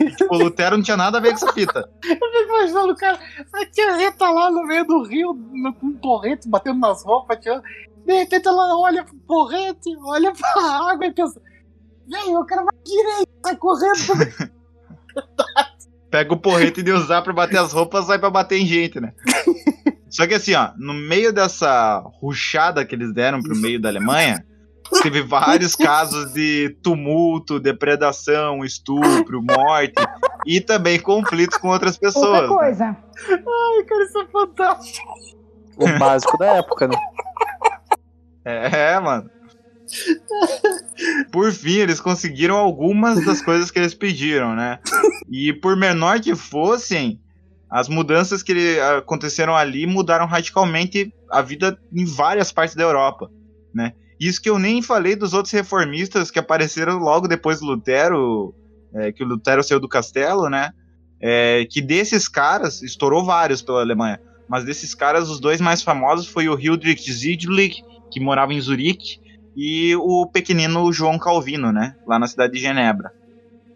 [0.00, 1.88] E, tipo, o Lutero não tinha nada a ver com essa fita.
[2.04, 3.16] Eu fico imaginando o cara,
[3.54, 5.32] a tiazinha tá lá no meio do rio,
[5.80, 7.62] com um torrente, batendo nas roupas, tirando.
[8.04, 11.40] De repente ela olha pro torrente, olha pra água e pensa,
[12.08, 14.52] velho, o cara vai direito, sai correndo.
[16.10, 19.14] Pega o porrete de usar pra bater as roupas, sai pra bater em gente, né?
[20.12, 24.44] Só que assim, ó, no meio dessa ruchada que eles deram pro meio da Alemanha,
[25.02, 29.94] teve vários casos de tumulto, depredação, estupro, morte
[30.46, 32.42] e também conflitos com outras Outra pessoas.
[32.42, 32.48] né?
[32.48, 32.84] coisa.
[32.84, 35.12] Ai, cara, isso é fantástico.
[35.78, 36.96] O básico da época, né?
[38.44, 39.30] É, mano.
[41.32, 44.78] Por fim, eles conseguiram algumas das coisas que eles pediram, né?
[45.30, 47.18] E por menor que fossem,
[47.72, 53.30] as mudanças que ele- aconteceram ali mudaram radicalmente a vida em várias partes da Europa,
[53.74, 53.94] né?
[54.20, 58.54] Isso que eu nem falei dos outros reformistas que apareceram logo depois do Lutero,
[58.94, 60.70] é, que o Lutero saiu do castelo, né?
[61.18, 66.26] É, que desses caras, estourou vários pela Alemanha, mas desses caras, os dois mais famosos
[66.26, 69.18] foi o Hildrich Zidlich, que morava em Zurique,
[69.56, 71.96] e o pequenino João Calvino, né?
[72.06, 73.10] Lá na cidade de Genebra.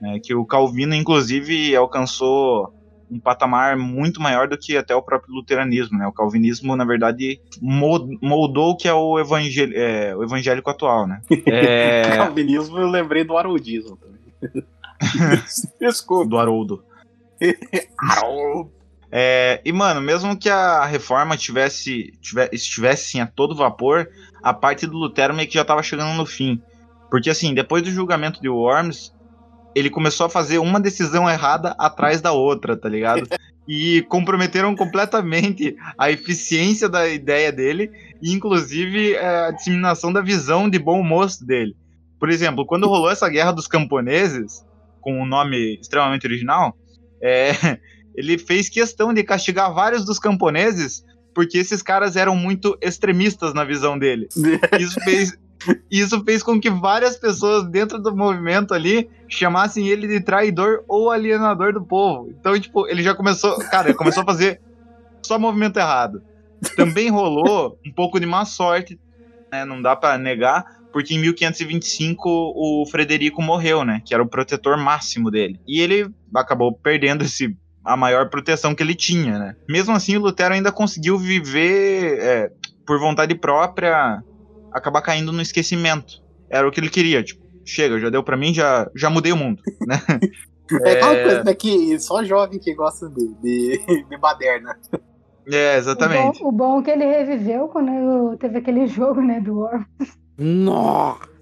[0.02, 2.75] É, que o Calvino, inclusive, alcançou
[3.10, 6.06] um patamar muito maior do que até o próprio luteranismo, né?
[6.06, 11.06] O calvinismo, na verdade, mo- moldou o que é o, evangel é, o evangélico atual,
[11.06, 11.20] né?
[11.46, 14.66] É, Calvinismo, eu lembrei do Haroldismo também.
[15.80, 16.28] Desculpa.
[16.28, 16.84] do Haroldo.
[19.10, 24.08] É, e, mano, mesmo que a reforma tivesse, tive- estivesse assim, a todo vapor,
[24.42, 26.60] a parte do Lutero meio que já tava chegando no fim.
[27.10, 29.14] Porque, assim, depois do julgamento de Worms,
[29.76, 33.28] ele começou a fazer uma decisão errada atrás da outra, tá ligado?
[33.68, 37.90] E comprometeram completamente a eficiência da ideia dele
[38.22, 41.74] e, inclusive, é, a disseminação da visão de bom moço dele.
[42.16, 44.64] Por exemplo, quando rolou essa guerra dos camponeses,
[45.00, 46.76] com um nome extremamente original,
[47.20, 47.50] é,
[48.14, 51.04] ele fez questão de castigar vários dos camponeses
[51.36, 54.26] porque esses caras eram muito extremistas na visão dele.
[54.80, 55.36] Isso fez,
[55.90, 61.10] isso fez com que várias pessoas dentro do movimento ali chamassem ele de traidor ou
[61.10, 62.30] alienador do povo.
[62.30, 63.56] Então, tipo, ele já começou.
[63.70, 64.60] Cara, ele começou a fazer
[65.24, 66.22] só movimento errado.
[66.76, 68.98] Também rolou um pouco de má sorte,
[69.52, 69.64] né?
[69.64, 74.00] Não dá pra negar, porque em 1525 o Frederico morreu, né?
[74.04, 75.60] Que era o protetor máximo dele.
[75.66, 79.54] E ele acabou perdendo esse a maior proteção que ele tinha, né?
[79.68, 82.50] Mesmo assim, o Lutero ainda conseguiu viver é,
[82.84, 84.20] por vontade própria,
[84.76, 86.22] acabar caindo no esquecimento.
[86.48, 89.36] Era o que ele queria, tipo, chega, já deu pra mim, já, já mudei o
[89.36, 90.00] mundo, né?
[90.82, 93.78] É aquela coisa, né, que só jovem que gosta de, de,
[94.10, 94.76] de baderna.
[95.48, 96.42] É, exatamente.
[96.42, 99.88] O bom, o bom é que ele reviveu quando teve aquele jogo, né, do War.
[100.36, 101.36] Nossa!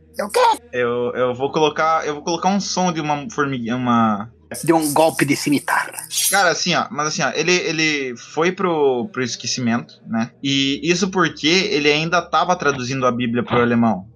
[0.73, 4.31] Eu, eu vou colocar, eu vou colocar um som de uma formiguinha, uma
[4.63, 5.93] Deu um golpe de cimitarra.
[6.31, 10.31] Cara, assim, ó, mas assim, ó, ele, ele foi pro, pro esquecimento, né?
[10.43, 14.07] E isso porque ele ainda tava traduzindo a Bíblia pro alemão.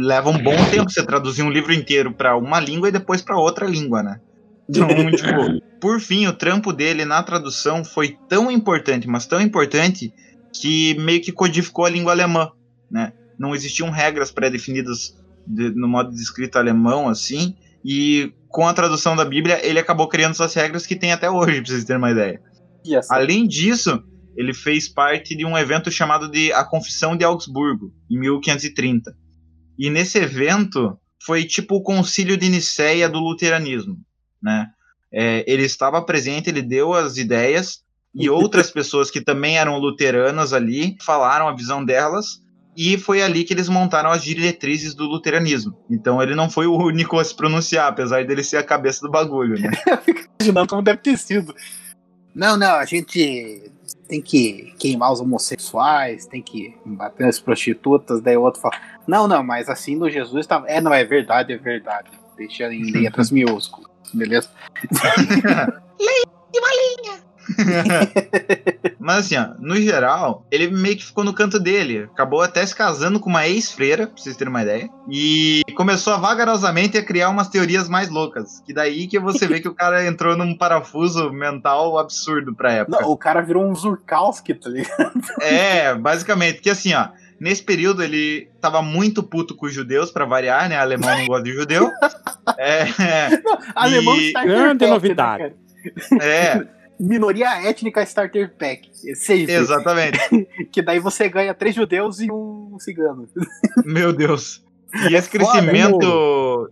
[0.00, 3.38] Leva um bom tempo você traduzir um livro inteiro pra uma língua e depois pra
[3.38, 4.20] outra língua, né?
[4.68, 10.12] Então, tipo, por fim, o trampo dele na tradução foi tão importante, mas tão importante,
[10.60, 12.50] que meio que codificou a língua alemã,
[12.90, 13.12] né?
[13.38, 15.14] Não existiam regras pré-definidas
[15.46, 20.08] de- no modo de escrita alemão, assim, e com a tradução da Bíblia, ele acabou
[20.08, 22.40] criando essas regras que tem até hoje, pra vocês terem uma ideia.
[22.90, 24.02] Essa- Além disso,
[24.36, 29.14] ele fez parte de um evento chamado de A Confissão de Augsburgo, em 1530.
[29.78, 33.96] E nesse evento foi tipo o concílio de Nicéia do luteranismo,
[34.42, 34.68] né?
[35.12, 37.80] É, ele estava presente, ele deu as ideias
[38.14, 42.40] e outras pessoas que também eram luteranas ali falaram a visão delas
[42.78, 45.76] e foi ali que eles montaram as diretrizes do luteranismo.
[45.90, 49.10] Então ele não foi o único a se pronunciar, apesar dele ser a cabeça do
[49.10, 49.68] bagulho, né?
[50.40, 51.52] imaginando como deve ter sido.
[52.32, 53.72] Não, não, a gente
[54.06, 58.76] tem que queimar os homossexuais, tem que bater nas prostitutas, daí o outro fala,
[59.08, 60.62] não, não, mas assim no Jesus tá.
[60.68, 62.08] É, não, é verdade, é verdade.
[62.36, 64.48] Deixa em letras minúsculas, beleza?
[68.98, 72.08] Mas assim, ó, no geral, ele meio que ficou no canto dele.
[72.12, 74.88] Acabou até se casando com uma ex-freira, pra vocês terem uma ideia.
[75.10, 78.60] E começou a vagarosamente a criar umas teorias mais loucas.
[78.66, 83.00] Que daí que você vê que o cara entrou num parafuso mental absurdo pra época.
[83.00, 85.12] Não, o cara virou um Zurkowski, tá ligado?
[85.40, 87.08] É, basicamente, que assim, ó.
[87.40, 90.76] Nesse período ele tava muito puto com os judeus, pra variar, né?
[90.76, 91.88] Alemão não gosta de judeu.
[92.58, 92.86] É,
[93.74, 95.42] Alemão E- Starter Grande novidade.
[95.44, 95.50] né,
[96.18, 96.24] cara?
[96.24, 96.66] é,
[97.00, 98.88] Minoria étnica Starter Pack.
[99.16, 99.52] Sempre.
[99.54, 100.18] exatamente.
[100.72, 103.28] Que daí você ganha três judeus e um cigano.
[103.84, 104.62] Meu Deus.
[105.08, 106.70] E esse É foda, crescimento.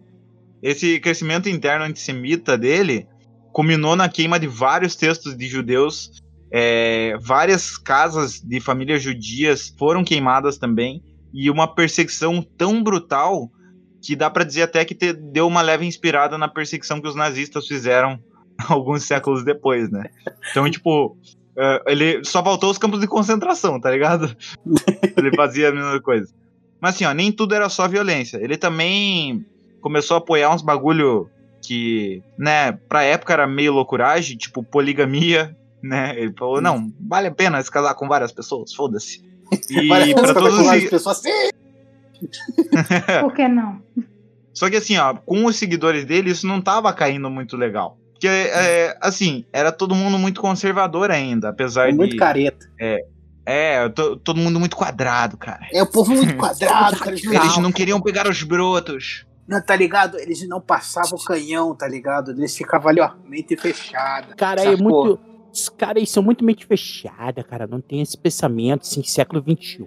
[0.63, 3.07] esse crescimento interno antissemita dele
[3.53, 6.23] culminou na queima de vários textos de judeus.
[6.53, 11.03] é, várias casas de famílias judias foram queimadas também.
[11.33, 13.51] E uma perseguição tão brutal
[14.03, 17.15] que dá pra dizer até que te- deu uma leve inspirada na perseguição que os
[17.17, 18.19] nazistas fizeram
[18.69, 20.05] alguns séculos depois, né?
[20.51, 21.17] Então, tipo,
[21.57, 24.35] é, ele só faltou os campos de concentração, tá ligado?
[25.17, 26.33] ele fazia a mesma coisa.
[26.81, 28.39] Mas assim, ó, nem tudo era só violência.
[28.39, 29.45] Ele também
[29.81, 31.31] começou a apoiar uns bagulho
[31.63, 36.15] que, né, pra época era meio loucuragem, tipo poligamia, né?
[36.17, 39.25] Ele falou, não, vale a pena se casar com várias pessoas, foda-se.
[39.71, 40.59] E Parece pra todos os...
[40.59, 41.51] espetaculares, pessoas assim.
[43.21, 43.81] Por que não?
[44.53, 47.97] Só que assim, ó, com os seguidores dele, isso não tava caindo muito legal.
[48.17, 52.17] Porque, é, assim, era todo mundo muito conservador ainda, apesar Muito de...
[52.17, 52.67] careta.
[53.49, 55.67] É, to- todo mundo muito quadrado, cara.
[55.73, 57.11] É o povo muito quadrado, cara.
[57.13, 59.25] Eles não, Eles não queriam pegar os brotos.
[59.47, 60.19] não, tá ligado?
[60.19, 62.33] Eles não passavam o canhão, tá ligado?
[62.33, 64.35] Eles ficavam ali, ó, mente fechada.
[64.35, 65.05] Cara, é Sacou?
[65.07, 65.21] muito.
[65.53, 67.67] Os caras aí são muito mente fechada, cara.
[67.67, 69.79] Não tem esse pensamento assim, século XXI,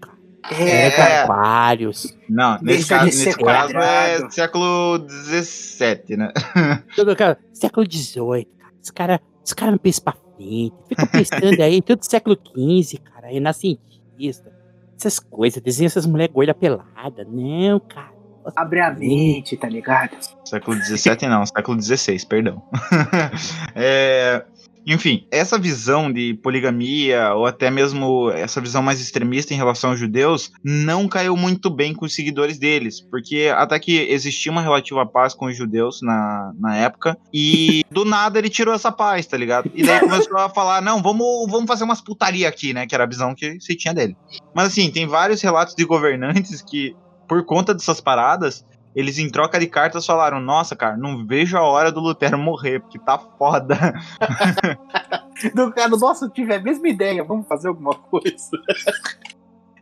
[0.00, 0.11] cara.
[0.50, 1.26] É, É.
[1.26, 2.16] vários.
[2.28, 6.32] Não, nesse Deixa caso, de nesse caso é século XVII, né?
[6.96, 8.72] Todo cara, século XVIII, cara.
[8.82, 10.74] Os caras os cara não pensam pra frente.
[10.88, 13.28] Fica pensando aí, tudo século XV, cara.
[13.28, 14.52] Renascentista.
[14.96, 17.26] Essas coisas, desenha essas mulheres gordas peladas.
[17.28, 18.12] Não, cara.
[18.56, 20.16] Abre a mente, tá ligado?
[20.44, 22.62] Século XVII não, século XVI, perdão.
[23.74, 24.44] É,
[24.86, 29.98] enfim, essa visão de poligamia, ou até mesmo essa visão mais extremista em relação aos
[29.98, 35.06] judeus, não caiu muito bem com os seguidores deles, porque até que existia uma relativa
[35.06, 39.36] paz com os judeus na, na época, e do nada ele tirou essa paz, tá
[39.36, 39.70] ligado?
[39.74, 43.04] E daí começou a falar, não, vamos, vamos fazer umas putaria aqui, né, que era
[43.04, 44.16] a visão que se tinha dele.
[44.54, 46.94] Mas assim, tem vários relatos de governantes que,
[47.28, 51.62] por conta dessas paradas, eles em troca de cartas falaram: Nossa, cara, não vejo a
[51.62, 53.76] hora do Lutero morrer, porque tá foda.
[55.54, 58.50] Do cara, nossa, eu tive a mesma ideia, vamos fazer alguma coisa.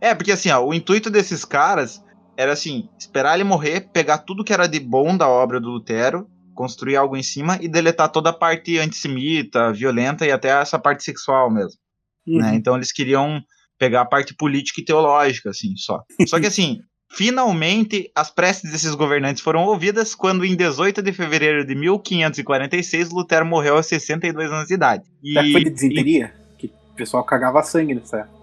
[0.02, 2.02] É, porque assim, ó, o intuito desses caras
[2.34, 6.26] era assim: esperar ele morrer, pegar tudo que era de bom da obra do Lutero,
[6.54, 11.04] construir algo em cima e deletar toda a parte antissemita, violenta e até essa parte
[11.04, 11.78] sexual mesmo.
[12.26, 12.54] né?
[12.54, 13.42] Então eles queriam
[13.78, 16.02] pegar a parte política e teológica, assim, só.
[16.26, 16.78] Só que assim,
[17.10, 23.44] finalmente as preces desses governantes foram ouvidas quando em 18 de fevereiro de 1546 Lutero
[23.44, 25.02] morreu aos 62 anos de idade.
[25.22, 26.32] E, Será que foi de desinteria?
[26.56, 28.38] Que o pessoal cagava sangue nessa época.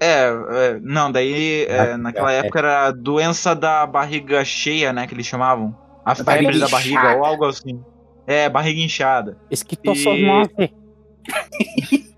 [0.00, 2.38] é, é, não, daí é, Ah, naquela é, é.
[2.40, 5.76] época era a doença da barriga cheia, né, que eles chamavam.
[6.04, 7.16] A febre barriga da barriga inchada.
[7.18, 7.80] ou algo assim.
[8.26, 9.36] É, barriga inchada.
[9.50, 10.50] Esquitosomose.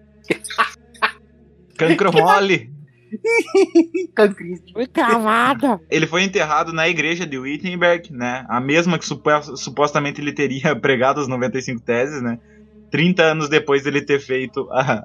[1.76, 2.73] Cancro mole.
[4.73, 5.81] Foi cravada.
[5.91, 8.45] Ele foi enterrado na igreja de Wittenberg, né?
[8.49, 12.39] A mesma que supo- supostamente ele teria pregado as 95 teses, né?
[12.91, 15.05] 30 anos depois dele ter feito a,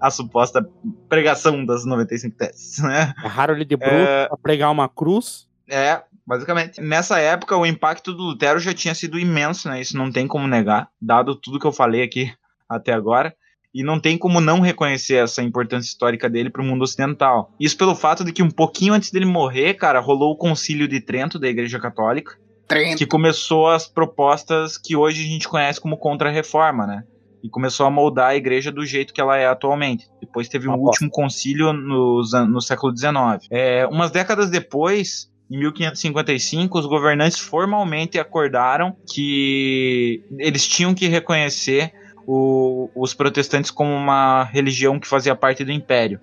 [0.00, 0.68] a suposta
[1.08, 3.14] pregação das 95 teses, né?
[3.48, 4.28] Ele de bruto É.
[4.28, 5.48] pra pregar uma cruz.
[5.68, 6.80] É, basicamente.
[6.82, 9.80] Nessa época, o impacto do Lutero já tinha sido imenso, né?
[9.80, 12.30] Isso não tem como negar, dado tudo que eu falei aqui
[12.68, 13.34] até agora.
[13.74, 17.52] E não tem como não reconhecer essa importância histórica dele para o mundo ocidental.
[17.60, 21.00] Isso pelo fato de que um pouquinho antes dele morrer, cara, rolou o Concílio de
[21.00, 22.36] Trento da Igreja Católica,
[22.66, 22.98] Trento.
[22.98, 27.04] que começou as propostas que hoje a gente conhece como Contra-Reforma, né?
[27.42, 30.06] E começou a moldar a igreja do jeito que ela é atualmente.
[30.20, 33.46] Depois teve um último concílio an- no século XIX.
[33.50, 41.92] É, umas décadas depois, em 1555, os governantes formalmente acordaram que eles tinham que reconhecer
[42.32, 46.20] o- os protestantes como uma religião que fazia parte do império.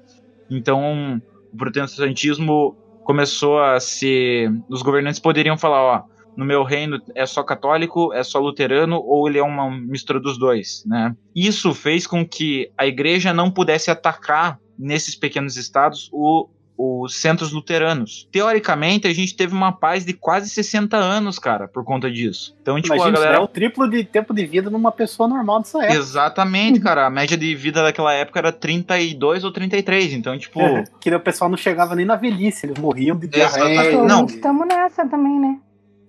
[0.50, 1.22] Então,
[1.52, 4.50] o protestantismo começou a ser.
[4.70, 6.04] Os governantes poderiam falar: ó,
[6.36, 10.40] no meu reino é só católico, é só luterano, ou ele é uma mistura dos
[10.40, 11.14] dois, né?
[11.36, 16.48] Isso fez com que a igreja não pudesse atacar nesses pequenos estados o-
[16.78, 18.28] os centros luteranos.
[18.32, 22.56] Teoricamente, a gente teve uma paz de quase 60 anos, cara, por conta disso.
[22.62, 25.28] Então, tipo, Imagina, a isso galera é o triplo de tempo de vida numa pessoa
[25.28, 25.98] normal dessa época.
[25.98, 27.08] Exatamente, cara.
[27.08, 30.14] A média de vida daquela época era 32 ou 33.
[30.14, 34.04] Então, tipo, É, que o pessoal não chegava nem na velhice, eles morriam de diarreia.
[34.04, 34.26] Não.
[34.26, 35.58] estamos nessa também, né?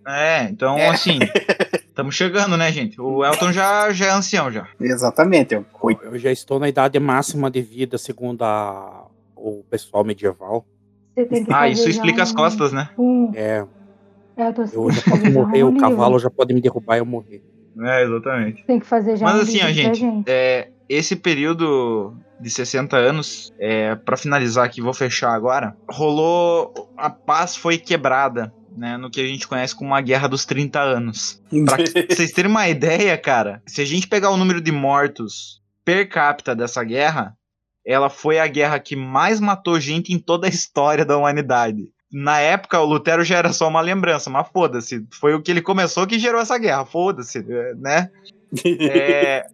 [0.06, 0.88] é, então, É.
[0.88, 1.18] assim,
[1.86, 2.98] estamos chegando, né, gente?
[3.00, 4.66] O Elton já, já é ancião já.
[4.80, 5.54] Exatamente.
[5.54, 9.04] Eu, Eu, eu já estou na idade máxima de vida, segundo a-
[9.38, 10.66] o pessoal medieval.
[11.16, 12.90] Você tem que Ah, isso explica as um- costas, né?
[12.98, 13.66] Um, É,
[14.36, 17.00] é, eu tô eu já posso morrer, um o cavalo já pode me derrubar e
[17.00, 17.42] eu morrer.
[17.80, 18.64] É, exatamente.
[18.66, 22.96] Tem que fazer já Mas um assim, ó, pra gente, é, esse período de 60
[22.96, 29.10] anos, é, para finalizar aqui, vou fechar agora, rolou, a paz foi quebrada né, no
[29.10, 31.40] que a gente conhece como a Guerra dos 30 Anos.
[31.64, 31.76] Pra
[32.08, 36.54] vocês terem uma ideia, cara, se a gente pegar o número de mortos per capita
[36.54, 37.34] dessa guerra,
[37.88, 41.88] ela foi a guerra que mais matou gente em toda a história da humanidade.
[42.12, 45.06] Na época, o Lutero já era só uma lembrança, mas foda-se.
[45.18, 47.42] Foi o que ele começou que gerou essa guerra, foda-se,
[47.78, 48.10] né?
[48.64, 49.44] É,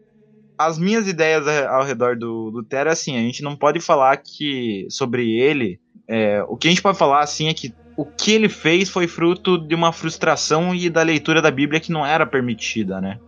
[0.56, 4.86] as minhas ideias ao redor do Lutero é assim, a gente não pode falar que
[4.89, 8.48] sobre ele, é, o que a gente pode falar assim é que o que ele
[8.48, 13.01] fez foi fruto de uma frustração e da leitura da Bíblia que não era permitida,
[13.01, 13.19] né?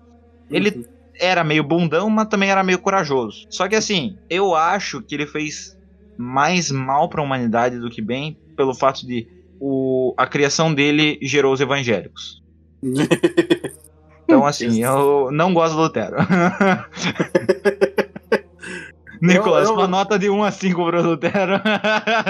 [0.48, 0.86] Ele
[1.20, 3.38] era meio bundão, mas também era meio corajoso.
[3.51, 5.76] Só que assim, eu acho que ele fez
[6.16, 9.26] mais mal para a humanidade do que bem pelo fato de
[9.60, 12.43] o, a criação dele gerou os evangélicos.
[14.24, 16.16] Então, assim, eu não gosto do Lutero.
[19.20, 21.55] Nicolas, eu- uma nota de 1 a 5 pro Lutero.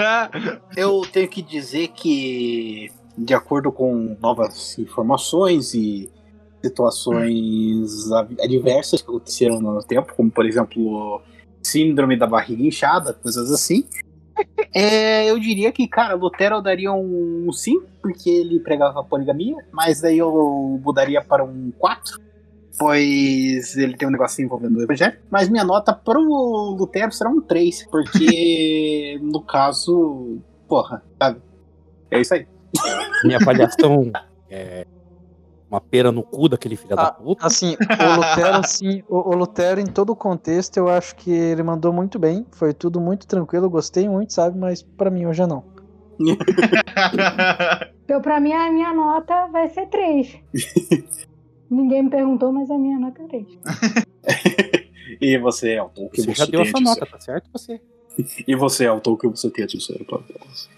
[0.76, 6.08] Eu tenho que dizer que, de acordo com novas informações e
[6.62, 11.20] situações ad- adversas que aconteceram no tempo, como por exemplo
[11.62, 13.84] síndrome da barriga inchada, coisas assim,
[14.74, 20.00] é, eu diria que, cara, Lutero eu daria um 5, porque ele pregava poligamia, mas
[20.00, 22.20] daí eu mudaria para um 4,
[22.78, 25.18] pois ele tem um negócio envolvendo o evangelho.
[25.30, 30.38] Mas minha nota pro Lutero será um 3, porque no caso,
[30.68, 31.40] porra, sabe?
[32.10, 32.46] É isso aí.
[33.24, 34.12] Minha avaliação
[34.50, 34.86] é
[35.70, 37.47] uma pera no cu daquele filho da Ah, puta.
[37.47, 41.62] Assim, o Lutero, assim, o, o Lutero, em todo o contexto, eu acho que ele
[41.62, 42.47] mandou muito bem.
[42.52, 44.59] Foi tudo muito tranquilo, eu gostei muito, sabe?
[44.59, 45.64] Mas pra mim hoje não.
[48.06, 50.38] Então, pra mim, a minha nota vai ser 3.
[51.68, 53.47] Ninguém me perguntou, mas a minha nota é 3.
[55.20, 57.48] E você, Elton, o que Você você, já deu essa nota, tá certo?
[57.52, 57.80] Você.
[58.47, 60.05] E você, Elton, o que você tem a dizer?
[60.05, 60.68] para nós?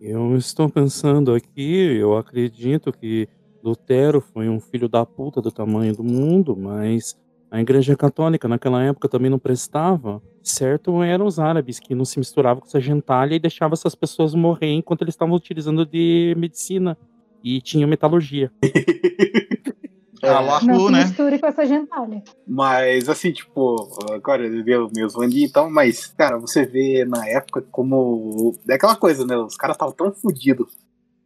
[0.00, 3.28] Eu estou pensando aqui, eu acredito que
[3.62, 7.16] Lutero foi um filho da puta do tamanho do mundo, mas
[7.50, 10.22] a Igreja Católica naquela época também não prestava.
[10.42, 14.34] Certo eram os árabes que não se misturavam com essa gentalha e deixavam essas pessoas
[14.34, 16.98] morrer enquanto eles estavam utilizando de medicina
[17.42, 18.50] e tinham metalurgia.
[20.22, 21.04] Allahu, Não se né?
[21.04, 22.22] misture com essa gentalha.
[22.46, 27.64] Mas assim, tipo, agora ele deu meus zoando então, mas, cara, você vê na época
[27.70, 28.54] como.
[28.68, 29.36] É aquela coisa, né?
[29.36, 30.68] Os caras estavam tão fodidos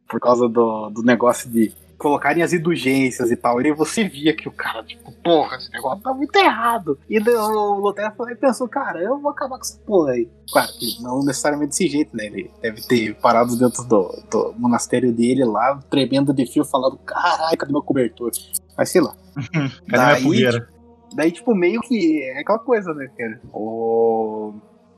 [0.09, 3.61] por causa do, do negócio de colocarem as indulgências e tal.
[3.61, 6.99] E aí você via que o cara, tipo, porra, esse negócio tá muito errado.
[7.11, 10.29] E o Lutero foi e pensou, cara, eu vou acabar com essa porra aí.
[10.51, 12.27] Claro, que não necessariamente desse jeito, né?
[12.27, 17.59] Ele deve ter parado dentro do, do monastério dele lá, tremendo de fio, falando, caralho,
[17.59, 18.31] cadê meu cobertor?
[18.77, 19.15] Mas sei lá.
[19.89, 20.69] Cadê Daí, minha fogueira?
[21.15, 23.41] Daí, tipo, meio que é aquela coisa, né, cara?
[23.53, 24.55] O...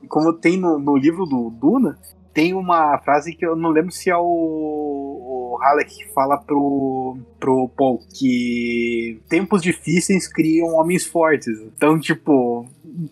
[0.07, 1.97] Como tem no, no livro do Duna,
[2.33, 7.17] tem uma frase que eu não lembro se é o, o Halleck que fala pro,
[7.39, 11.59] pro Paul que tempos difíceis criam homens fortes.
[11.59, 12.65] Então, tipo,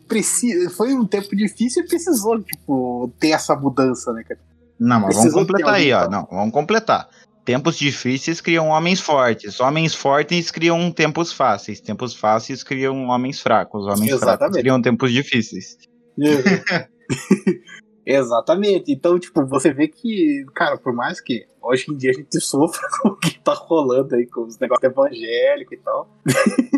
[0.08, 4.40] precisa, foi um tempo difícil e precisou, tipo, ter essa mudança, né, cara?
[4.80, 6.10] Não, mas vamos Precisou completar aí, ó.
[6.10, 7.10] Não, vamos completar.
[7.44, 9.60] Tempos difíceis criam homens fortes.
[9.60, 11.82] Homens fortes criam tempos fáceis.
[11.82, 13.84] Tempos fáceis criam homens fracos.
[13.86, 14.60] Homens fracos Exatamente.
[14.62, 15.78] criam tempos difíceis.
[18.06, 18.92] Exatamente.
[18.92, 22.82] Então, tipo, você vê que, cara, por mais que hoje em dia a gente sofra
[23.02, 26.10] com o que tá rolando aí, com os negócios evangélicos e tal.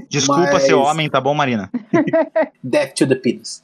[0.10, 1.69] Desculpa Mas- ser homem, tá bom, Marina?
[2.64, 3.64] Death to the penis.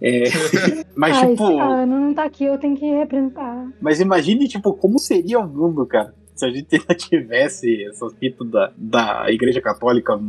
[0.00, 0.24] É,
[0.94, 3.66] mas, ah, tipo, ano não tá aqui, eu tenho que representar.
[3.80, 8.46] mas imagine, tipo, como seria o mundo, cara, se a gente ainda tivesse essas fitas
[8.50, 10.20] da, da Igreja Católica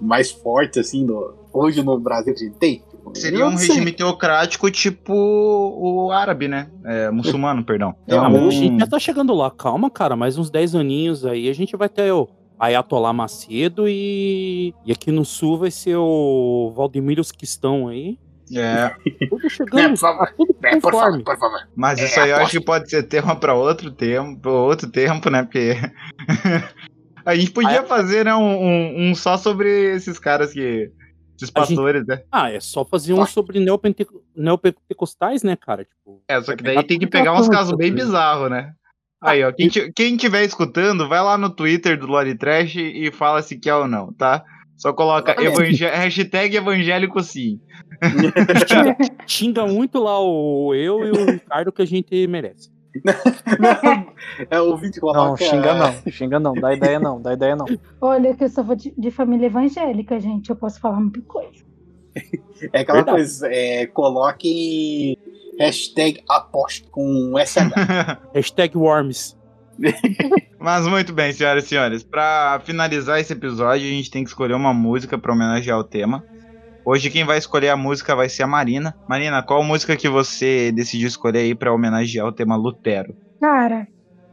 [0.00, 2.82] mais forte, assim, no, hoje no Brasil que a gente tem.
[3.14, 6.68] Seria um não regime teocrático tipo o árabe, né?
[6.84, 7.90] É, muçulmano, perdão.
[8.06, 9.50] É, Ah, Então, mas a gente já tá chegando lá.
[9.50, 10.16] Calma, cara.
[10.16, 12.28] Mais uns 10 aninhos aí a gente vai ter o
[12.58, 14.74] Ayatollah Macedo e.
[14.84, 18.18] E aqui no sul vai ser o Valdemiro Quistão aí.
[18.54, 18.90] é,
[19.28, 19.90] Tudo É, chegando.
[19.90, 20.32] por favor.
[20.36, 21.60] tudo É, por favor, por favor.
[21.76, 25.30] mas É, isso aí eu acho que pode ser tema pra outro tempo, outro tempo,
[25.30, 25.42] né?
[25.42, 25.76] Porque
[27.24, 30.90] a gente podia fazer né, um, um- um só sobre esses caras que.
[31.40, 32.22] Esses A gente- pastores, né?
[32.32, 34.06] Ah, é só fazer um sobre neopente...
[34.36, 35.84] neopentecostais, né, cara?
[35.84, 38.04] Tipo, É, só que daí pegar tem que pegar uns casos bem tudo.
[38.04, 38.72] bizarros, né?
[39.22, 43.10] Aí, ó, quem, ti- quem tiver escutando, vai lá no Twitter do Lore Trash e
[43.12, 44.44] fala se quer ou não, tá?
[44.76, 47.60] Só coloca evangé- hashtag evangélico sim.
[49.26, 52.70] xinga muito lá o eu e o Ricardo que a gente merece.
[54.50, 55.28] é o vídeo coloca.
[55.28, 57.66] Não, xinga não, xinga não, dá ideia não, dá ideia não.
[58.00, 60.50] Olha que eu sou de, de família evangélica, gente.
[60.50, 61.68] Eu posso falar muita coisa.
[62.72, 63.16] É aquela Verdade.
[63.18, 65.16] coisa, é, coloque
[65.58, 68.28] hashtag aposto com SH.
[68.34, 69.36] Hashtag Worms.
[70.58, 72.02] Mas muito bem, senhoras e senhores.
[72.02, 76.24] Pra finalizar esse episódio, a gente tem que escolher uma música pra homenagear o tema.
[76.90, 78.96] Hoje quem vai escolher a música vai ser a Marina.
[79.06, 83.14] Marina, qual música que você decidiu escolher aí pra homenagear o tema Lutero?
[83.38, 83.86] Cara,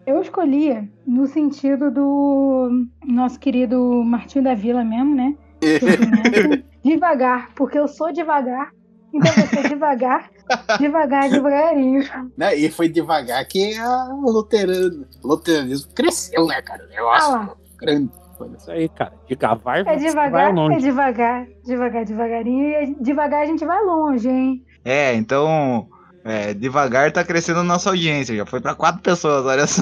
[0.08, 2.70] eu escolhia no sentido do
[3.06, 5.36] nosso querido Martinho da Vila mesmo, né?
[6.82, 8.72] devagar, porque eu sou devagar.
[9.14, 10.32] Então ser devagar,
[10.80, 12.04] devagar, devagarinho.
[12.38, 12.56] Né?
[12.56, 16.88] E foi devagar que a luterano, o luteranismo cresceu, né, cara?
[16.96, 17.56] Eu Ah acho lá.
[17.78, 18.25] grande.
[18.58, 19.14] Isso aí, cara.
[19.28, 20.80] De cavar, É vai devagar, é longe.
[20.80, 22.70] devagar, devagar, devagarinho.
[22.84, 24.64] E devagar a gente vai longe, hein?
[24.84, 25.88] É, então.
[26.24, 28.36] é, devagar tá crescendo a nossa audiência.
[28.36, 29.82] Já foi pra quatro pessoas, olha só.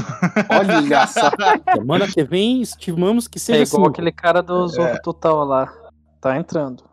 [0.49, 1.31] Olha só.
[1.75, 3.91] Semana que vem, estimamos que É seja igual assim.
[3.91, 5.71] aquele cara do Zorro Total lá.
[6.21, 6.83] Tá entrando.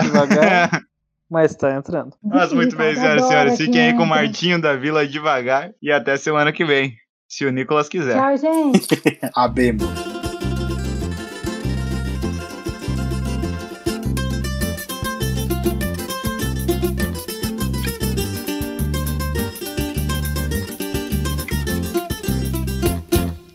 [0.00, 0.70] Devagar,
[1.30, 2.16] mas tá entrando.
[2.22, 3.56] Mas muito bem, senhoras e senhores.
[3.56, 4.06] que Fiquem aí com o.
[4.06, 5.70] Martinho da Vila devagar.
[5.80, 6.94] E até semana que vem.
[7.28, 8.14] Se o Nicolas quiser.
[8.18, 8.88] Tchau, gente.
[9.34, 10.11] Abemos.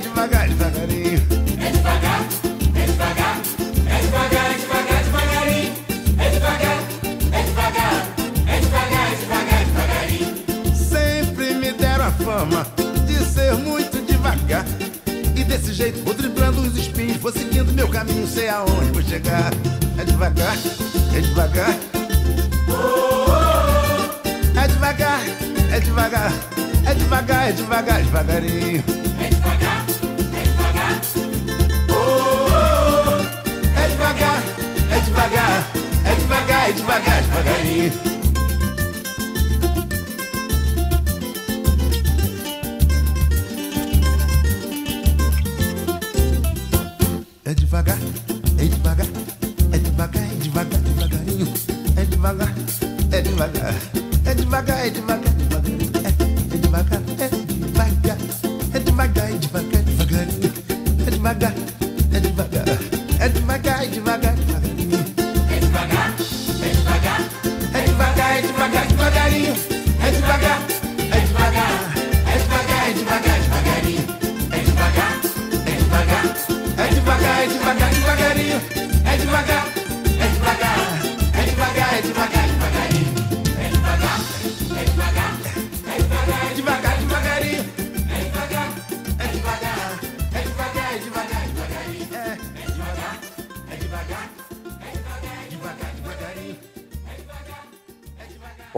[0.00, 0.69] devagar, devagar,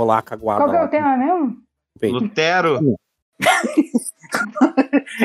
[0.02, 0.64] Polaca, guarda.
[0.64, 1.56] Qual que é o tema mesmo?
[2.02, 2.80] Lutero.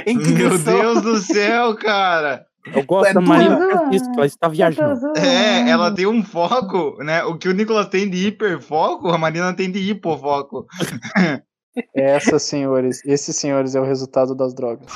[0.06, 0.60] Meu.
[0.60, 2.46] Deus do céu, cara.
[2.72, 5.18] Eu gosto É da que ela está viajando.
[5.18, 7.24] É, ela tem um foco, né?
[7.24, 10.68] O que o Nicolas tem de hiperfoco, a Marina tem de hipofoco.
[11.96, 14.92] Essas senhores, esses senhores é o resultado das drogas.